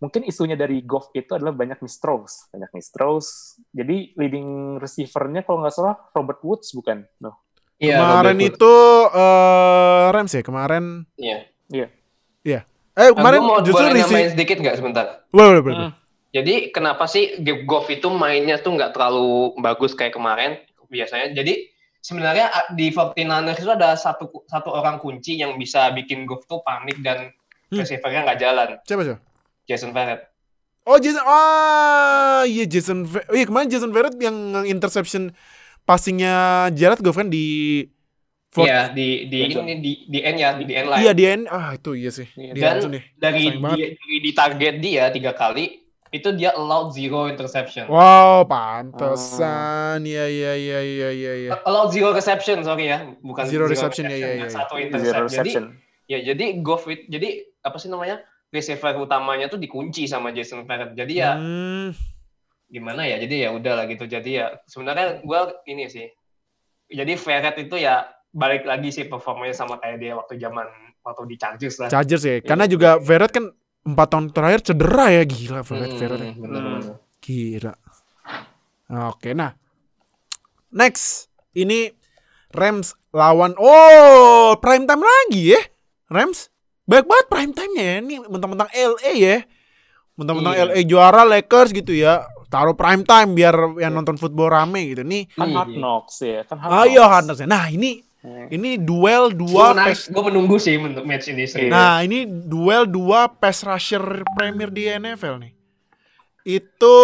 Mungkin 0.00 0.24
isunya 0.24 0.56
dari 0.56 0.80
Goff 0.80 1.12
itu 1.12 1.28
adalah 1.34 1.52
banyak 1.52 1.82
miss 1.84 2.00
throws, 2.00 2.48
banyak 2.48 2.70
miss 2.72 2.88
throws. 2.88 3.28
Jadi 3.74 4.16
leading 4.16 4.80
receiver-nya 4.80 5.44
kalau 5.44 5.60
nggak 5.60 5.74
salah 5.74 5.98
Robert 6.16 6.40
Woods 6.40 6.72
bukan? 6.72 7.04
No. 7.20 7.36
Iya. 7.76 8.00
Kemarin 8.00 8.14
Robert 8.16 8.38
Woods. 8.40 8.56
itu 8.56 8.74
eh, 9.12 10.04
Rams 10.08 10.32
ya 10.32 10.42
kemarin. 10.46 10.84
Iya. 11.20 11.38
Eh 12.90 13.08
Nah, 13.08 13.16
kemarin 13.16 13.40
gua 13.40 13.48
mau 13.48 13.58
justru 13.64 13.84
nambahin 13.86 14.30
sedikit 14.34 14.56
nggak 14.60 14.76
sebentar? 14.76 15.04
Boleh, 15.30 15.48
boleh, 15.48 15.62
boleh. 15.62 15.76
Hmm. 15.88 15.92
Jadi 16.30 16.70
kenapa 16.70 17.04
sih 17.04 17.36
Goff 17.64 17.90
itu 17.90 18.06
mainnya 18.08 18.56
tuh 18.56 18.74
nggak 18.74 18.94
terlalu 18.94 19.54
bagus 19.58 19.92
kayak 19.92 20.14
kemarin 20.14 20.56
biasanya? 20.86 21.34
Jadi 21.34 21.66
sebenarnya 21.98 22.46
di 22.72 22.88
49ers 22.88 23.58
itu 23.58 23.70
ada 23.70 23.92
satu 23.94 24.46
satu 24.46 24.70
orang 24.70 24.96
kunci 24.96 25.34
yang 25.34 25.58
bisa 25.58 25.90
bikin 25.90 26.24
Goff 26.24 26.46
tuh 26.46 26.62
panik 26.62 27.02
dan 27.02 27.34
Hmm. 27.70 27.78
receiver-nya 27.78 28.26
nggak 28.26 28.40
jalan. 28.40 28.68
Siapa 28.82 29.02
siapa? 29.06 29.22
Jason 29.62 29.94
Verrett. 29.94 30.26
Oh 30.82 30.98
Jason, 30.98 31.22
ah 31.22 32.42
iya 32.42 32.66
Jason, 32.66 33.06
Ve- 33.06 33.22
oh, 33.22 33.34
iya 33.34 33.46
kemarin 33.46 33.70
Jason 33.70 33.94
Verrett 33.94 34.18
yang 34.18 34.34
interception 34.66 35.30
passingnya 35.84 36.66
Jared 36.74 36.98
Goff 36.98 37.14
kan 37.14 37.30
di 37.30 37.86
Fort- 38.50 38.66
Iya 38.66 38.90
di 38.90 39.30
di 39.30 39.46
Iya, 39.46 39.62
ini 39.62 39.74
di 39.78 39.92
di 40.10 40.18
end 40.18 40.38
ya 40.38 40.50
di 40.58 40.66
end 40.66 40.88
line. 40.90 41.00
Iya 41.00 41.12
di 41.14 41.24
end, 41.24 41.42
ah 41.46 41.70
itu 41.70 41.94
iya 41.94 42.10
sih. 42.10 42.26
Iya. 42.34 42.52
Di 42.52 42.60
Dan 42.60 42.76
dari 43.14 43.44
dia, 43.54 43.86
dari 43.94 44.16
di 44.18 44.30
target 44.34 44.74
dia 44.82 45.04
tiga 45.10 45.30
kali 45.30 45.78
itu 46.10 46.28
dia 46.34 46.50
allowed 46.58 46.90
zero 46.90 47.30
interception. 47.30 47.86
Wow, 47.86 48.42
pantesan. 48.50 50.02
Iya 50.02 50.26
iya 50.26 50.52
iya 50.58 50.78
iya 50.82 51.08
iya. 51.14 51.32
iya. 51.46 51.50
Allowed 51.62 51.94
zero 51.94 52.10
reception 52.10 52.66
sorry 52.66 52.90
ya, 52.90 53.14
bukan 53.22 53.46
Zero 53.46 53.70
reception, 53.70 54.10
ya, 54.10 54.18
ya, 54.18 54.26
dan 54.34 54.38
ya. 54.42 54.48
Satu 54.50 54.74
Zero 54.74 54.82
interception. 54.90 55.30
Jadi 55.30 55.50
reception. 55.54 55.64
ya 56.10 56.18
jadi 56.26 56.44
Goff 56.66 56.90
jadi 56.90 57.46
apa 57.62 57.78
sih 57.78 57.86
namanya 57.86 58.18
receiver 58.50 58.98
utamanya 58.98 59.46
tuh 59.46 59.62
dikunci 59.62 60.10
sama 60.10 60.34
Jason 60.34 60.66
Verrett. 60.66 60.98
Jadi 60.98 61.14
ya 61.22 61.38
Hmm, 61.38 61.94
gimana 62.66 63.06
ya? 63.06 63.22
Jadi 63.22 63.46
ya 63.46 63.54
udah 63.54 63.72
lah 63.78 63.86
gitu. 63.86 64.10
Jadi 64.10 64.42
ya 64.42 64.58
sebenarnya 64.66 65.22
gua 65.22 65.54
ini 65.70 65.86
sih. 65.86 66.10
Jadi 66.90 67.14
Verrett 67.14 67.54
itu 67.62 67.78
ya 67.78 68.10
balik 68.34 68.66
lagi 68.66 68.90
sih 68.90 69.06
performanya 69.06 69.54
sama 69.54 69.78
kayak 69.78 70.02
dia 70.02 70.18
waktu 70.18 70.42
zaman 70.42 70.66
waktu 71.06 71.22
di 71.30 71.36
Chargers 71.38 71.78
lah. 71.78 71.86
Chargers 71.86 72.26
ya. 72.26 72.42
Karena 72.42 72.66
juga 72.66 72.98
Verrett 72.98 73.30
kan 73.30 73.54
empat 73.82 74.06
tahun 74.08 74.26
terakhir 74.30 74.60
cedera 74.62 75.06
ya 75.10 75.22
gila 75.22 75.60
Verrett 75.62 75.90
Hmm, 75.90 75.98
Verrett. 75.98 76.20
ya. 76.22 76.32
bener-bener. 76.36 76.82
Gila. 77.20 77.74
Oke, 79.08 79.30
nah. 79.32 79.52
Next, 80.70 81.26
ini 81.52 81.90
Rams 82.50 82.94
lawan 83.10 83.54
Oh, 83.56 84.54
prime 84.56 84.84
time 84.84 85.00
lagi 85.00 85.54
ya. 85.54 85.62
Rams. 86.08 86.50
Banyak 86.84 87.06
banget 87.06 87.26
prime 87.28 87.52
time-nya 87.52 87.84
ya. 87.84 87.96
Ini 88.00 88.14
mentang-mentang 88.24 88.66
LA 88.68 89.12
ya. 89.14 89.36
Mentang-mentang 90.12 90.54
Iya. 90.54 90.64
LA 90.66 90.80
juara 90.82 91.22
Lakers 91.24 91.70
gitu 91.70 91.92
ya. 91.92 92.26
Taruh 92.46 92.74
prime 92.74 93.02
time 93.02 93.30
biar 93.30 93.54
yang 93.78 93.94
nonton 93.94 94.18
football 94.18 94.50
rame 94.50 94.90
gitu. 94.90 95.02
Nih, 95.02 95.30
Kan 95.30 95.48
Iya. 95.48 95.56
Hard 95.56 95.70
Knocks 95.72 96.16
ya, 96.20 96.42
kan 96.42 96.58
Hard 96.58 96.70
ayo 96.84 96.98
Knocks. 97.00 97.14
Hunters. 97.30 97.40
Nah, 97.46 97.64
ini 97.68 97.90
Hmm. 97.94 98.09
Ini 98.52 98.76
duel 98.76 99.32
dua 99.32 99.72
pass 99.72 100.12
gue 100.12 100.22
menunggu 100.28 100.60
sih 100.60 100.76
untuk 100.76 101.08
match 101.08 101.32
ini 101.32 101.48
sih. 101.48 101.72
Nah, 101.72 102.04
ini 102.04 102.28
duel 102.28 102.84
dua 102.84 103.32
pass 103.32 103.64
rusher 103.64 104.20
premier 104.36 104.68
di 104.68 104.92
NFL 104.92 105.40
nih. 105.40 105.52
Itu 106.44 106.96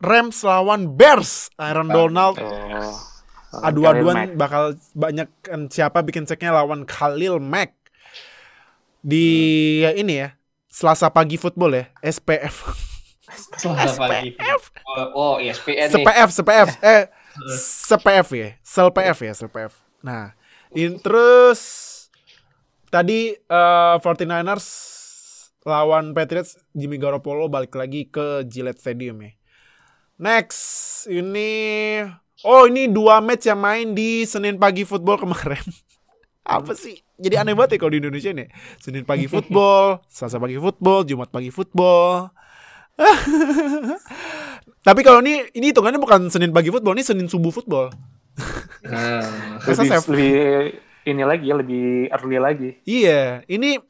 Rams 0.00 0.42
lawan 0.42 0.98
Bears, 0.98 1.52
Aaron 1.60 1.92
Donald. 1.92 2.40
Oh. 2.42 2.96
Adu-aduan 3.50 4.38
bakal 4.38 4.78
banyak 4.94 5.26
kan 5.42 5.66
siapa 5.66 6.02
bikin 6.06 6.26
seknya 6.26 6.54
lawan 6.54 6.86
Khalil 6.86 7.38
Mack. 7.38 7.74
Di 9.02 9.26
ya 9.86 9.90
ini 9.94 10.26
ya, 10.26 10.28
Selasa 10.70 11.10
pagi 11.10 11.38
football 11.38 11.74
ya, 11.74 11.84
SPF. 12.02 12.56
Selasa 13.58 13.94
pagi. 13.94 14.34
Oh, 14.86 15.06
oh 15.14 15.34
ESPN 15.38 15.86
nih. 15.90 16.02
SPF, 16.02 16.28
SPF. 16.34 16.68
Eh, 16.82 17.04
SPF 17.54 18.26
ya, 18.34 18.48
SelPF 18.62 19.18
ya, 19.22 19.32
SelPF. 19.34 19.89
Nah, 20.00 20.32
in, 20.72 20.96
terus 21.00 21.60
tadi 22.88 23.36
eh, 23.36 23.96
49ers 24.00 24.66
lawan 25.64 26.16
Patriots 26.16 26.56
Jimmy 26.72 26.96
Garoppolo 26.96 27.52
balik 27.52 27.76
lagi 27.76 28.08
ke 28.08 28.44
Gillette 28.48 28.80
Stadium 28.80 29.20
ya. 29.20 29.32
Next, 30.20 30.60
ini 31.08 32.00
oh 32.44 32.68
ini 32.68 32.88
dua 32.88 33.24
match 33.24 33.48
yang 33.48 33.60
main 33.60 33.96
di 33.96 34.24
Senin 34.28 34.60
pagi 34.60 34.84
football 34.84 35.20
kemarin. 35.20 35.64
Apa 36.44 36.72
sih? 36.76 37.00
Jadi 37.20 37.36
aneh 37.36 37.52
banget 37.52 37.76
ya 37.76 37.78
kalau 37.80 37.92
di 37.92 38.00
Indonesia 38.00 38.32
nih. 38.32 38.48
Senin 38.80 39.04
pagi 39.04 39.28
football, 39.28 40.00
Selasa 40.12 40.40
pagi 40.40 40.56
football, 40.56 41.04
Jumat 41.04 41.28
pagi 41.28 41.52
football. 41.52 42.32
Tapi 44.86 45.00
kalau 45.04 45.24
ini 45.24 45.48
ini 45.56 45.72
hitungannya 45.72 46.00
bukan 46.00 46.28
Senin 46.32 46.52
pagi 46.52 46.68
football, 46.72 46.96
ini 46.96 47.04
Senin 47.04 47.28
subuh 47.28 47.52
football. 47.52 47.92
Masa 49.64 49.82
lebih, 49.82 50.00
lebih 50.08 50.32
ini 51.08 51.22
lagi 51.24 51.44
ya, 51.48 51.54
lebih 51.56 51.84
early 52.12 52.38
lagi. 52.38 52.70
Iya, 52.84 53.44
ini 53.48 53.80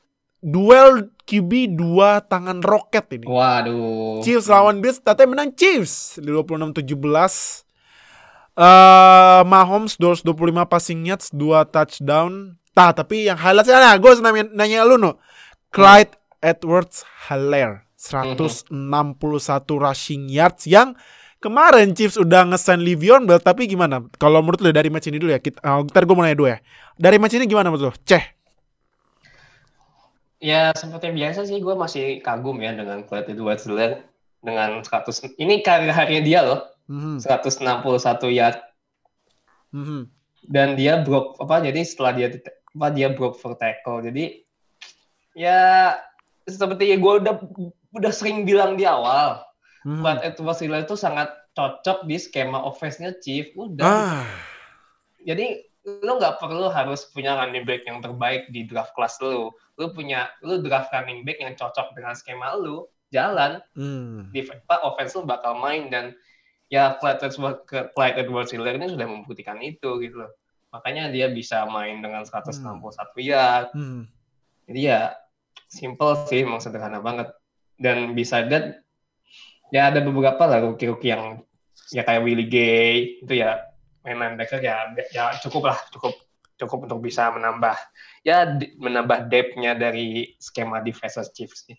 duel 0.40 1.12
QB 1.28 1.76
dua 1.76 2.24
tangan 2.24 2.64
roket 2.64 3.06
ini. 3.14 3.26
waduh. 3.28 4.24
Chiefs 4.24 4.48
lawan 4.48 4.80
Bills, 4.80 4.98
ternyata 4.98 5.28
menang 5.28 5.52
Chiefs 5.54 6.18
di 6.18 6.32
26-17. 6.32 7.66
Eh 8.60 9.42
Mahomes 9.46 9.96
225 9.96 10.66
passing 10.66 11.00
yards, 11.06 11.30
2 11.32 11.64
touchdown. 11.70 12.58
Tah, 12.74 12.90
tapi 12.94 13.26
yang 13.30 13.38
highlightnya 13.38 13.78
nah, 13.78 13.94
gue 13.98 14.10
nanya, 14.20 14.44
nanya 14.52 14.86
lu 14.86 14.98
no. 14.98 15.18
Clyde 15.70 16.18
Edwards 16.42 17.06
Helaire 17.28 17.86
161 17.94 18.72
rushing 19.76 20.26
yards 20.26 20.66
yang 20.66 20.98
kemarin 21.40 21.96
Chiefs 21.96 22.20
udah 22.20 22.46
ngesign 22.52 22.84
Livion 22.84 23.24
Bell 23.24 23.40
tapi 23.40 23.66
gimana? 23.66 24.04
Kalau 24.20 24.44
menurut 24.44 24.60
lu 24.60 24.70
dari 24.70 24.92
match 24.92 25.08
ini 25.08 25.18
dulu 25.18 25.32
ya. 25.34 25.40
Kita, 25.40 25.58
oh, 25.64 25.88
ntar 25.88 26.04
gue 26.04 26.14
mau 26.14 26.22
nanya 26.22 26.38
dua 26.38 26.48
ya. 26.54 26.58
Dari 27.00 27.16
match 27.16 27.34
ini 27.40 27.48
gimana 27.48 27.72
menurut 27.72 27.90
lu? 27.90 27.92
Ceh. 28.04 28.24
Ya 30.40 30.72
seperti 30.72 31.12
biasa 31.12 31.44
sih 31.44 31.60
gue 31.60 31.74
masih 31.76 32.24
kagum 32.24 32.60
ya 32.64 32.72
dengan 32.72 33.04
Clyde 33.04 33.36
Edwards 33.36 33.68
Helaire 33.68 34.08
dengan 34.40 34.80
100 34.80 35.36
ini 35.36 35.60
karir 35.60 35.92
harinya 35.92 36.22
dia 36.24 36.40
loh 36.40 36.60
Mhm, 36.90 37.22
161 37.22 38.34
yard 38.34 38.58
mhm. 39.70 40.10
dan 40.50 40.74
dia 40.74 40.98
broke 41.06 41.38
apa 41.38 41.62
jadi 41.62 41.86
setelah 41.86 42.18
dia 42.18 42.28
apa 42.74 42.86
dia 42.90 43.14
broke 43.14 43.38
for 43.38 43.54
tackle 43.54 44.02
jadi 44.02 44.42
ya 45.38 45.94
seperti 46.50 46.98
gue 46.98 47.12
udah 47.22 47.38
udah 47.94 48.10
sering 48.10 48.42
bilang 48.42 48.74
di 48.74 48.82
awal 48.90 49.38
Hmm. 49.84 50.04
Clyde 50.04 50.22
Edwards 50.24 50.60
Hiller 50.60 50.82
itu 50.84 50.96
sangat 50.96 51.32
cocok 51.56 52.04
di 52.04 52.16
skema 52.20 52.60
offense-nya 52.60 53.16
Chief. 53.20 53.50
Udah. 53.56 53.84
Ah. 53.84 54.28
Jadi 55.24 55.64
lu 55.84 56.12
nggak 56.20 56.36
perlu 56.36 56.68
harus 56.68 57.08
punya 57.08 57.40
running 57.40 57.64
back 57.64 57.88
yang 57.88 58.04
terbaik 58.04 58.48
di 58.52 58.68
draft 58.68 58.92
class 58.92 59.16
lu. 59.24 59.48
Lu 59.80 59.86
punya 59.96 60.28
lu 60.44 60.60
draft 60.60 60.92
running 60.92 61.24
back 61.24 61.40
yang 61.40 61.56
cocok 61.56 61.96
dengan 61.96 62.12
skema 62.12 62.52
lu, 62.60 62.84
jalan 63.10 63.58
Hmm. 63.74 64.28
di 64.30 64.44
offense 64.84 65.16
lu 65.16 65.24
bakal 65.24 65.56
main 65.56 65.88
dan 65.88 66.12
ya 66.70 67.00
Clyde 67.00 67.26
Edwards, 67.26 67.60
Clyde 67.96 68.16
Edwards 68.20 68.52
Hiller 68.52 68.76
ini 68.76 68.92
sudah 68.92 69.06
membuktikan 69.08 69.58
itu 69.64 69.98
gitu 70.04 70.22
loh. 70.24 70.32
Makanya 70.70 71.10
dia 71.10 71.26
bisa 71.32 71.66
main 71.66 71.98
dengan 71.98 72.22
161 72.22 73.18
yard. 73.18 73.74
Hmm. 73.74 74.06
Jadi 74.70 74.80
ya 74.86 75.18
simple 75.66 76.14
sih, 76.30 76.46
emang 76.46 76.62
sederhana 76.62 77.02
banget. 77.02 77.34
Dan 77.80 78.14
bisa 78.14 78.46
that 78.46 78.86
ya 79.70 79.90
ada 79.90 80.02
beberapa 80.02 80.42
lah 80.46 80.62
rookie-rookie 80.62 81.10
yang 81.10 81.42
ya 81.90 82.02
kayak 82.06 82.22
Willie 82.22 82.50
Gay 82.50 83.22
itu 83.22 83.34
ya 83.34 83.66
main 84.06 84.16
linebacker 84.16 84.62
ya 84.62 84.90
ya 85.12 85.34
cukup 85.42 85.70
lah 85.70 85.78
cukup 85.90 86.14
cukup 86.60 86.78
untuk 86.86 87.00
bisa 87.00 87.32
menambah 87.32 87.76
ya 88.20 88.44
di- 88.44 88.76
menambah 88.76 89.32
depth-nya 89.32 89.72
dari 89.74 90.36
skema 90.36 90.84
defense 90.84 91.16
Chiefs 91.32 91.64
sih. 91.64 91.78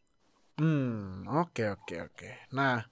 Hmm, 0.57 1.25
oke 1.29 1.63
oke 1.73 1.95
oke. 2.11 2.29
Nah, 2.53 2.85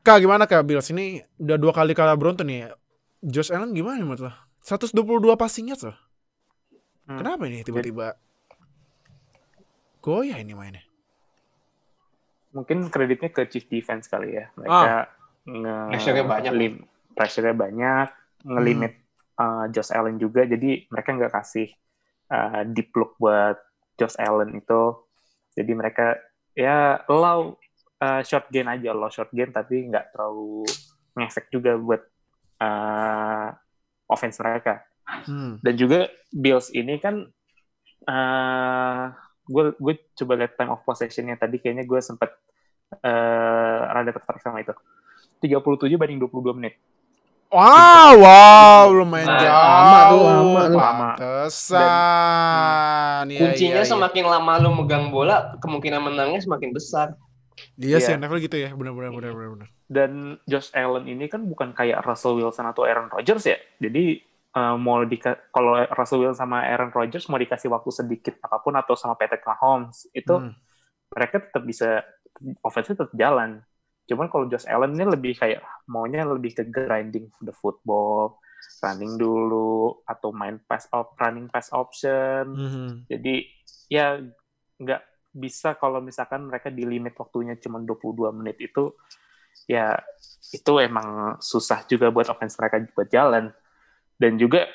Kak 0.00 0.18
gimana 0.22 0.46
Kak 0.48 0.64
Bills 0.64 0.88
ini 0.90 1.20
udah 1.38 1.58
dua 1.60 1.72
kali 1.74 1.92
kalah 1.94 2.16
beruntun 2.16 2.46
nih. 2.46 2.72
Josh 3.20 3.52
Allen 3.52 3.76
gimana 3.76 4.00
menurut 4.00 4.30
lo? 4.30 4.32
122 4.64 4.96
passing 5.36 5.70
yards 5.70 5.84
loh. 5.84 5.98
Hmm. 7.04 7.20
Kenapa 7.20 7.46
ini 7.50 7.60
tiba-tiba 7.60 8.16
goyah 10.00 10.40
ini 10.40 10.56
mainnya? 10.56 10.82
Mungkin 12.50 12.90
kreditnya 12.90 13.30
ke 13.30 13.46
Chief 13.46 13.66
Defense 13.66 14.10
kali 14.10 14.34
ya. 14.34 14.50
Mereka 14.58 14.94
nge 15.46 15.76
Pressure-nya 15.94 16.24
banyak. 16.26 16.52
lim- 16.52 16.84
pressure-nya 17.14 17.54
banyak, 17.54 18.08
ngelimit 18.46 18.94
uh, 19.38 19.64
Josh 19.70 19.92
Allen 19.94 20.16
juga. 20.18 20.46
Jadi 20.46 20.86
mereka 20.90 21.14
nggak 21.14 21.32
kasih 21.32 21.68
uh, 22.30 22.62
deep 22.66 22.90
look 22.96 23.14
buat 23.20 23.58
Josh 23.98 24.18
Allen 24.18 24.56
itu. 24.58 24.82
Jadi 25.54 25.72
mereka 25.74 26.16
ya 26.54 27.02
allow 27.06 27.54
uh, 28.02 28.22
short 28.26 28.48
gain 28.50 28.66
aja, 28.70 28.90
low 28.94 29.10
short 29.12 29.30
gain 29.30 29.52
tapi 29.52 29.86
nggak 29.86 30.14
terlalu 30.14 30.64
ngefek 31.14 31.50
juga 31.50 31.74
buat 31.76 32.02
uh, 32.62 33.48
offense 34.10 34.38
mereka. 34.40 34.82
Hmm. 35.06 35.58
Dan 35.62 35.74
juga 35.74 36.06
Bills 36.30 36.70
ini 36.70 36.98
kan 37.02 37.26
gue 39.50 39.74
gue 39.74 39.94
coba 40.14 40.32
lihat 40.38 40.54
time 40.54 40.70
of 40.70 40.80
possession-nya 40.80 41.34
tadi 41.34 41.58
kayaknya 41.58 41.82
gue 41.82 41.98
sempet 41.98 42.30
eh 42.96 43.80
rada 43.90 44.10
tertarik 44.10 44.38
sama 44.40 44.62
itu. 44.62 44.70
37 45.40 45.58
banding 45.96 46.20
22 46.20 46.54
menit. 46.54 46.78
Wow, 47.50 48.14
wow, 48.22 48.86
lumayan 48.94 49.26
Nah, 49.26 49.42
jauh. 49.42 49.50
lama 49.50 49.98
tuh, 50.06 50.22
lama 50.22 50.62
tuh. 50.70 50.78
Pantesan. 51.90 53.24
Iya, 53.26 53.40
Kuncinya 53.42 53.82
iya, 53.82 53.82
iya. 53.82 53.90
semakin 53.90 54.24
lama 54.26 54.52
lu 54.62 54.70
megang 54.70 55.10
bola, 55.10 55.58
kemungkinan 55.58 55.98
menangnya 55.98 56.40
semakin 56.40 56.70
besar. 56.70 57.18
Iya 57.74 57.98
sih, 57.98 58.14
Iya. 58.14 58.22
NFL 58.22 58.38
gitu 58.40 58.56
ya, 58.56 58.70
benar-benar 58.72 59.10
benar-benar. 59.10 59.50
benar. 59.58 59.68
Dan 59.90 60.38
Josh 60.46 60.70
Allen 60.72 61.10
ini 61.10 61.26
kan 61.26 61.42
bukan 61.42 61.74
kayak 61.74 62.06
Russell 62.06 62.38
Wilson 62.38 62.70
atau 62.70 62.86
Aaron 62.86 63.10
Rodgers 63.10 63.42
ya. 63.44 63.58
Jadi 63.82 64.22
eh, 64.50 64.76
mau 64.78 65.02
di 65.06 65.16
kalau 65.50 65.78
Russell 65.94 66.26
Wilson 66.26 66.38
sama 66.46 66.66
Aaron 66.66 66.90
Rodgers 66.90 67.26
mau 67.30 67.38
dikasih 67.38 67.70
waktu 67.70 67.90
sedikit 67.94 68.34
apa 68.42 68.58
pun 68.62 68.74
atau 68.74 68.94
sama 68.98 69.14
Patrick 69.14 69.46
Mahomes 69.46 70.10
itu 70.10 70.34
Hmm. 70.34 70.52
mereka 71.10 71.42
tetap 71.42 71.62
bisa 71.66 72.06
offense 72.62 72.94
tetap 72.94 73.10
jalan. 73.14 73.62
Cuman 74.06 74.26
kalau 74.26 74.46
Josh 74.50 74.66
Allen 74.66 74.94
ini 74.94 75.06
lebih 75.06 75.38
kayak 75.38 75.62
maunya 75.86 76.26
lebih 76.26 76.54
ke 76.54 76.66
grinding 76.66 77.30
the 77.42 77.54
football, 77.54 78.38
running 78.82 79.14
dulu 79.18 80.02
atau 80.06 80.30
main 80.34 80.58
pass 80.66 80.86
op, 80.90 81.14
running 81.18 81.46
pass 81.50 81.70
option. 81.70 82.46
Mhm. 82.50 83.10
Jadi 83.10 83.34
ya 83.90 84.18
nggak 84.80 85.02
bisa 85.30 85.78
kalau 85.78 86.02
misalkan 86.02 86.46
mereka 86.50 86.74
di 86.74 86.82
limit 86.82 87.14
waktunya 87.14 87.54
cuma 87.58 87.78
22 87.78 88.34
menit 88.34 88.58
itu 88.58 88.94
ya 89.70 89.94
itu 90.50 90.72
emang 90.82 91.38
susah 91.38 91.86
juga 91.86 92.10
buat 92.10 92.26
offense 92.30 92.58
mereka 92.58 92.82
buat 92.94 93.10
jalan. 93.10 93.54
Dan 94.20 94.36
juga 94.36 94.68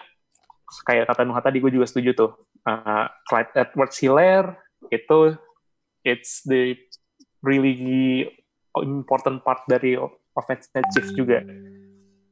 kayak 0.89 1.05
kata 1.13 1.21
Nuha 1.21 1.39
tadi 1.39 1.61
gue 1.61 1.69
juga 1.69 1.85
setuju 1.85 2.17
tuh. 2.17 2.31
Uh, 2.65 3.05
Clyde 3.29 3.53
Edwards 3.53 4.01
Hilaire 4.01 4.57
itu 4.89 5.37
it's 6.01 6.41
the 6.49 6.73
really 7.45 8.25
important 8.81 9.45
part 9.45 9.61
dari 9.69 9.93
offense 10.33 10.65
Chiefs 10.89 11.13
juga. 11.13 11.45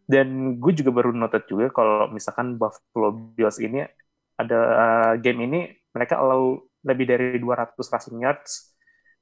Dan 0.03 0.59
gue 0.59 0.73
juga 0.73 0.91
baru 0.91 1.13
noted 1.13 1.45
juga 1.45 1.69
kalau 1.69 2.09
misalkan 2.09 2.57
Buffalo 2.57 3.13
Bills 3.13 3.61
ini 3.61 3.85
ada 4.35 4.59
uh, 4.59 5.13
game 5.21 5.45
ini 5.45 5.59
mereka 5.93 6.17
allow 6.17 6.57
lebih 6.83 7.05
dari 7.07 7.37
200 7.39 7.77
rushing 7.77 8.19
yards 8.19 8.73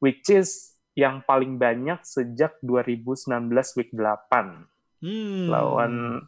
which 0.02 0.26
is 0.32 0.74
yang 0.98 1.22
paling 1.22 1.60
banyak 1.62 2.02
sejak 2.02 2.58
2019 2.64 3.52
week 3.78 3.92
8 3.94 4.72
Hmm. 5.02 5.50
lawan 5.50 5.94
la- 6.22 6.26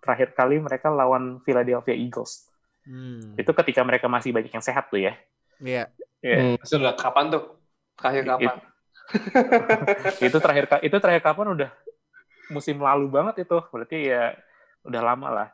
terakhir 0.00 0.32
kali 0.32 0.56
mereka 0.56 0.88
lawan 0.88 1.44
Philadelphia 1.44 1.92
Eagles. 1.92 2.48
Hmm. 2.88 3.36
Itu 3.36 3.52
ketika 3.52 3.84
mereka 3.84 4.08
masih 4.08 4.32
banyak 4.32 4.50
yang 4.50 4.64
sehat 4.64 4.88
tuh 4.88 5.04
ya. 5.04 5.14
Iya. 5.60 5.84
Ya, 6.20 6.36
Hmm. 6.36 6.56
Sudah 6.64 6.96
kapan 6.96 7.32
tuh? 7.32 7.56
Terakhir 7.96 8.24
kapan? 8.28 8.56
itu 10.26 10.38
terakhir 10.38 10.64
itu 10.84 10.96
terakhir 11.00 11.22
kapan 11.24 11.46
udah 11.56 11.70
musim 12.52 12.80
lalu 12.80 13.08
banget 13.08 13.44
itu. 13.48 13.58
Berarti 13.68 14.08
ya 14.08 14.32
udah 14.84 15.00
lama 15.00 15.28
lah. 15.28 15.48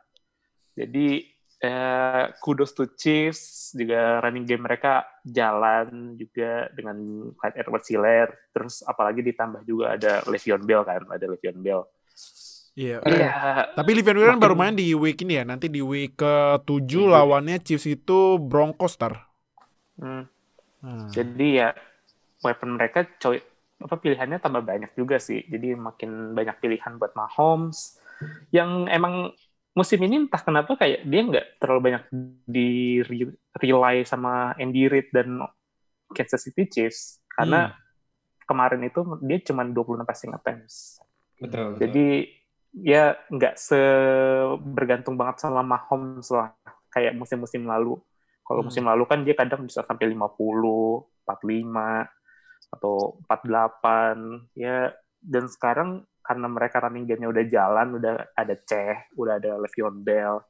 Jadi 0.75 1.37
eh, 1.57 2.25
kudos 2.39 2.71
to 2.77 2.85
Chiefs 2.93 3.73
juga 3.73 4.21
running 4.21 4.45
game 4.45 4.63
mereka 4.63 5.07
jalan 5.25 6.13
juga 6.15 6.69
dengan 6.71 6.97
Clyde 7.33 7.57
Edwards 7.57 7.89
Helaire 7.89 8.33
terus 8.53 8.85
apalagi 8.85 9.25
ditambah 9.25 9.65
juga 9.65 9.97
ada 9.97 10.21
Le'Veon 10.29 10.63
Bell 10.63 10.85
kan 10.85 11.01
ada 11.09 11.25
Le'Veon 11.25 11.59
Bell 11.59 11.81
Iya. 12.77 13.01
Iya, 13.01 13.33
Tapi 13.73 13.89
Livian 13.91 14.21
Williams 14.21 14.37
Makin- 14.37 14.45
baru 14.45 14.55
main 14.55 14.77
di 14.77 14.93
week 14.93 15.25
ini 15.25 15.41
ya. 15.41 15.43
Nanti 15.43 15.65
di 15.65 15.81
week 15.81 16.13
ke-7 16.15 17.09
lawannya 17.09 17.57
Chiefs 17.57 17.89
itu 17.89 18.37
Broncos 18.37 18.93
tar. 18.95 19.25
hmm. 19.97 20.23
Hmm. 20.77 21.09
jadi 21.09 21.47
ya 21.49 21.69
weapon 22.45 22.77
mereka 22.77 23.01
coy 23.17 23.41
apa 23.81 23.97
pilihannya 23.97 24.37
tambah 24.37 24.61
banyak 24.61 24.93
juga 24.93 25.17
sih 25.17 25.41
jadi 25.41 25.73
makin 25.73 26.37
banyak 26.37 26.53
pilihan 26.61 27.01
buat 27.01 27.17
Mahomes 27.17 27.97
yang 28.53 28.85
emang 28.85 29.33
musim 29.73 29.97
ini 30.05 30.29
entah 30.29 30.37
kenapa 30.37 30.77
kayak 30.77 31.01
dia 31.01 31.21
nggak 31.25 31.45
terlalu 31.57 31.81
banyak 31.81 32.03
di 32.45 32.69
re- 33.01 33.33
rely 33.57 34.05
sama 34.05 34.53
Andy 34.53 34.85
Reid 34.85 35.09
dan 35.09 35.41
Kansas 36.13 36.45
City 36.45 36.69
Chiefs 36.69 37.25
karena 37.25 37.73
kemarin 38.45 38.85
itu 38.85 39.01
dia 39.25 39.41
cuma 39.41 39.65
26 39.65 40.05
passing 40.05 40.31
attempts 40.31 41.01
Betul. 41.41 41.73
betul. 41.73 41.89
Ya 42.75 43.15
nggak 43.31 43.55
se 43.59 43.79
bergantung 44.61 45.15
banget 45.15 45.43
sama 45.43 45.61
Mahomes 45.63 46.29
lah 46.33 46.53
kayak 46.91 47.15
musim-musim 47.15 47.63
lalu. 47.67 47.99
Kalau 48.47 48.63
Hmm. 48.63 48.67
musim 48.67 48.83
lalu 48.87 49.03
kan 49.07 49.19
dia 49.27 49.35
kadang 49.35 49.67
bisa 49.67 49.83
sampai 49.83 50.07
50, 50.07 51.03
45 51.27 52.07
atau 52.71 53.19
48 53.27 54.51
ya 54.55 54.91
dan 55.19 55.45
sekarang 55.47 56.03
karena 56.23 56.47
mereka 56.51 56.83
running 56.83 57.07
game-nya 57.07 57.31
udah 57.31 57.45
jalan, 57.47 57.87
udah 57.99 58.13
ada 58.35 58.55
Ceh, 58.67 59.11
udah 59.15 59.39
ada 59.39 59.55
Le'Veon 59.63 60.03
Bell 60.03 60.43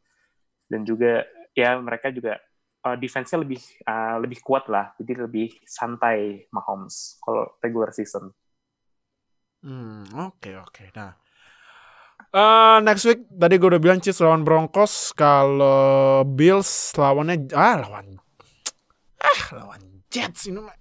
dan 0.69 0.81
juga 0.85 1.25
ya 1.53 1.77
mereka 1.81 2.09
juga 2.13 2.37
uh, 2.85 2.97
defense-nya 2.97 3.41
lebih 3.41 3.61
uh, 3.85 4.17
lebih 4.21 4.39
kuat 4.45 4.69
lah. 4.69 4.93
Jadi 4.97 5.13
lebih 5.17 5.47
santai 5.65 6.45
Mahomes 6.53 7.17
kalau 7.21 7.57
regular 7.61 7.93
season. 7.93 8.29
Hmm, 9.65 10.05
oke 10.17 10.53
oke. 10.61 10.83
Nah, 10.93 11.13
eh 12.27 12.77
next 12.83 13.03
week 13.07 13.23
tadi 13.29 13.55
gue 13.55 13.69
udah 13.71 13.81
bilang 13.81 13.99
Chiefs 14.03 14.19
lawan 14.19 14.43
Broncos, 14.43 15.15
kalau 15.15 16.21
Bills 16.27 16.91
lawannya 16.93 17.49
ah 17.55 17.81
lawan 17.81 18.19
ah 19.17 19.41
lawan 19.55 19.81
Jets 20.07 20.47
ini 20.47 20.61
mah. 20.61 20.75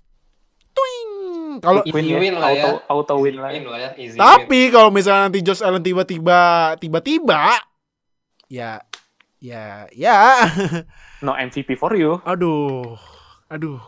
Twing. 0.77 1.13
Kalau 1.65 1.81
Win 1.89 2.05
ya, 2.05 2.21
win 2.21 2.37
lah 2.37 2.53
ya. 2.53 2.65
auto, 2.69 3.17
auto 3.17 3.25
win 3.25 3.41
lah. 3.41 3.49
Win 3.49 3.65
lah 3.65 3.81
ya, 3.81 3.91
easy 3.97 4.21
tapi 4.21 4.69
kalau 4.69 4.93
misalnya 4.93 5.33
nanti 5.33 5.41
Josh 5.41 5.65
Allen 5.65 5.81
tiba-tiba 5.81 6.77
tiba-tiba 6.77 7.57
ya 8.53 8.85
ya 9.41 9.89
ya 9.97 10.45
No 11.25 11.33
MVP 11.33 11.81
for 11.81 11.97
you. 11.97 12.21
aduh 12.29 13.01
aduh 13.49 13.81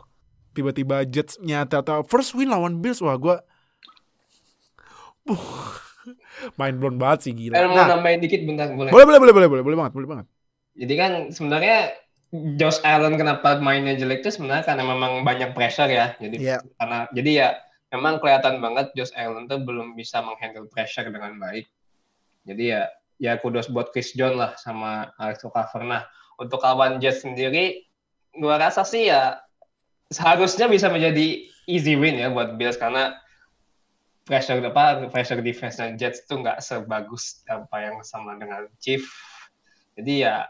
tiba-tiba 0.57 1.05
Jets 1.05 1.37
nyata 1.45 1.85
atau 1.85 2.01
first 2.09 2.33
win 2.33 2.49
lawan 2.49 2.81
Bills 2.81 3.05
wah 3.05 3.21
gue 3.21 3.37
main 6.61 6.75
blown 6.79 6.97
banget 6.97 7.29
sih 7.29 7.33
gila. 7.35 7.59
Mau 7.67 7.75
Nah, 7.75 7.99
nambahin 7.99 8.21
dikit 8.23 8.45
bentar 8.47 8.71
boleh. 8.73 8.93
boleh 8.93 9.05
boleh 9.07 9.19
boleh 9.21 9.35
boleh 9.35 9.49
boleh 9.49 9.63
boleh 9.65 9.77
banget 9.79 9.93
boleh 9.97 10.09
banget. 10.09 10.27
Jadi 10.79 10.95
kan 10.95 11.13
sebenarnya 11.35 11.79
Josh 12.61 12.85
Allen 12.85 13.17
kenapa 13.17 13.57
mainnya 13.59 13.97
jelek 13.97 14.21
itu 14.21 14.37
sebenarnya 14.37 14.69
karena 14.69 14.85
memang 14.85 15.25
banyak 15.25 15.57
pressure 15.57 15.89
ya. 15.89 16.13
Jadi 16.21 16.37
Iya. 16.45 16.61
karena 16.77 17.09
jadi 17.17 17.31
ya 17.33 17.49
memang 17.89 18.21
kelihatan 18.21 18.61
banget 18.61 18.93
Josh 18.93 19.17
Allen 19.17 19.49
tuh 19.49 19.65
belum 19.65 19.97
bisa 19.97 20.21
menghandle 20.21 20.69
pressure 20.69 21.09
dengan 21.09 21.41
baik. 21.41 21.65
Jadi 22.45 22.65
ya 22.77 22.87
ya 23.19 23.35
kudos 23.41 23.67
buat 23.67 23.91
Chris 23.91 24.13
John 24.15 24.37
lah 24.39 24.55
sama 24.61 25.11
Alex 25.19 25.43
Okafor. 25.43 25.83
Nah, 25.83 26.07
untuk 26.39 26.63
lawan 26.63 27.03
Jets 27.03 27.27
sendiri, 27.27 27.83
gua 28.37 28.61
rasa 28.61 28.87
sih 28.87 29.11
ya 29.11 29.41
seharusnya 30.09 30.69
bisa 30.71 30.89
menjadi 30.89 31.49
easy 31.69 31.97
win 31.99 32.17
ya 32.17 32.33
buat 32.33 32.57
Bills 32.57 32.79
karena 32.81 33.17
pressure 34.29 34.61
apa 34.61 35.09
pressure 35.09 35.41
defense 35.41 35.81
Jets 35.97 36.29
tuh 36.29 36.45
nggak 36.45 36.61
sebagus 36.61 37.41
apa 37.49 37.77
yang 37.81 38.05
sama 38.05 38.37
dengan 38.37 38.69
Chief. 38.77 39.01
Jadi 39.97 40.29
ya 40.29 40.45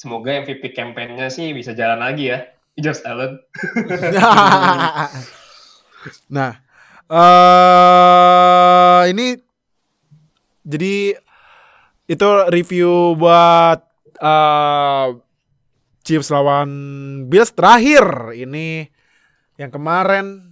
semoga 0.00 0.32
MVP 0.32 0.72
campaign-nya 0.72 1.28
sih 1.28 1.52
bisa 1.52 1.76
jalan 1.76 2.00
lagi 2.00 2.32
ya, 2.32 2.48
Josh 2.80 3.04
Allen. 3.04 3.36
nah, 6.34 6.56
uh, 7.12 9.04
ini 9.12 9.36
jadi 10.64 11.20
itu 12.08 12.28
review 12.48 13.12
buat 13.20 13.84
uh, 14.24 15.20
Chiefs 16.00 16.32
lawan 16.32 16.70
Bills 17.28 17.52
terakhir 17.52 18.32
ini 18.32 18.88
yang 19.60 19.68
kemarin 19.68 20.47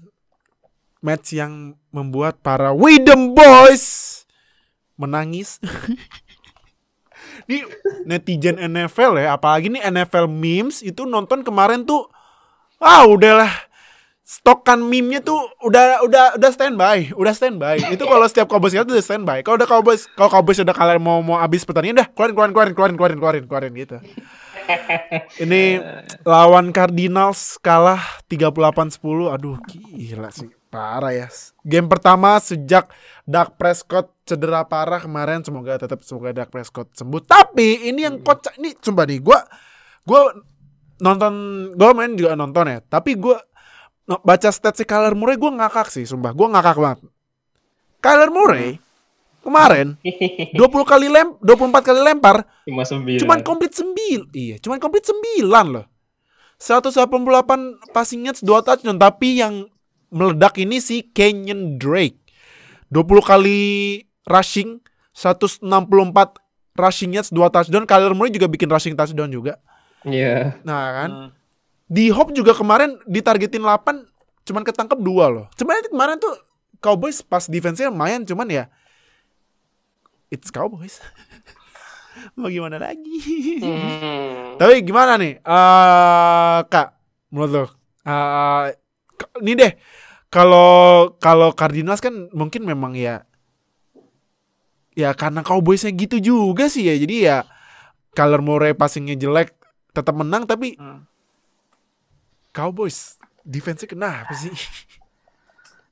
match 1.07 1.39
yang 1.39 1.79
membuat 1.95 2.43
para 2.43 2.75
Widem 2.75 3.31
Boys 3.31 4.27
menangis. 4.99 5.63
Ini 7.47 7.63
netizen 8.03 8.59
NFL 8.59 9.23
ya, 9.23 9.39
apalagi 9.39 9.71
nih 9.71 9.87
NFL 9.87 10.27
memes 10.27 10.83
itu 10.83 11.07
nonton 11.07 11.47
kemarin 11.47 11.87
tuh 11.87 12.11
ah 12.83 13.07
udahlah 13.07 13.49
stokan 14.27 14.83
meme-nya 14.83 15.23
tuh 15.23 15.39
udah 15.63 16.03
udah 16.03 16.35
udah 16.35 16.51
standby, 16.51 17.15
udah 17.15 17.31
standby. 17.31 17.79
Itu 17.95 18.11
kalau 18.11 18.27
setiap 18.27 18.51
Cowboys 18.51 18.75
itu 18.75 18.83
udah 18.83 19.07
standby. 19.07 19.39
Kalau 19.47 19.55
udah 19.55 19.71
Cowboys, 19.71 20.11
kalau 20.19 20.27
Cowboys 20.27 20.59
udah 20.59 20.75
kalian 20.75 20.99
mau 20.99 21.23
mau 21.23 21.39
habis 21.39 21.63
pertandingan 21.63 22.03
udah 22.03 22.09
keluarin 22.11 22.35
keluarin 22.35 22.51
keluarin 22.51 22.75
keluarin 22.75 22.97
keluarin 22.99 23.19
keluarin 23.23 23.45
keluarin 23.47 23.73
gitu. 23.79 23.97
Ini 25.47 25.63
lawan 26.27 26.75
Cardinals 26.75 27.55
kalah 27.63 28.03
38-10. 28.27 28.99
Aduh, 29.31 29.63
gila 29.95 30.35
sih. 30.35 30.51
Parah 30.67 31.15
ya. 31.15 31.29
Game 31.63 31.87
pertama 31.87 32.37
sejak 32.37 32.91
Dak 33.23 33.55
Prescott 33.55 34.11
cedera 34.23 34.67
parah 34.67 34.99
kemarin. 34.99 35.41
Semoga 35.41 35.79
tetap 35.79 36.03
semoga 36.03 36.35
Dak 36.35 36.51
Prescott 36.51 36.91
sembuh. 36.93 37.23
Tapi 37.23 37.87
ini 37.87 38.03
yang 38.03 38.21
kocak 38.21 38.59
ini 38.59 38.75
coba 38.77 39.07
nih 39.07 39.23
gua 39.23 39.41
gua 40.03 40.35
nonton 40.99 41.33
gua 41.75 41.95
main 41.95 42.13
juga 42.13 42.35
nonton 42.35 42.67
ya. 42.67 42.79
Tapi 42.83 43.15
gua 43.15 43.39
baca 44.21 44.51
stats 44.51 44.79
si 44.79 44.85
Kyler 44.85 45.15
Murray 45.15 45.39
gua 45.39 45.55
ngakak 45.55 45.89
sih, 45.89 46.05
sumpah. 46.05 46.35
Gua 46.35 46.51
ngakak 46.53 46.77
banget. 46.77 47.01
Kyler 47.99 48.31
Murray 48.31 48.83
kemarin 49.41 49.95
20 50.59 50.59
kali 50.83 51.07
lem 51.07 51.39
24 51.39 51.79
kali 51.79 52.01
lempar 52.03 52.43
Cuma 52.67 52.83
sembilan. 52.83 53.23
cuman 53.23 53.39
komplit 53.47 53.71
9 53.71 54.35
iya 54.35 54.59
cuman 54.59 54.83
komplit 54.83 55.07
9 55.07 55.47
loh 55.47 55.87
188 56.59 57.95
passing 57.95 58.27
yards 58.27 58.43
2 58.43 58.67
touchdown 58.67 58.99
tapi 58.99 59.39
yang 59.39 59.71
meledak 60.17 60.57
ini 60.57 60.81
si 60.81 61.05
Kenyon 61.13 61.77
Drake. 61.77 62.17
20 62.89 63.05
kali 63.21 63.59
rushing 64.25 64.81
164 65.13 65.61
rushing 66.77 67.13
yards 67.13 67.29
2 67.29 67.53
touchdown. 67.53 67.85
Kyler 67.85 68.17
Murray 68.17 68.33
juga 68.33 68.49
bikin 68.49 68.73
rushing 68.73 68.97
touchdown 68.97 69.29
juga. 69.29 69.61
Iya. 70.07 70.63
nah 70.63 70.85
kan? 71.03 71.11
Hmm. 71.11 71.31
di 71.87 72.11
Hop 72.11 72.31
juga 72.31 72.55
kemarin 72.55 72.99
ditargetin 73.07 73.63
8 73.63 74.07
cuman 74.47 74.63
ketangkep 74.63 74.99
2 74.99 75.35
loh. 75.35 75.47
Cuman 75.55 75.83
kemarin 75.87 76.17
tuh 76.19 76.35
Cowboys 76.79 77.23
pas 77.23 77.43
defense-nya 77.47 77.91
lumayan 77.91 78.23
cuman 78.23 78.47
ya 78.47 78.65
it's 80.31 80.51
Cowboys. 80.51 80.99
Mau 82.39 82.49
gimana 82.49 82.81
lagi? 82.81 83.19
Hmm. 83.61 84.57
Tapi 84.57 84.81
gimana 84.83 85.21
nih, 85.21 85.37
eh 85.37 86.59
kak, 86.67 86.89
menurut 87.29 87.51
lo? 87.53 87.65
K- 89.17 89.37
ini 89.45 89.53
deh, 89.53 89.73
kalau 90.37 91.17
kalau 91.17 91.49
Cardinals 91.57 92.05
kan 92.05 92.29
mungkin 92.37 92.69
memang 92.69 92.93
ya, 92.93 93.25
ya 94.93 95.17
karena 95.17 95.41
Cowboysnya 95.41 95.97
gitu 95.97 96.21
juga 96.21 96.69
sih 96.69 96.85
ya, 96.85 96.95
jadi 97.01 97.17
ya 97.17 97.37
Kyler 98.13 98.45
Murray 98.45 98.77
passingnya 98.77 99.17
jelek, 99.17 99.57
tetap 99.97 100.13
menang 100.13 100.45
tapi 100.45 100.77
Hmm. 100.77 101.09
Cowboys 102.53 103.17
defense-nya 103.45 103.89
kenapa 103.89 104.33
sih? 104.37 104.53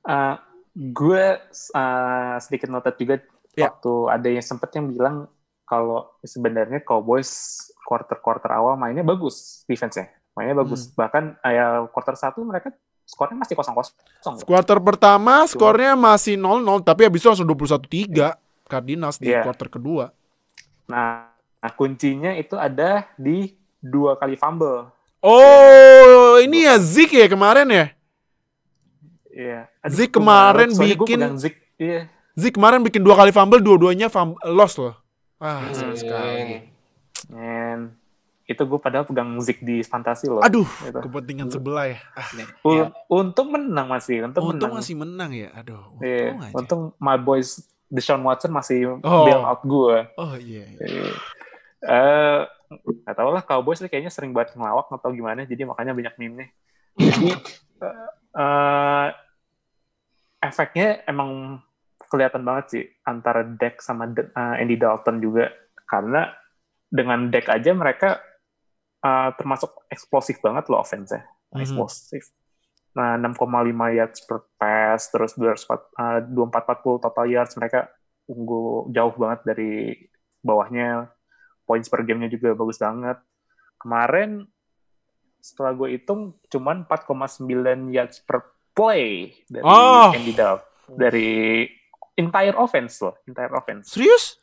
Uh, 0.05 0.37
gue 0.77 1.25
uh, 1.73 2.37
sedikit 2.41 2.69
noted 2.69 2.97
juga 3.01 3.17
Ya. 3.55 3.71
waktu 3.71 3.93
ada 4.11 4.27
yang 4.27 4.43
sempet 4.43 4.75
yang 4.75 4.91
bilang 4.91 5.31
kalau 5.63 6.11
sebenarnya 6.27 6.83
Cowboys 6.83 7.31
quarter-quarter 7.87 8.51
awal 8.51 8.75
mainnya 8.75 9.07
bagus 9.07 9.63
defense-nya. 9.71 10.11
Mainnya 10.35 10.59
bagus. 10.59 10.91
Hmm. 10.91 11.07
Bahkan 11.07 11.25
uh, 11.39 11.53
ya 11.55 11.67
quarter 11.95 12.19
satu 12.19 12.43
mereka 12.43 12.75
skornya 13.05 13.37
masih 13.37 13.55
kosong-kosong. 13.55 14.43
Quarter 14.43 14.79
pertama 14.81 15.45
skornya 15.45 15.93
masih 15.95 16.35
0-0, 16.37 16.81
tapi 16.81 17.05
habis 17.05 17.21
itu 17.21 17.29
langsung 17.29 17.47
21-3 17.47 18.37
Cardinals 18.65 19.21
di 19.21 19.29
Iya. 19.29 19.45
quarter 19.45 19.69
kedua. 19.69 20.09
Nah, 20.89 21.29
nah, 21.61 21.73
kuncinya 21.73 22.33
itu 22.33 22.57
ada 22.57 23.09
di 23.17 23.53
dua 23.79 24.17
kali 24.17 24.35
fumble. 24.35 24.89
Oh, 25.21 26.37
ini 26.41 26.65
ya 26.65 26.77
Zik 26.77 27.13
ya 27.13 27.29
kemarin 27.29 27.69
ya? 27.69 27.87
Iya. 29.29 29.61
Zik 29.89 30.13
gua 30.13 30.17
kemarin 30.21 30.69
bikin- 30.73 31.37
Zik. 31.37 31.55
Iya. 31.77 32.09
Zik 32.35 32.55
kemarin 32.57 32.81
bikin 32.83 33.03
dua 33.03 33.17
kali 33.17 33.31
fumble, 33.31 33.61
dua-duanya 33.61 34.09
fum- 34.09 34.37
loss 34.45 34.77
loh. 34.77 34.95
Ah, 35.39 35.69
Hmm. 35.69 35.93
sekali. 35.93 36.71
And 37.33 37.97
itu 38.45 38.61
gue 38.61 38.77
padahal 38.77 39.05
pegang 39.05 39.41
Zik 39.41 39.61
di 39.61 39.81
fantasi 39.81 40.29
loh. 40.29 40.39
Aduh, 40.39 40.69
Gitu. 40.83 40.99
kepentingan 41.01 41.49
sebelah 41.49 41.89
ya. 41.89 41.99
Ah, 42.13 42.29
Un- 42.63 42.93
Untung 43.09 43.49
menang 43.49 43.89
masih. 43.89 44.21
Untung, 44.23 44.45
untung 44.47 44.69
menang. 44.69 44.81
masih 44.81 44.95
menang 44.95 45.31
ya. 45.33 45.49
Aduh, 45.55 45.81
untung 45.91 46.05
Iya, 46.05 46.29
aja. 46.39 46.53
untung 46.53 46.81
my 46.99 47.17
boys 47.17 47.61
Deshaun 47.87 48.21
Watson 48.21 48.51
masih 48.51 49.01
Oh. 49.01 49.25
bail 49.25 49.41
out 49.41 49.63
gue. 49.63 49.97
Oh 50.15 50.35
iya. 50.35 50.67
iya. 50.77 51.09
Eh, 51.81 52.41
nggak 52.75 53.15
tahu 53.15 53.29
lah 53.31 53.41
Cowboys 53.41 53.79
nih 53.79 53.89
kayaknya 53.89 54.09
sering 54.09 54.33
banget 54.33 54.53
ngelawak 54.55 54.89
atau 54.91 55.11
gimana, 55.11 55.45
jadi 55.45 55.65
makanya 55.65 55.93
banyak 55.93 56.15
meme-nya. 56.17 56.49
Jadi 56.97 57.29
eh, 57.81 57.97
eh, 58.35 59.07
efeknya 60.41 60.89
emang 61.05 61.61
kelihatan 62.05 62.43
banget 62.43 62.65
sih 62.69 62.85
antara 63.03 63.43
Dak 63.43 63.79
sama 63.79 64.07
De- 64.07 64.29
eh, 64.29 64.55
Andy 64.59 64.77
Dalton 64.77 65.19
juga 65.19 65.49
karena 65.85 66.31
dengan 66.87 67.29
Dak 67.29 67.49
aja 67.49 67.71
mereka 67.73 68.23
eh, 69.05 69.31
termasuk 69.37 69.85
eksplosif 69.87 70.41
banget 70.41 70.65
loh 70.67 70.81
offense-nya, 70.81 71.21
Mhm. 71.53 71.61
eksplosif. 71.61 72.25
Nah, 72.95 73.19
6,5 73.19 73.45
yards 73.91 74.23
per 74.23 74.49
pass, 74.55 75.11
terus 75.11 75.35
240, 75.35 75.83
eh, 75.95 76.21
2440 76.25 76.97
total 76.99 77.27
yards, 77.27 77.55
mereka 77.55 77.91
unggul 78.25 78.89
jauh 78.89 79.13
banget 79.13 79.41
dari 79.45 79.73
bawahnya. 80.41 81.11
Points 81.65 81.89
per 81.89 82.01
game-nya 82.03 82.29
juga 82.29 82.55
bagus 82.55 82.79
banget. 82.79 83.19
Kemarin, 83.77 84.47
setelah 85.39 85.75
gue 85.75 85.93
hitung, 85.93 86.39
cuman 86.49 86.85
4,9 86.85 87.93
yards 87.93 88.21
per 88.21 88.41
play 88.73 89.33
dari 89.45 89.65
Oh. 89.65 90.09
Andy 90.11 90.33
Dalton. 90.33 90.97
Dari 90.97 91.65
entire 92.15 92.55
offense 92.55 93.01
loh, 93.01 93.17
entire 93.25 93.53
offense. 93.53 93.91
Serius? 93.91 94.39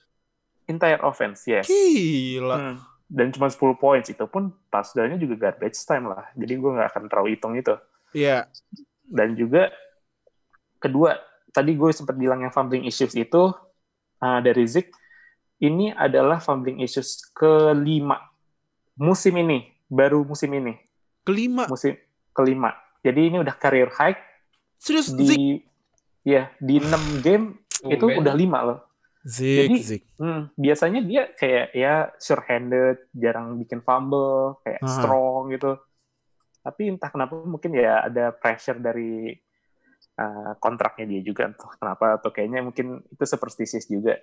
Entire 0.65 1.01
offense, 1.01 1.45
yes. 1.45 1.65
Gila. 1.65 2.57
Hmm. 2.57 2.77
Dan 3.11 3.27
cuma 3.35 3.51
10 3.51 3.59
points, 3.75 4.07
itu 4.07 4.23
pun 4.31 4.55
touchdown-nya 4.71 5.19
juga 5.19 5.35
garbage 5.35 5.75
time 5.83 6.07
lah. 6.07 6.31
Jadi 6.31 6.53
gue 6.55 6.71
nggak 6.71 6.89
akan 6.95 7.03
terlalu 7.11 7.35
hitung 7.35 7.59
itu. 7.59 7.75
Iya. 8.15 8.47
Dan 9.03 9.35
juga 9.35 9.67
kedua, 10.79 11.19
tadi 11.51 11.75
gue 11.75 11.91
sempat 11.91 12.15
bilang 12.15 12.39
yang 12.39 12.55
fumbling 12.55 12.87
issues 12.87 13.11
itu 13.11 13.51
uh, 14.23 14.39
dari 14.39 14.63
Zik, 14.63 14.95
ini 15.59 15.91
adalah 15.91 16.39
fumbling 16.39 16.79
issues 16.79 17.19
kelima 17.35 18.15
musim 18.95 19.35
ini, 19.35 19.67
baru 19.91 20.23
musim 20.23 20.47
ini, 20.55 20.79
Kelima. 21.27 21.67
musim 21.67 21.99
kelima. 22.31 22.71
Jadi 23.03 23.33
ini 23.33 23.37
udah 23.43 23.55
career 23.57 23.89
high 23.91 24.15
Serius 24.79 25.11
Zik. 25.11 25.35
di 25.35 25.61
ya 26.21 26.53
di 26.61 26.77
6 26.77 27.25
game 27.25 27.65
itu 27.85 27.97
Tumben. 27.97 28.21
udah 28.21 28.33
lima 28.37 28.59
loh. 28.61 28.79
Zik, 29.21 29.69
Jadi- 29.69 29.83
Zik. 29.85 30.03
Hmm, 30.17 30.49
biasanya 30.57 31.01
dia 31.05 31.23
kayak 31.33 31.67
ya 31.77 32.09
sure-handed, 32.17 33.09
jarang 33.13 33.57
bikin 33.61 33.85
fumble, 33.85 34.57
kayak 34.65 34.81
Aha. 34.81 34.89
strong 34.89 35.53
gitu. 35.53 35.77
Tapi 36.61 36.93
entah 36.93 37.09
kenapa 37.09 37.37
mungkin 37.41 37.73
ya 37.73 38.05
ada 38.05 38.33
pressure 38.33 38.77
dari 38.77 39.33
uh, 40.17 40.53
kontraknya 40.57 41.05
dia 41.05 41.21
juga 41.21 41.49
entah 41.49 41.73
kenapa 41.77 42.17
atau 42.17 42.29
kayaknya 42.29 42.65
mungkin 42.65 43.01
itu 43.05 43.23
superstitious 43.25 43.85
juga. 43.85 44.17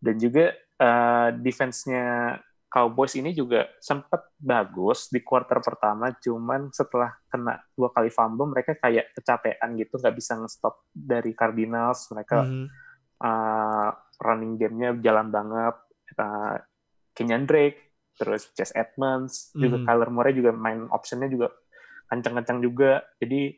Dan 0.00 0.16
juga 0.16 0.56
uh, 0.80 1.28
defense-nya 1.36 2.36
Cowboys 2.70 3.18
ini 3.18 3.34
juga 3.34 3.66
sempat 3.82 4.30
bagus 4.38 5.10
di 5.10 5.20
quarter 5.20 5.58
pertama, 5.58 6.14
cuman 6.16 6.70
setelah 6.70 7.18
kena 7.26 7.58
dua 7.74 7.90
kali 7.90 8.08
fumble 8.14 8.46
mereka 8.46 8.78
kayak 8.78 9.10
kecapean 9.10 9.74
gitu, 9.74 9.98
nggak 9.98 10.14
bisa 10.14 10.38
nge-stop 10.38 10.86
dari 10.94 11.34
Cardinals. 11.34 12.06
Mereka 12.08 12.38
Mhm. 12.46 12.64
uh, 13.20 13.90
running 14.20 14.54
game-nya 14.54 14.94
jalan 15.00 15.28
banget. 15.28 15.74
Uh, 16.14 16.60
Kenyan 17.10 17.44
Drake, 17.44 17.80
terus 18.14 18.52
Chase 18.52 18.72
Edmonds, 18.72 19.50
juga 19.52 19.76
Mhm. 19.76 19.84
Kyler 19.84 20.10
Murray 20.10 20.32
juga 20.32 20.52
main 20.52 20.86
optionnya 20.88 21.26
juga 21.26 21.48
kencang-kencang 22.06 22.60
juga. 22.60 23.00
Jadi 23.16 23.56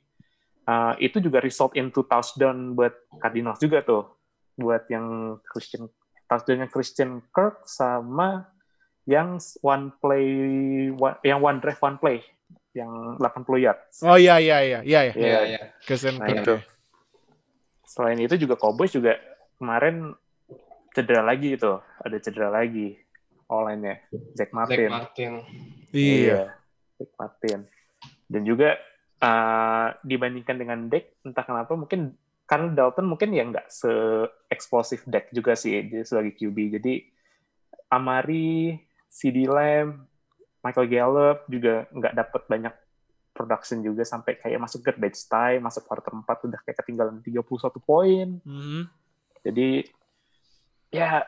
uh, 0.63 0.95
itu 0.97 1.19
juga 1.19 1.39
result 1.39 1.75
into 1.75 2.07
touchdown 2.07 2.73
buat 2.73 2.95
Cardinals 3.19 3.59
juga 3.59 3.83
tuh, 3.83 4.15
buat 4.55 4.87
yang 4.87 5.37
Christian 5.43 5.91
touchdownnya 6.25 6.71
Christian 6.71 7.19
Kirk 7.29 7.67
sama 7.67 8.47
yang 9.05 9.37
one 9.61 9.91
play, 9.99 10.27
one- 10.89 11.19
yang 11.21 11.43
one 11.43 11.59
drive 11.59 11.83
one 11.83 11.99
play, 11.99 12.23
yang 12.73 13.19
80 13.19 13.59
yards. 13.59 14.01
Oh 14.01 14.15
iya 14.15 14.39
iya 14.39 14.63
iya 14.63 14.79
iya 14.81 15.01
ya. 15.03 15.13
Iya. 15.13 15.19
Iya, 15.19 15.41
iya. 15.45 15.61
Christian 15.83 16.17
Nah, 16.17 16.27
Kirk 16.31 16.41
itu. 16.41 16.55
ya. 16.55 16.63
Selain 17.85 18.19
itu 18.19 18.35
juga 18.39 18.55
Cowboys 18.55 18.95
juga 18.95 19.19
kemarin 19.59 20.15
cedera 20.93 21.23
lagi 21.25 21.57
itu, 21.57 21.73
ada 21.81 22.17
cedera 22.21 22.49
lagi 22.53 22.97
online-nya, 23.49 23.95
Jack 24.37 24.51
Zach 24.51 24.51
Martin. 24.57 24.91
Martin. 24.93 25.33
Iya. 25.93 26.57
Jack 26.97 27.13
Martin. 27.21 27.59
Dan 28.29 28.43
juga 28.49 28.81
uh, 29.21 29.89
dibandingkan 30.01 30.57
dengan 30.57 30.79
Deck, 30.89 31.21
entah 31.25 31.45
kenapa 31.45 31.77
mungkin 31.77 32.17
karena 32.49 32.69
Dalton 32.77 33.09
mungkin 33.09 33.33
ya 33.33 33.49
nggak 33.49 33.69
se-eksplosif 33.73 35.09
Deck 35.09 35.33
juga 35.33 35.57
sih 35.57 35.85
dia 35.89 36.05
sebagai 36.05 36.37
QB. 36.37 36.81
Jadi 36.81 36.95
Amari, 37.93 38.77
CD 39.09 39.45
Lamb, 39.49 40.05
Michael 40.65 40.89
Gallup 40.89 41.39
juga 41.49 41.89
nggak 41.93 42.15
dapat 42.17 42.43
banyak 42.49 42.75
production 43.33 43.81
juga 43.81 44.05
sampai 44.05 44.37
kayak 44.37 44.61
masuk 44.61 44.85
garbage 44.85 45.25
time, 45.29 45.65
masuk 45.65 45.89
quarter 45.89 46.13
4 46.13 46.49
udah 46.53 46.61
kayak 46.65 46.77
ketinggalan 46.85 47.21
31 47.25 47.81
poin. 47.81 48.29
Mhm. 48.45 48.83
Jadi 49.43 49.89
ya 50.93 51.25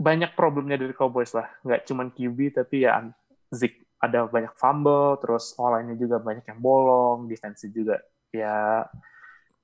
banyak 0.00 0.32
problemnya 0.32 0.80
dari 0.80 0.96
Cowboys 0.96 1.36
lah. 1.36 1.46
Nggak 1.62 1.84
cuma 1.86 2.08
QB 2.08 2.38
tapi 2.56 2.88
ya 2.88 3.04
Zeke 3.52 3.86
ada 3.98 4.24
banyak 4.30 4.54
fumble, 4.54 5.18
terus 5.18 5.52
online-nya 5.58 5.98
juga 5.98 6.16
banyak 6.22 6.46
yang 6.46 6.58
bolong, 6.62 7.26
defense 7.26 7.66
juga 7.68 7.98
ya 8.30 8.86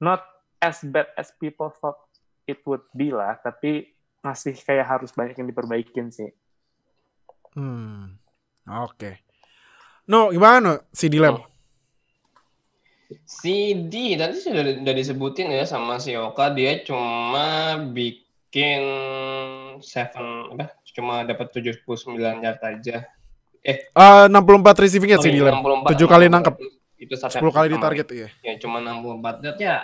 not 0.00 0.24
as 0.58 0.80
bad 0.82 1.06
as 1.14 1.30
people 1.36 1.70
thought 1.70 2.00
it 2.44 2.60
would 2.66 2.84
be 2.92 3.12
lah, 3.14 3.38
tapi 3.40 3.94
masih 4.24 4.56
kayak 4.56 4.88
harus 4.88 5.12
banyak 5.12 5.36
yang 5.36 5.48
diperbaikin 5.48 6.08
sih. 6.12 6.32
Hmm. 7.54 8.16
Oke. 8.64 9.20
No, 10.08 10.32
gimana 10.32 10.58
no? 10.60 10.72
CD 10.92 11.20
Lamb? 11.20 11.40
CD 13.24 14.18
tadi 14.18 14.36
sudah 14.40 14.82
udah 14.82 14.94
disebutin 14.96 15.52
ya 15.52 15.68
sama 15.68 16.00
si 16.00 16.16
Oka 16.16 16.50
dia 16.50 16.82
cuma 16.82 17.78
bikin 17.92 18.24
seven 19.82 20.54
apa 20.54 20.70
cuma 20.94 21.26
dapat 21.26 21.50
79 21.50 22.14
yard 22.44 22.60
aja. 22.62 22.96
Eh, 23.64 23.90
64 23.96 24.30
receiving 24.78 25.16
ya 25.16 25.18
CD 25.18 25.42
Lamb. 25.42 25.64
64, 25.64 25.98
7 25.98 26.06
kali 26.06 26.24
nangkep. 26.30 26.54
Itu 27.00 27.14
satu 27.18 27.42
10 27.42 27.50
kali 27.50 27.66
di 27.74 27.78
target 27.80 28.06
ya. 28.14 28.28
Ya 28.46 28.54
cuma 28.62 28.78
64 28.78 29.42
yard 29.42 29.58
ya. 29.58 29.76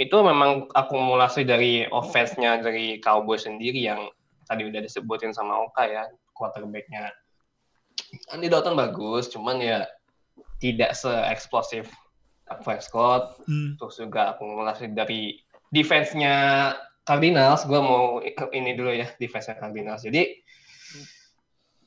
Itu 0.00 0.24
memang 0.24 0.72
akumulasi 0.72 1.44
dari 1.44 1.84
offense-nya 1.84 2.64
dari 2.64 2.96
Cowboys 3.04 3.44
sendiri 3.44 3.84
yang 3.84 4.08
tadi 4.48 4.64
udah 4.64 4.80
disebutin 4.80 5.36
sama 5.36 5.60
Oka 5.68 5.84
ya, 5.84 6.08
quarterback-nya. 6.32 7.12
Andy 8.32 8.48
Dalton 8.48 8.72
bagus, 8.72 9.28
cuman 9.28 9.60
ya 9.60 9.84
tidak 10.64 10.96
se-eksplosif 10.96 11.92
Dak 12.48 12.64
Prescott. 12.64 13.36
Hmm. 13.44 13.76
terus 13.76 14.00
juga 14.00 14.32
akumulasi 14.32 14.92
dari 14.96 15.36
defense-nya 15.72 16.72
Cardinals, 17.02 17.64
gue 17.64 17.76
mau 17.76 18.22
ini 18.50 18.70
dulu 18.72 18.90
ya 18.90 19.10
defense-nya 19.12 19.56
Cardinals. 19.56 20.02
Jadi 20.02 20.38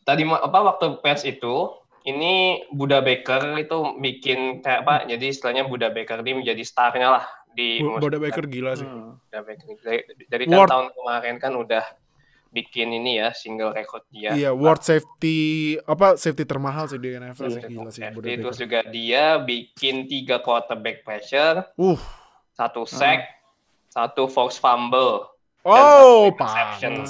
tadi 0.04 0.22
apa 0.26 0.60
waktu 0.66 1.00
patch 1.00 1.24
itu 1.26 1.72
ini 2.06 2.62
Buda 2.70 3.02
Baker 3.02 3.58
itu 3.58 3.78
bikin 3.98 4.62
kayak 4.62 4.86
apa? 4.86 4.96
Jadi 5.08 5.26
istilahnya 5.28 5.66
Buda 5.66 5.90
Baker 5.90 6.22
ini 6.22 6.44
menjadi 6.44 6.62
starnya 6.62 7.10
lah 7.12 7.26
di 7.50 7.80
Bu- 7.80 7.98
Boda 7.98 8.16
musim- 8.16 8.22
Baker 8.22 8.46
gila 8.46 8.72
sih. 8.76 8.86
Hmm. 8.86 9.18
Buda 9.24 9.40
Baker. 9.42 9.66
Dari, 9.82 10.00
dari 10.28 10.44
kan 10.46 10.56
Ward. 10.56 10.70
tahun 10.70 10.88
kemarin 10.92 11.36
kan 11.40 11.54
udah 11.56 11.86
bikin 12.52 12.88
ini 12.94 13.18
ya 13.18 13.32
single 13.32 13.72
record 13.72 14.06
dia. 14.08 14.32
Iya, 14.32 14.52
world 14.52 14.80
safety 14.80 15.38
apa 15.82 16.16
safety 16.16 16.44
termahal 16.44 16.86
sih 16.86 16.96
di 16.96 17.12
NFL 17.12 17.48
sih 17.50 17.60
Safety, 17.60 17.74
gila 17.74 17.90
sih 17.90 18.02
Terus 18.06 18.16
Baker. 18.16 18.56
juga 18.56 18.80
dia 18.86 19.24
bikin 19.38 19.96
tiga 20.06 20.40
quarterback 20.40 21.02
pressure, 21.02 21.68
Uh. 21.76 22.00
satu 22.52 22.86
sack, 22.86 23.28
satu 23.96 24.28
force 24.28 24.60
fumble. 24.60 25.32
Oh, 25.64 26.30
interception. 26.30 27.08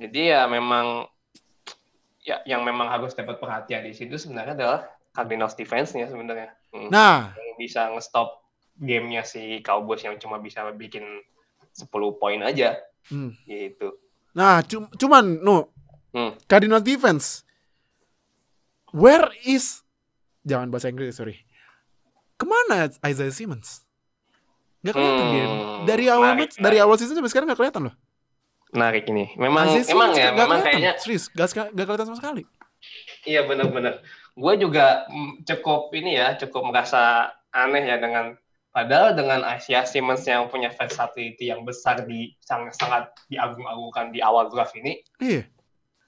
Jadi 0.00 0.32
ya 0.32 0.48
memang 0.48 1.06
ya 2.26 2.42
yang 2.42 2.66
memang 2.66 2.88
harus 2.90 3.14
dapat 3.14 3.38
perhatian 3.38 3.86
di 3.86 3.94
situ 3.94 4.16
sebenarnya 4.18 4.56
adalah 4.56 4.80
Cardinals 5.14 5.54
defense-nya 5.54 6.08
sebenarnya. 6.10 6.50
Hmm. 6.74 6.90
Nah, 6.90 7.32
Yang 7.36 7.54
bisa 7.60 7.80
nge-stop 7.92 8.42
gamenya 8.76 9.22
si 9.24 9.62
Cowboys 9.62 10.02
yang 10.04 10.18
cuma 10.20 10.36
bisa 10.36 10.66
bikin 10.76 11.04
10 11.72 11.88
poin 12.20 12.40
aja 12.44 12.76
hmm. 13.08 13.32
gitu. 13.48 13.96
nah 14.36 14.60
cum- 14.60 14.92
cuman 14.96 15.40
no 15.40 15.72
Hmm. 16.16 16.32
Cardinals 16.48 16.80
defense. 16.80 17.44
Where 18.88 19.28
is 19.44 19.84
jangan 20.48 20.72
bahasa 20.72 20.88
Inggris 20.88 21.12
sorry. 21.12 21.44
Ke 22.40 22.48
mana 22.48 22.88
Isaiah 23.04 23.32
Simmons? 23.32 23.85
Gak 24.86 24.94
kelihatan 24.94 25.24
Hmm, 25.26 25.32
dia. 25.34 25.46
Dari 25.84 26.04
awal 26.06 26.30
menarik, 26.32 26.40
match, 26.46 26.54
dari 26.62 26.76
awal 26.78 26.96
season 26.96 27.14
sampai 27.14 27.30
sekarang 27.30 27.46
gak 27.50 27.58
kelihatan 27.58 27.82
loh. 27.90 27.94
Menarik 28.70 29.04
ini. 29.08 29.24
Memang 29.34 29.64
Isaiah 29.72 29.94
emang 29.94 30.10
ya, 30.12 30.30
nggak 30.30 30.34
memang 30.38 30.58
kayaknya 30.62 30.92
serius 30.98 31.24
gak, 31.30 31.50
gak 31.52 31.86
kelihatan 31.86 32.06
sama 32.06 32.18
sekali. 32.18 32.42
Iya 33.26 33.46
benar-benar. 33.46 34.02
Gue 34.32 34.54
juga 34.56 35.06
mm, 35.08 35.42
cukup 35.42 35.90
ini 35.96 36.14
ya, 36.14 36.38
cukup 36.38 36.70
merasa 36.70 37.32
aneh 37.50 37.82
ya 37.82 37.96
dengan 37.96 38.36
padahal 38.68 39.16
dengan 39.16 39.40
Asia 39.40 39.88
Simmons 39.88 40.28
yang 40.28 40.52
punya 40.52 40.68
versatility 40.68 41.48
yang 41.48 41.64
besar 41.64 42.04
di 42.04 42.36
sangat 42.44 42.76
sangat 42.76 43.08
diagung-agungkan 43.32 44.12
di 44.12 44.20
awal 44.20 44.52
draft 44.52 44.76
ini 44.76 45.00
Iya. 45.16 45.48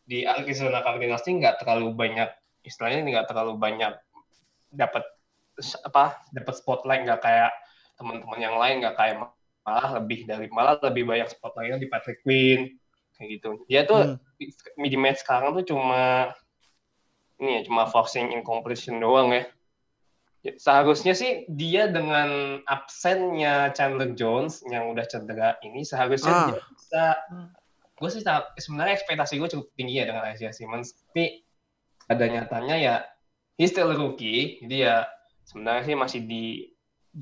di 0.05 0.29
Arizona 0.29 0.85
Cardinals 0.85 1.24
ini 1.24 1.41
nggak 1.41 1.64
terlalu 1.64 1.97
banyak 1.97 2.29
istilahnya 2.61 3.01
nggak 3.09 3.33
terlalu 3.33 3.57
banyak 3.57 3.97
dapat 4.68 5.01
apa 5.81 6.20
dapat 6.29 6.55
spotlight 6.61 7.09
nggak 7.09 7.24
kayak 7.24 7.57
teman-teman 7.99 8.38
yang 8.38 8.57
lain 8.57 8.78
nggak 8.80 8.94
kayak 8.94 9.14
malah 9.66 9.90
lebih 10.01 10.24
dari 10.24 10.46
malah 10.49 10.78
lebih 10.80 11.05
banyak 11.05 11.28
spotlightnya 11.28 11.76
di 11.76 11.88
Patrick 11.90 12.22
Quinn 12.22 12.78
kayak 13.18 13.28
gitu 13.36 13.51
dia 13.66 13.82
tuh 13.84 14.16
Hmm. 14.16 14.78
di 14.78 14.94
match 14.94 15.26
sekarang 15.26 15.53
tuh 15.53 15.66
cuma 15.66 16.30
ini 17.38 17.59
ya 17.59 17.66
cuma 17.66 17.86
forcing 17.86 18.30
incompletion 18.30 18.99
doang 18.99 19.30
ya. 19.30 19.44
Ya, 20.46 20.55
Seharusnya 20.55 21.18
sih 21.18 21.42
dia 21.51 21.90
dengan 21.90 22.62
absennya 22.62 23.74
Chandler 23.74 24.14
Jones 24.14 24.62
yang 24.70 24.94
udah 24.94 25.03
cedera 25.03 25.59
ini 25.66 25.82
seharusnya 25.82 26.30
Ah. 26.30 26.46
dia 26.55 26.62
bisa 26.70 27.05
gue 27.99 28.11
sih 28.14 28.22
sebenarnya 28.62 28.94
ekspektasi 28.94 29.42
gue 29.42 29.51
cukup 29.51 29.66
tinggi 29.74 29.99
ya 29.99 30.07
dengan 30.07 30.30
Isaiah 30.30 30.55
Simmons 30.55 30.94
tapi 30.94 31.42
pada 32.07 32.30
nyatanya 32.30 32.78
ya 32.78 32.94
he's 33.59 33.74
still 33.74 33.90
rookie 33.90 34.62
jadi 34.62 34.76
ya 34.78 34.96
sebenarnya 35.42 35.82
sih 35.82 35.96
masih 35.99 36.20
di 36.22 36.44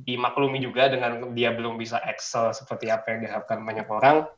dimaklumi 0.04 0.60
juga 0.60 0.92
dengan 0.92 1.32
dia 1.32 1.56
belum 1.56 1.80
bisa 1.80 1.96
excel 2.04 2.52
seperti 2.52 2.92
apa 2.92 3.16
yang 3.16 3.24
diharapkan 3.24 3.64
banyak 3.64 3.88
orang 3.88 4.28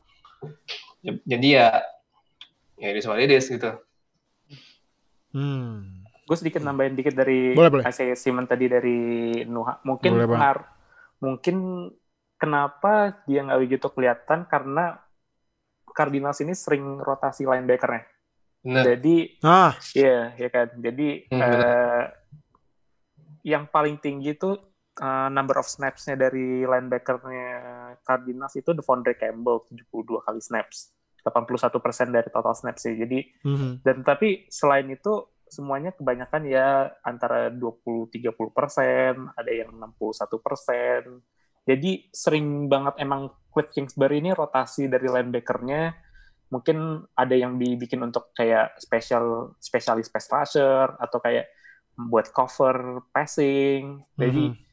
Ya- 1.03 1.19
jadi 1.27 1.47
ya 1.47 1.67
ya 2.79 2.87
it 2.91 2.99
is 2.99 3.07
what 3.07 3.19
it 3.19 3.27
is 3.27 3.47
gitu 3.47 3.75
Hmm. 5.29 6.01
Gue 6.25 6.37
sedikit 6.37 6.61
nambahin 6.61 6.97
dikit 6.97 7.13
dari 7.13 7.53
Boleh, 7.53 7.69
boleh. 7.69 7.85
Isaiah 7.85 8.17
Simon 8.17 8.49
tadi 8.49 8.65
dari 8.65 8.97
Nuha. 9.45 9.77
Mungkin 9.85 10.25
Boleh, 10.25 10.57
mungkin 11.21 11.57
kenapa 12.37 13.13
dia 13.29 13.45
nggak 13.45 13.61
begitu 13.61 13.87
kelihatan 13.93 14.49
karena 14.49 14.97
Cardinals 15.89 16.41
ini 16.41 16.53
sering 16.57 16.97
rotasi 16.97 17.45
linebackernya. 17.45 18.09
bener 18.65 18.83
Jadi 18.97 19.15
Ah, 19.45 19.73
Iya, 19.93 20.33
ya 20.37 20.49
kan. 20.49 20.67
Jadi 20.81 21.29
Hmm, 21.29 21.41
eh, 21.41 22.03
yang 23.45 23.65
paling 23.65 23.97
tinggi 23.97 24.33
itu 24.33 24.57
eh, 24.99 25.29
number 25.31 25.57
of 25.57 25.67
snaps-nya 25.67 26.19
dari 26.19 26.67
linebackernya 26.67 27.49
Cardinals 28.03 28.55
itu 28.59 28.75
Devondre 28.75 29.15
Campbell 29.15 29.63
72 29.67 30.19
kali 30.21 30.41
snaps. 30.43 30.91
81% 31.19 32.15
dari 32.15 32.29
total 32.31 32.55
snaps 32.55 32.87
sih. 32.87 32.95
Jadi 32.95 33.19
mhm. 33.43 33.83
dan 33.83 34.03
tapi 34.07 34.47
selain 34.47 34.87
itu 34.87 35.27
semuanya 35.49 35.91
kebanyakan 35.97 36.45
ya 36.45 36.93
antara 37.01 37.49
20-30 37.49 38.31
persen, 38.53 39.13
ada 39.33 39.51
yang 39.51 39.73
61 39.73 40.39
persen. 40.39 41.01
Jadi 41.65 42.07
sering 42.13 42.69
banget 42.69 43.01
emang 43.01 43.33
Cliff 43.49 43.69
Kingsbury 43.73 44.21
ini 44.21 44.31
rotasi 44.31 44.87
dari 44.87 45.09
linebackernya 45.09 46.09
mungkin 46.49 47.05
ada 47.13 47.35
yang 47.37 47.61
dibikin 47.61 48.01
untuk 48.01 48.33
kayak 48.33 48.73
special 48.81 49.53
spesialis 49.61 50.09
pass 50.09 50.29
rusher 50.33 50.97
atau 50.97 51.21
kayak 51.21 51.45
buat 52.09 52.33
cover 52.33 53.05
passing. 53.13 54.01
Jadi 54.17 54.43
Mhm. 54.49 54.68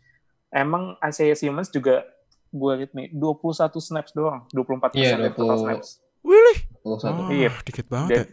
Emang 0.48 0.94
Isaiah 1.00 1.34
Simmons 1.34 1.68
juga 1.68 2.06
gue 2.48 2.72
liat 2.78 2.92
nih 2.92 3.08
21 3.12 3.76
snaps 3.76 4.12
doang, 4.12 4.46
24 4.50 4.94
Iya, 4.94 5.14
persen 5.14 5.34
total 5.34 5.56
20. 5.56 5.64
snaps. 5.64 5.88
Willy. 6.22 6.56
Oh, 6.82 6.96
satu. 6.96 7.20
Oh, 7.22 7.30
Iya. 7.30 7.50
dikit 7.62 7.86
banget 7.86 8.08
Dan- 8.08 8.18
ya. 8.18 8.24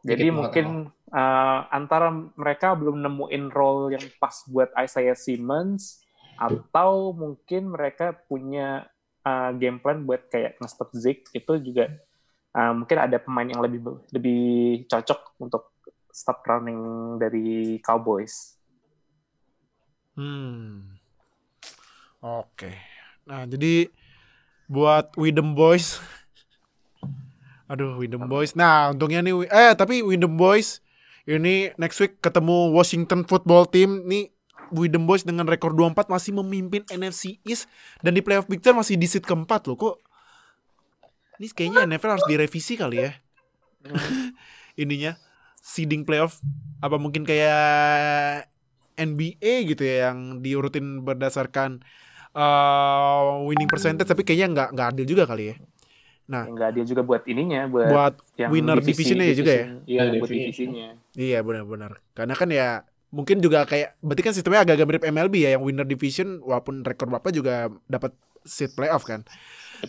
Jadi 0.00 0.24
Dikit 0.24 0.34
mungkin 0.34 0.66
uh, 1.12 1.60
antara 1.68 2.08
mereka 2.10 2.72
belum 2.72 3.04
nemuin 3.04 3.44
role 3.52 3.92
yang 3.92 4.04
pas 4.16 4.32
buat 4.48 4.72
Isaiah 4.74 5.12
Simmons 5.12 6.00
atau 6.40 7.12
mungkin 7.12 7.68
mereka 7.68 8.16
punya 8.16 8.88
uh, 9.22 9.52
game 9.52 9.76
plan 9.76 10.00
buat 10.00 10.24
kayak 10.26 10.56
nge-stop 10.56 10.88
Zeke 10.96 11.28
itu 11.36 11.52
juga 11.60 11.92
uh, 12.56 12.72
mungkin 12.72 12.96
ada 12.96 13.20
pemain 13.20 13.44
yang 13.44 13.60
lebih 13.60 13.84
lebih 14.08 14.42
cocok 14.88 15.36
untuk 15.36 15.68
stop 16.08 16.40
running 16.48 16.80
dari 17.20 17.76
Cowboys. 17.84 18.56
Hmm. 20.16 20.99
Oke. 22.20 22.76
Nah, 23.24 23.48
jadi 23.48 23.88
buat 24.70 25.16
Widem 25.16 25.56
Boys 25.56 25.98
Aduh, 27.70 28.02
Widem 28.02 28.26
Boys. 28.26 28.58
Nah, 28.58 28.90
untungnya 28.90 29.22
nih 29.22 29.46
eh 29.46 29.72
tapi 29.78 30.02
Widem 30.02 30.34
Boys 30.34 30.82
ini 31.22 31.70
next 31.78 32.02
week 32.02 32.18
ketemu 32.18 32.74
Washington 32.74 33.22
Football 33.22 33.70
Team 33.70 34.10
nih 34.10 34.34
Widem 34.74 35.06
Boys 35.06 35.22
dengan 35.22 35.46
rekor 35.46 35.70
24 35.78 36.10
masih 36.10 36.34
memimpin 36.42 36.82
NFC 36.90 37.38
East 37.46 37.70
dan 38.02 38.18
di 38.18 38.26
playoff 38.26 38.50
picture 38.50 38.74
masih 38.74 38.98
di 38.98 39.06
seat 39.06 39.22
keempat 39.22 39.70
loh 39.70 39.78
kok. 39.78 39.96
Ini 41.38 41.46
kayaknya 41.54 41.86
NFL 41.86 42.18
harus 42.18 42.26
direvisi 42.26 42.74
kali 42.74 43.06
ya. 43.06 43.14
Ininya 44.82 45.14
seeding 45.62 46.02
playoff 46.02 46.42
apa 46.82 46.98
mungkin 46.98 47.22
kayak 47.22 48.50
NBA 48.98 49.70
gitu 49.70 49.86
ya 49.86 50.10
yang 50.10 50.42
diurutin 50.42 51.06
berdasarkan 51.06 51.86
uh, 52.32 53.44
winning 53.44 53.66
percentage 53.66 54.06
tapi 54.06 54.22
kayaknya 54.22 54.48
nggak 54.50 54.68
nggak 54.72 54.86
adil 54.92 55.06
juga 55.06 55.24
kali 55.24 55.52
ya. 55.52 55.56
Nah. 56.30 56.46
Enggak 56.46 56.70
adil 56.70 56.84
juga 56.86 57.02
buat 57.02 57.26
ininya 57.26 57.66
buat, 57.66 57.90
Buat 57.90 58.14
yang 58.38 58.50
winner 58.54 58.78
divisi- 58.78 59.02
divisionnya 59.02 59.34
juga 59.34 59.50
ya? 59.50 59.66
division. 59.66 59.82
Iya, 59.82 59.98
Ya, 59.98 60.02
buat 60.14 60.30
divisi. 60.30 60.38
divisinya. 60.38 60.88
Iya 61.18 61.38
benar-benar. 61.42 61.92
Karena 62.14 62.34
kan 62.34 62.48
ya 62.48 62.68
mungkin 63.10 63.42
juga 63.42 63.66
kayak 63.66 63.98
berarti 63.98 64.22
kan 64.22 64.32
sistemnya 64.32 64.62
agak-agak 64.62 64.86
mirip 64.86 65.02
MLB 65.02 65.34
ya 65.42 65.50
yang 65.58 65.62
winner 65.66 65.82
division 65.82 66.38
walaupun 66.40 66.86
rekor 66.86 67.10
bapak 67.10 67.34
juga 67.34 67.66
dapat 67.84 68.14
seat 68.46 68.78
playoff 68.78 69.02
kan. 69.02 69.26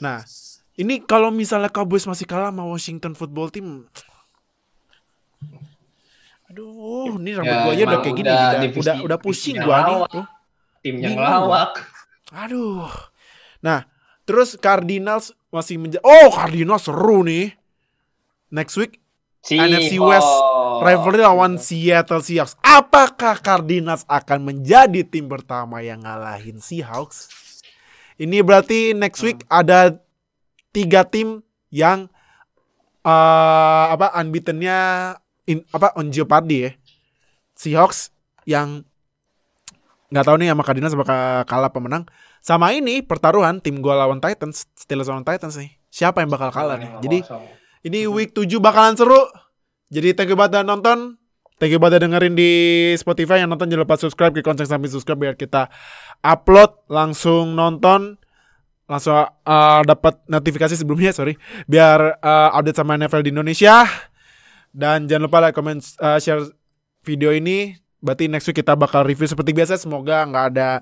Nah, 0.02 0.26
ini 0.74 1.06
kalau 1.06 1.30
misalnya 1.30 1.70
Cowboys 1.70 2.10
masih 2.10 2.26
kalah 2.26 2.50
sama 2.50 2.66
Washington 2.66 3.14
Football 3.14 3.54
Team 3.54 3.86
Aduh, 6.52 7.16
ini 7.16 7.32
rambut 7.32 7.48
Ya, 7.48 7.64
gua 7.64 7.72
aja 7.72 7.84
udah 7.86 8.00
kayak 8.04 8.16
gini, 8.18 8.28
udah 8.28 8.50
udah 8.76 8.96
udah, 9.08 9.18
pusing 9.24 9.56
gua 9.56 9.78
nih. 9.88 9.98
Tim 10.84 10.96
yang 11.00 11.16
lawak. 11.16 11.80
Aduh. 12.32 12.88
Nah, 13.60 13.86
terus 14.24 14.56
Cardinals 14.56 15.36
masih 15.52 15.76
menja 15.76 16.00
Oh, 16.02 16.32
Cardinals 16.32 16.88
seru 16.88 17.28
nih. 17.28 17.52
Next 18.52 18.76
week 18.80 19.00
NFC 19.42 19.98
West 19.98 20.32
rivalry 20.86 21.22
lawan 21.26 21.58
Seattle 21.58 22.22
Seahawks. 22.22 22.56
Apakah 22.62 23.42
Cardinals 23.42 24.06
akan 24.06 24.54
menjadi 24.54 25.02
tim 25.02 25.26
pertama 25.26 25.82
yang 25.82 26.06
ngalahin 26.06 26.62
Seahawks? 26.62 27.28
Ini 28.22 28.46
berarti 28.46 28.94
next 28.94 29.26
week 29.26 29.42
ada 29.50 29.98
tiga 30.70 31.02
tim 31.02 31.42
yang 31.74 32.06
eh 33.02 33.86
apa 33.90 34.14
unbeatennya 34.14 34.78
in, 35.50 35.66
apa 35.74 35.90
on 35.98 36.14
jeopardy 36.14 36.70
ya. 36.70 36.72
Seahawks 37.58 38.14
yang 38.46 38.86
nggak 40.12 40.26
tahu 40.28 40.36
nih 40.44 40.52
sama 40.52 40.64
Cardinals 40.68 40.96
bakal 41.00 41.48
kalah 41.48 41.72
pemenang. 41.72 42.04
Sama 42.44 42.76
ini 42.76 43.00
pertaruhan 43.00 43.64
tim 43.64 43.80
gua 43.80 43.96
lawan 44.06 44.20
Titans, 44.20 44.68
Steelers 44.76 45.08
lawan 45.08 45.24
Titans 45.24 45.56
nih. 45.56 45.72
Siapa 45.88 46.20
yang 46.20 46.30
bakal 46.30 46.52
kalah 46.52 46.76
nih? 46.76 46.92
Jadi 47.00 47.18
ini 47.88 48.06
week 48.12 48.36
7 48.36 48.60
bakalan 48.60 49.00
seru. 49.00 49.32
Jadi 49.92 50.14
thank 50.14 50.30
you 50.30 50.38
banget 50.38 50.62
udah 50.62 50.66
nonton. 50.68 51.18
Thank 51.58 51.74
you 51.74 51.80
banget 51.80 52.02
udah 52.02 52.02
dengerin 52.10 52.34
di 52.34 52.52
Spotify 52.98 53.42
yang 53.42 53.50
nonton 53.54 53.70
jangan 53.70 53.86
lupa 53.88 53.96
subscribe 53.96 54.34
ke 54.34 54.42
konten 54.44 54.66
samping 54.68 54.92
subscribe 54.92 55.20
biar 55.20 55.36
kita 55.38 55.70
upload 56.26 56.74
langsung 56.90 57.54
nonton 57.54 58.18
langsung 58.90 59.24
uh, 59.24 59.82
dapat 59.88 60.20
notifikasi 60.28 60.76
sebelumnya 60.76 61.16
sorry 61.16 61.40
biar 61.64 62.20
uh, 62.20 62.50
update 62.60 62.76
sama 62.76 63.00
NFL 63.00 63.24
di 63.24 63.32
Indonesia 63.32 63.88
dan 64.76 65.08
jangan 65.08 65.32
lupa 65.32 65.38
like 65.40 65.56
comment 65.56 65.80
uh, 66.04 66.20
share 66.20 66.44
video 67.08 67.32
ini 67.32 67.78
berarti 68.02 68.26
next 68.28 68.50
week 68.50 68.60
kita 68.60 68.74
bakal 68.76 69.06
review 69.06 69.30
seperti 69.30 69.54
biasa. 69.56 69.78
Semoga 69.78 70.26
nggak 70.28 70.46
ada 70.52 70.82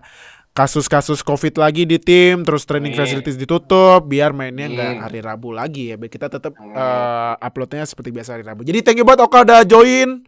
kasus-kasus 0.50 1.22
covid 1.22 1.56
lagi 1.62 1.86
di 1.86 2.02
tim 2.02 2.42
terus 2.42 2.66
training 2.66 2.92
Amin. 2.92 3.06
facilities 3.06 3.38
ditutup 3.38 4.04
biar 4.10 4.34
mainnya 4.34 4.68
nggak 4.68 4.94
hari 5.06 5.20
Rabu 5.22 5.54
lagi 5.54 5.94
ya. 5.94 5.96
Biar 6.00 6.10
kita 6.10 6.28
tetap 6.32 6.58
uh, 6.58 7.38
uploadnya 7.38 7.86
seperti 7.86 8.10
biasa 8.10 8.40
hari 8.40 8.44
Rabu. 8.44 8.66
Jadi 8.66 8.82
thank 8.82 8.98
you 8.98 9.06
banget 9.06 9.24
Oka 9.30 9.46
udah 9.46 9.62
join. 9.68 10.26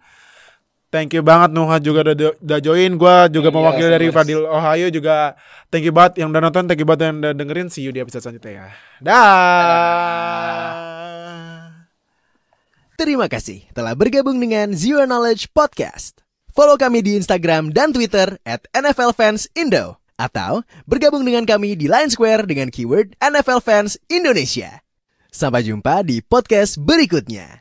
Thank 0.91 1.15
you 1.15 1.23
banget 1.23 1.55
Nuha 1.55 1.79
juga 1.79 2.03
udah, 2.03 2.35
udah 2.35 2.59
join. 2.59 2.99
Gua 2.99 3.31
juga 3.31 3.47
Iya, 3.47 3.55
mewakili 3.55 3.87
dari. 3.87 4.11
Fadil 4.11 4.43
Ohio 4.43 4.91
juga. 4.91 5.39
Thank 5.71 5.87
you 5.87 5.95
banget 5.95 6.19
yang 6.19 6.35
udah 6.35 6.43
nonton 6.43 6.67
Thank 6.67 6.83
you 6.83 6.87
banget 6.87 7.07
yang 7.07 7.23
udah 7.23 7.31
dengerin. 7.31 7.71
See 7.71 7.87
you 7.87 7.95
di 7.95 8.03
episode 8.03 8.27
selanjutnya 8.27 8.51
ya. 8.59 8.67
Dah. 8.99 9.23
Terima 12.99 13.31
kasih 13.31 13.71
telah 13.71 13.95
bergabung 13.95 14.35
dengan 14.35 14.75
Zero 14.75 15.07
Knowledge 15.07 15.55
Podcast. 15.55 16.30
Follow 16.51 16.75
kami 16.75 16.99
di 16.99 17.15
Instagram 17.15 17.71
dan 17.71 17.95
Twitter 17.95 18.35
at 18.43 18.67
NFL 18.75 19.15
Fans 19.15 19.47
Indo. 19.55 19.99
Atau 20.19 20.67
bergabung 20.85 21.25
dengan 21.25 21.47
kami 21.47 21.73
di 21.73 21.87
Line 21.87 22.11
Square 22.11 22.45
dengan 22.45 22.69
keyword 22.69 23.15
NFL 23.17 23.63
Fans 23.63 23.95
Indonesia. 24.11 24.83
Sampai 25.31 25.63
jumpa 25.63 26.03
di 26.03 26.19
podcast 26.19 26.75
berikutnya. 26.77 27.60